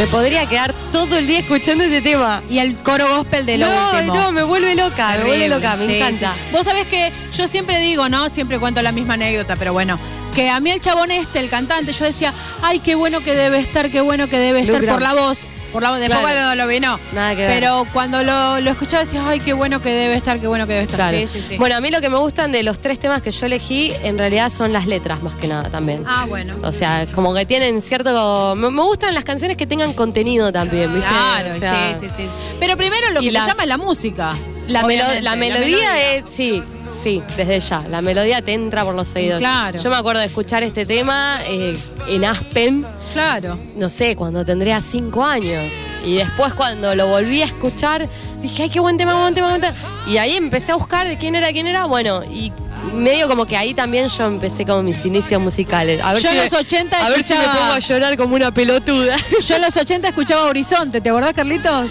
[0.04, 2.42] Me podría quedar todo el día escuchando este tema.
[2.50, 4.14] Y el coro gospel de lo no, último.
[4.14, 6.34] no, me vuelve loca, me vuelve loca, me Sí, encanta.
[6.34, 6.40] sí.
[6.52, 8.28] Vos sabés que yo siempre digo, ¿no?
[8.28, 9.98] Siempre cuento la misma anécdota, pero bueno.
[10.34, 13.58] Que a mí el chabón este, el cantante, yo decía, ay, qué bueno que debe
[13.60, 15.38] estar, qué bueno que debe estar por la voz.
[15.74, 16.34] Por la voz, después Claro.
[16.36, 16.98] cuando lo vi, no.
[17.12, 17.50] Nada que ver.
[17.60, 20.72] Pero cuando lo, lo escuchaba decía, ay, qué bueno que debe estar, qué bueno que
[20.72, 20.96] debe estar.
[21.10, 21.18] Claro.
[21.18, 21.58] Sí, sí, sí.
[21.58, 24.16] Bueno, a mí lo que me gustan de los tres temas que yo elegí, en
[24.16, 26.04] realidad son las letras más que nada también.
[26.06, 26.54] ah, bueno.
[26.62, 28.54] O sea, como que tienen cierto...
[28.56, 31.08] Me, me gustan las canciones que tengan contenido también, ¿viste?
[31.08, 32.28] Claro, O sea, sí, sí, sí.
[32.60, 34.30] Pero primero lo que las- le llama es la música.
[34.68, 37.82] La, melo- la melodía es, sí, Sí, desde ya.
[37.90, 39.38] La melodía te entra por los oídos.
[39.40, 39.78] Claro.
[39.82, 41.76] Yo me acuerdo de escuchar este tema eh,
[42.06, 43.58] en Aspen, Claro.
[43.76, 45.62] no sé, cuando tendría cinco años.
[46.04, 48.06] Y después cuando lo volví a escuchar,
[48.42, 49.74] dije, ay, qué buen tema, buen tema, buen tema.
[50.06, 51.86] Y ahí empecé a buscar de quién era, quién era.
[51.86, 52.52] Bueno, y
[52.92, 56.02] medio como que ahí también yo empecé como mis inicios musicales.
[56.02, 58.34] A ver Yo si en los 80 A ver si me pongo a llorar como
[58.34, 59.16] una pelotuda.
[59.46, 61.88] Yo en los 80 escuchaba Horizonte, ¿te acordás, Carlitos?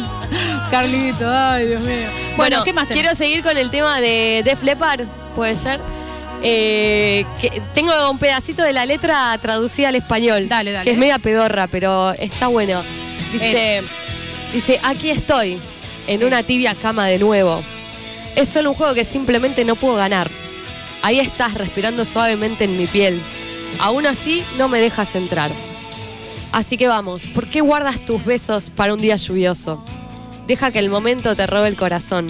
[0.70, 1.94] Carlito, ay, Dios mío.
[1.96, 3.02] Bueno, Bueno, ¿qué más tenés?
[3.02, 5.02] quiero seguir con el tema de Def Leppard,
[5.36, 5.78] puede ser.
[6.42, 10.48] Eh, que tengo un pedacito de la letra traducida al español.
[10.48, 10.84] Dale, dale.
[10.84, 12.82] Que es media pedorra, pero está bueno.
[13.32, 13.82] Dice,
[14.52, 15.58] dice aquí estoy,
[16.06, 16.24] en Sí.
[16.24, 17.62] una tibia cama de nuevo.
[18.36, 20.28] Es solo un juego que simplemente no puedo ganar.
[21.02, 23.22] Ahí estás respirando suavemente en mi piel.
[23.80, 25.50] Aún así, no me dejas entrar.
[26.52, 29.84] Así que vamos, ¿por qué guardas tus besos para un día lluvioso?
[30.46, 32.26] Deja que el momento te robe el corazón.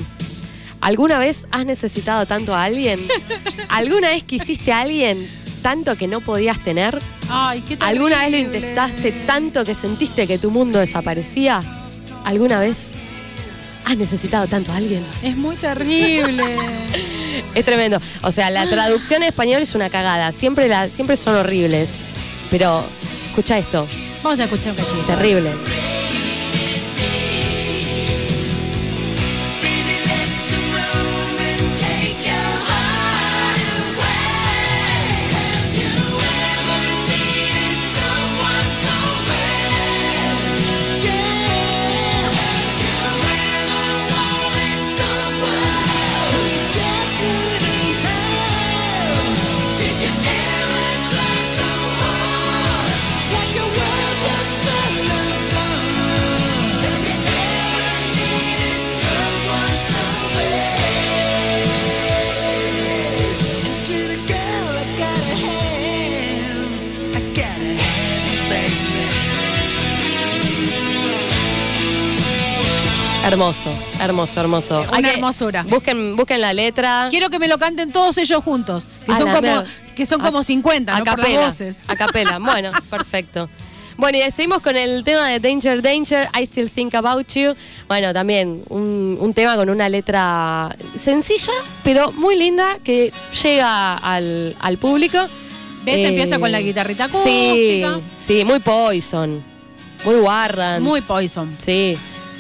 [0.87, 3.01] ¿Alguna vez has necesitado tanto a alguien?
[3.71, 5.29] ¿Alguna vez quisiste a alguien
[5.61, 6.97] tanto que no podías tener?
[7.29, 11.61] Ay, qué ¿Alguna vez lo intentaste tanto que sentiste que tu mundo desaparecía?
[12.25, 12.93] ¿Alguna vez
[13.85, 15.05] has necesitado tanto a alguien?
[15.25, 16.45] Es muy terrible.
[17.55, 18.01] Es tremendo.
[18.23, 20.31] O sea, la traducción en español es una cagada.
[20.31, 21.95] Siempre, la, siempre son horribles.
[22.49, 22.83] Pero,
[23.29, 23.87] escucha esto.
[24.23, 25.03] Vamos a escuchar un cachito.
[25.07, 25.51] Terrible.
[73.37, 73.69] Hermoso,
[74.01, 74.81] hermoso, hermoso.
[74.89, 75.63] Una Hay que- hermosura.
[75.69, 77.09] Busquen, busquen la letra.
[77.11, 78.87] Quiero que me lo canten todos ellos juntos.
[79.05, 79.63] Que A son la como,
[79.95, 81.83] que son como A- 50, a no por las capela, voces.
[81.87, 83.51] A capela, bueno, perfecto.
[83.99, 87.55] Bueno, y seguimos con el tema de Danger Danger, I Still Think About You.
[87.89, 91.53] Bueno, también un, un tema con una letra sencilla,
[91.85, 95.19] pero muy linda, que llega al, al público.
[95.85, 95.97] ¿Ves?
[96.01, 98.01] Eh, Empieza con la guitarrita Sí, acústica.
[98.17, 99.43] sí, muy Poison,
[100.07, 100.83] muy Warrant.
[100.83, 101.55] Muy Poison.
[101.59, 101.99] Sí.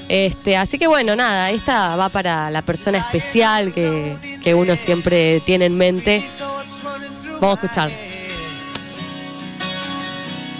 [0.09, 5.41] Este, así que bueno, nada, esta va para la persona especial que, que uno siempre
[5.41, 6.23] tiene en mente.
[7.41, 8.07] Vamos a escuchar.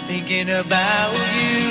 [0.07, 1.67] thinking about you.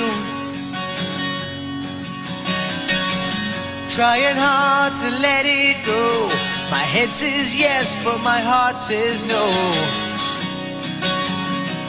[3.89, 6.29] Trying hard to let it go.
[6.69, 9.43] My head says yes, but my heart says no.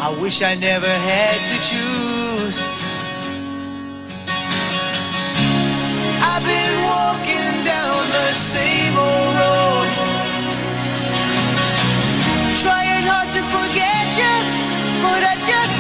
[0.01, 2.88] I wish I never had to choose.
[12.62, 14.34] Trying hard to forget you,
[15.02, 15.77] but I just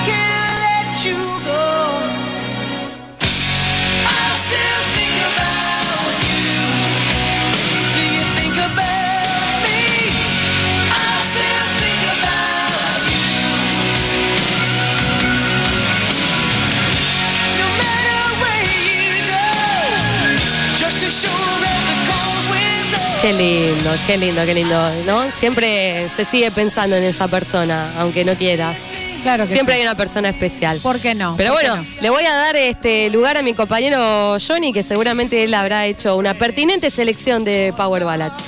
[23.20, 25.22] Qué lindo, qué lindo, qué lindo, ¿no?
[25.30, 28.76] Siempre se sigue pensando en esa persona, aunque no quieras.
[29.24, 29.80] Claro que Siempre sí.
[29.80, 30.78] hay una persona especial.
[30.80, 31.34] ¿Por qué no?
[31.36, 32.00] Pero ¿Por qué bueno, no?
[32.02, 36.16] le voy a dar este lugar a mi compañero Johnny, que seguramente él habrá hecho
[36.16, 38.42] una pertinente selección de Power Ballads.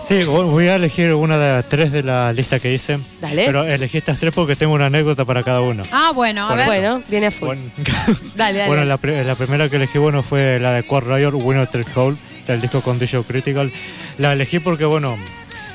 [0.00, 2.98] Sí, vo- voy a elegir una de tres de la lista que hice.
[3.20, 3.44] Dale.
[3.46, 5.82] Pero elegí estas tres porque tengo una anécdota para cada uno.
[5.92, 6.66] Ah, bueno, a ver.
[6.66, 7.48] Bueno, viene a full.
[7.48, 7.62] Bueno,
[8.36, 8.68] Dale, dale.
[8.68, 12.16] bueno, la, la primera que elegí bueno fue la de Quad Riot, Winner Take Hole,
[12.46, 13.70] del disco Condition Critical.
[14.18, 15.16] La elegí porque, bueno,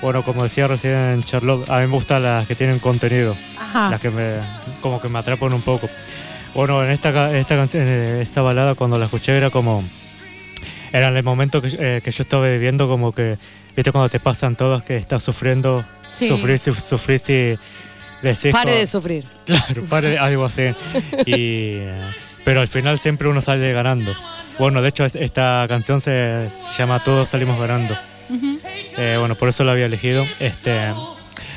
[0.01, 3.89] bueno, como decía recién Charlotte, a mí me gustan las que tienen contenido, Ajá.
[3.89, 4.31] las que me,
[4.81, 5.89] como que me atrapan un poco.
[6.55, 9.83] Bueno, en esta, esta canción, eh, esta balada cuando la escuché era como,
[10.93, 13.37] era el momento que, eh, que yo estaba viviendo como que,
[13.75, 16.27] viste cuando te pasan todas que estás sufriendo, Sí.
[16.27, 17.55] sufrir, si- sufrir si
[18.21, 18.51] decís...
[18.51, 19.25] Pare de sufrir.
[19.45, 20.63] Claro, pare, algo así.
[21.25, 21.79] Y,
[22.45, 24.13] pero al final siempre uno sale ganando.
[24.59, 27.97] Bueno, de hecho, est- esta canción se, se llama Todos salimos ganando.
[28.97, 30.25] Eh, bueno, por eso la había elegido.
[30.39, 30.91] Este,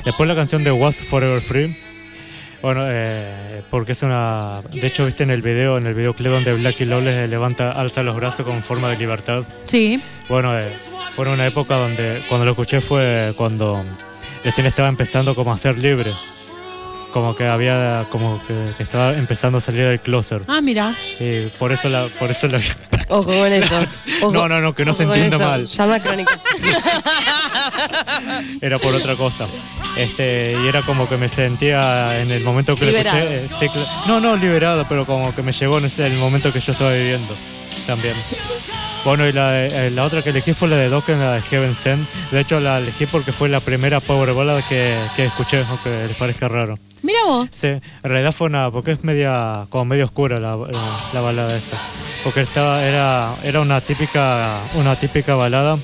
[0.05, 1.77] después la canción de Was Forever Free.
[2.67, 4.61] Bueno, eh, porque es una...
[4.73, 8.17] De hecho, viste en el video, en el videoclip donde Blackie Lawless levanta, alza los
[8.17, 9.45] brazos con forma de libertad.
[9.63, 10.03] Sí.
[10.29, 10.73] Bueno, eh,
[11.15, 13.85] fue una época donde cuando lo escuché fue cuando
[14.43, 16.13] recién estaba empezando como a ser libre.
[17.17, 20.43] Como que había, como que, estaba empezando a salir del closet.
[20.49, 20.95] Ah, mira.
[21.19, 22.61] Y por eso la, por eso la...
[23.09, 23.75] Ojo con eso.
[24.23, 25.67] Ojo- No, no, no, que no se entienda mal.
[25.67, 26.39] Llama crónica.
[28.61, 29.47] era por otra cosa.
[29.97, 33.65] Este, y era como que me sentía en el momento que lo escuché.
[33.65, 33.69] eh,
[34.07, 36.93] no, no liberado, pero como que me llegó en ese- el momento que yo estaba
[36.93, 37.35] viviendo
[37.87, 38.15] también.
[39.07, 41.77] Bueno, y la, eh, la otra que elegí fue la de Dokken, la de Heaven
[41.77, 42.11] Sent.
[42.33, 46.17] De hecho, la elegí porque fue la primera power ballad que, que escuché, aunque les
[46.17, 46.77] parezca raro.
[47.03, 47.47] Mira vos.
[47.53, 50.81] Sí, en realidad fue una, porque es media, como medio oscura la, la,
[51.13, 51.77] la balada esa.
[52.25, 55.79] Porque estaba, era, era una típica, una típica balada,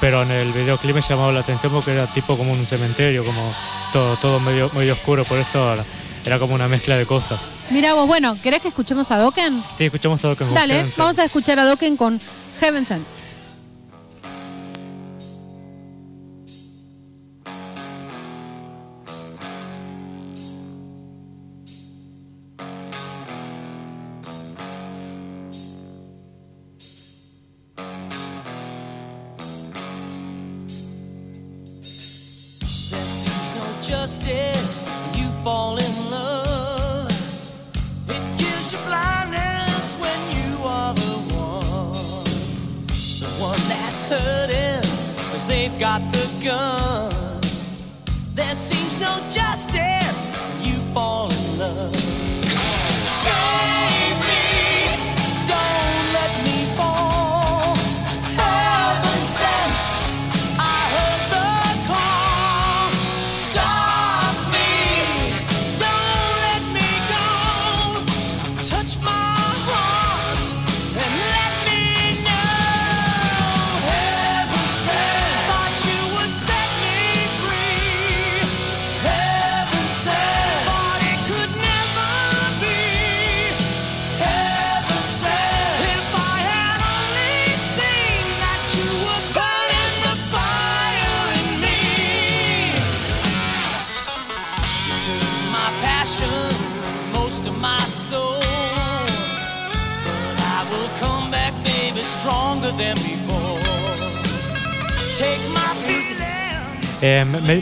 [0.00, 3.54] pero en el videoclip me llamaba la atención porque era tipo como un cementerio, como
[3.92, 5.76] todo, todo medio, medio oscuro, por eso
[6.24, 7.50] era, como una mezcla de cosas.
[7.70, 8.06] Mira vos.
[8.06, 9.62] Bueno, ¿querés que escuchemos a Dokken?
[9.70, 12.20] Sí, escuchamos algo que me Dale, vamos a escuchar a Dokken con
[12.60, 13.19] Heaven Sent.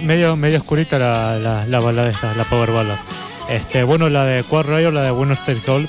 [0.08, 2.96] Medio, medio oscurita la, la, la balada esta, la power ballad.
[3.50, 5.88] Este, bueno, la de Quad Rayo, la de Winner Take All.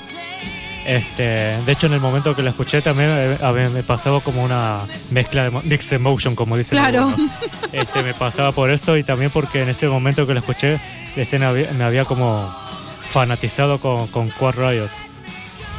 [0.85, 4.43] Este, de hecho, en el momento que la escuché también eh, a me pasaba como
[4.43, 4.81] una
[5.11, 7.07] mezcla de mixed emotion, como dicen Claro.
[7.09, 7.29] algunos.
[7.73, 10.79] Este, me pasaba por eso y también porque en ese momento que la escuché,
[11.15, 12.43] recién había- me había como
[13.01, 14.89] fanatizado con, con Quad Riot.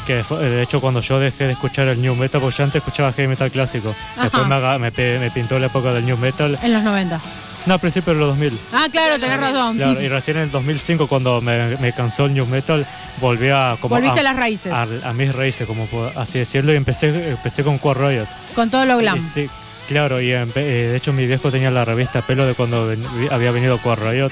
[0.07, 2.77] Que fue- de hecho cuando yo dejé de escuchar el New Metal, porque yo antes
[2.81, 3.95] escuchaba heavy metal clásico.
[4.21, 4.49] Después Ajá.
[4.49, 6.57] me, aga- me, pe- me pintó la época del New Metal.
[6.63, 7.21] En los 90.
[7.67, 8.59] No, a principios de los 2000.
[8.73, 9.77] Ah, claro, tenés razón.
[9.77, 12.87] Claro, y recién en el 2005 cuando me, me cansó el New Metal,
[13.21, 13.77] volví a...
[13.81, 14.73] Como Volviste a a, las raíces.
[14.73, 18.27] A, a mis raíces, como así decirlo, y empecé, empecé con Quad Riot.
[18.55, 19.19] Con todo lo glam.
[19.19, 19.47] Y sí,
[19.89, 23.05] claro, y empe- eh, de hecho mi viejo tenía la revista Pelo de cuando ven-
[23.31, 24.31] había venido Quad Riot.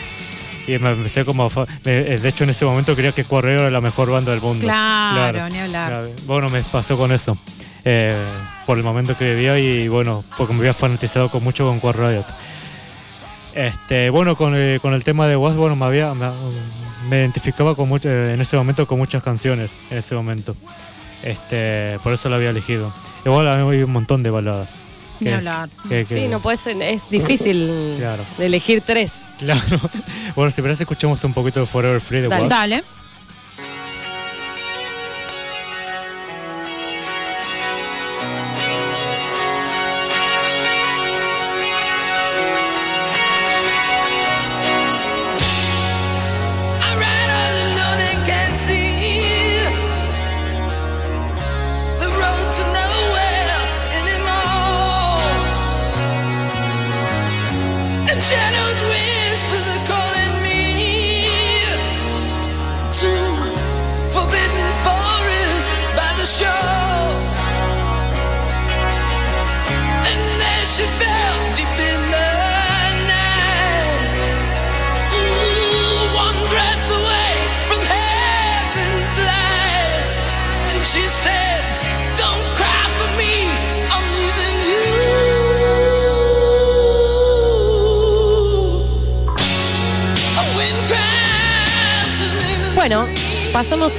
[0.67, 1.51] Y me empecé como...
[1.85, 4.61] eh, de hecho en ese momento creía que Riot era la mejor banda del mundo.
[4.67, 5.89] Claro, ni hablar.
[5.91, 6.11] Claro.
[6.27, 7.37] Bueno, me pasó con eso.
[7.85, 8.15] eh,
[8.67, 12.25] por el momento que vivía y bueno, porque me había fanatizado con mucho con Riot.
[13.59, 16.29] Este, bueno, con, eh, con el tema de Was, bueno, me había me,
[17.11, 20.55] me identificaba con mucho, eh, en ese momento con muchas canciones, en ese momento.
[21.25, 22.93] Este, por eso la había elegido.
[23.25, 24.83] Igual hay un montón de baladas.
[25.19, 25.69] Ni que- hablar.
[25.89, 28.23] que- que- Sí, no puede ser, es difícil Claro.
[28.39, 29.13] de elegir tres.
[29.39, 29.61] Claro.
[30.37, 32.43] Bueno, si parece escuchamos un poquito de Forever Free de Dale.
[32.43, 32.51] Was.
[32.51, 32.85] Dale.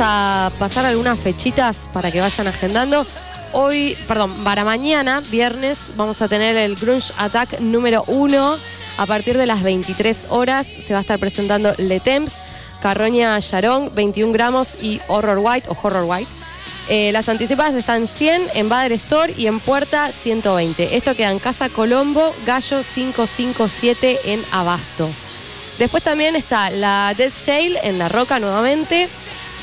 [0.02, 3.06] A pasar algunas fechitas para que vayan agendando.
[3.54, 8.58] Hoy, perdón, para mañana, viernes, vamos a tener el Grunge Attack número 1.
[8.98, 12.36] A partir de las 23 horas se va a estar presentando Le Temps,
[12.82, 16.30] Carroña Sharon, 21 gramos y Horror White o Horror White.
[16.90, 20.96] Eh, las anticipadas están 100 en Bader Store y en Puerta 120.
[20.96, 25.10] Esto queda en Casa Colombo, Gallo 557 en Abasto.
[25.78, 29.08] Después también está la Dead Shale en La Roca nuevamente.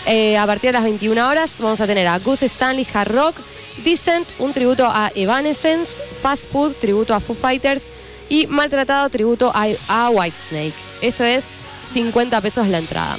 [0.06, 3.36] Eh, a partir de las 21 horas vamos a tener a Goose Stanley Hard Rock,
[3.84, 7.90] Decent, un tributo a Evanescence, Fast Food, tributo a Foo Fighters
[8.28, 10.74] y Maltratado, tributo a, a Whitesnake.
[11.00, 11.46] Esto es
[11.92, 13.18] 50 pesos la entrada.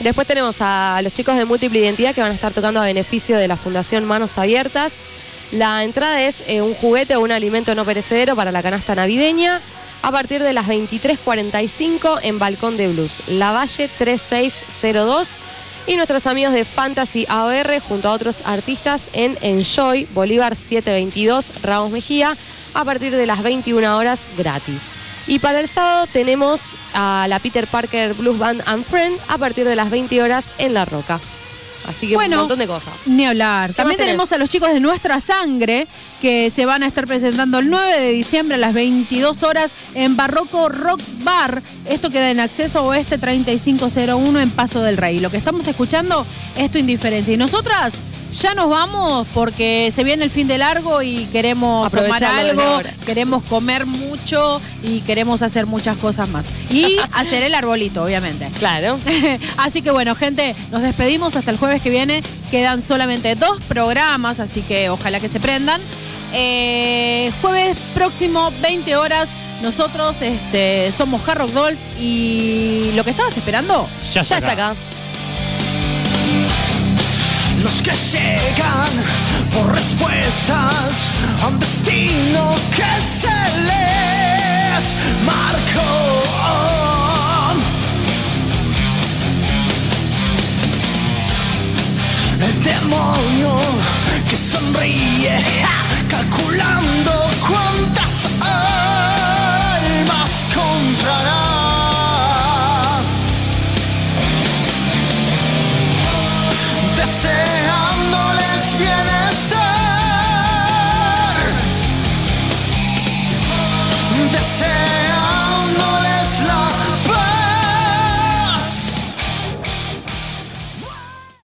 [0.00, 3.38] Después tenemos a los chicos de Múltiple Identidad que van a estar tocando a beneficio
[3.38, 4.92] de la Fundación Manos Abiertas.
[5.52, 9.60] La entrada es eh, un juguete o un alimento no perecedero para la canasta navideña
[10.02, 15.36] a partir de las 23.45 en Balcón de Blues, La Valle 3602.
[15.86, 21.90] Y nuestros amigos de Fantasy AOR junto a otros artistas en Enjoy, Bolívar 722, Ramos
[21.90, 22.34] Mejía,
[22.72, 24.84] a partir de las 21 horas gratis.
[25.26, 29.66] Y para el sábado tenemos a la Peter Parker Blues Band and Friend a partir
[29.66, 31.20] de las 20 horas en La Roca.
[31.88, 32.94] Así que Bueno, un montón de cosas.
[33.06, 33.70] Ni hablar.
[33.70, 35.86] ¿Qué También tenemos a los chicos de Nuestra Sangre
[36.20, 40.16] que se van a estar presentando el 9 de diciembre a las 22 horas en
[40.16, 41.62] Barroco Rock Bar.
[41.84, 45.18] Esto queda en acceso oeste 3501 en Paso del Rey.
[45.18, 47.34] Lo que estamos escuchando es tu indiferencia.
[47.34, 47.94] Y nosotras
[48.34, 53.42] ya nos vamos porque se viene el fin de largo y queremos tomar algo, queremos
[53.44, 56.46] comer mucho y queremos hacer muchas cosas más.
[56.70, 58.48] Y hacer el arbolito, obviamente.
[58.58, 58.98] Claro.
[59.56, 62.22] así que bueno, gente, nos despedimos hasta el jueves que viene.
[62.50, 65.80] Quedan solamente dos programas, así que ojalá que se prendan.
[66.32, 69.28] Eh, jueves próximo, 20 horas.
[69.62, 74.74] Nosotros este, somos Hard Rock Dolls y lo que estabas esperando Ya, Ya está acá
[77.64, 78.92] los que llegan
[79.54, 81.08] por respuestas
[81.42, 83.28] a un destino que se
[83.68, 86.22] les marcó.
[92.42, 93.56] El demonio
[94.28, 95.42] que sonríe
[96.10, 97.23] calculando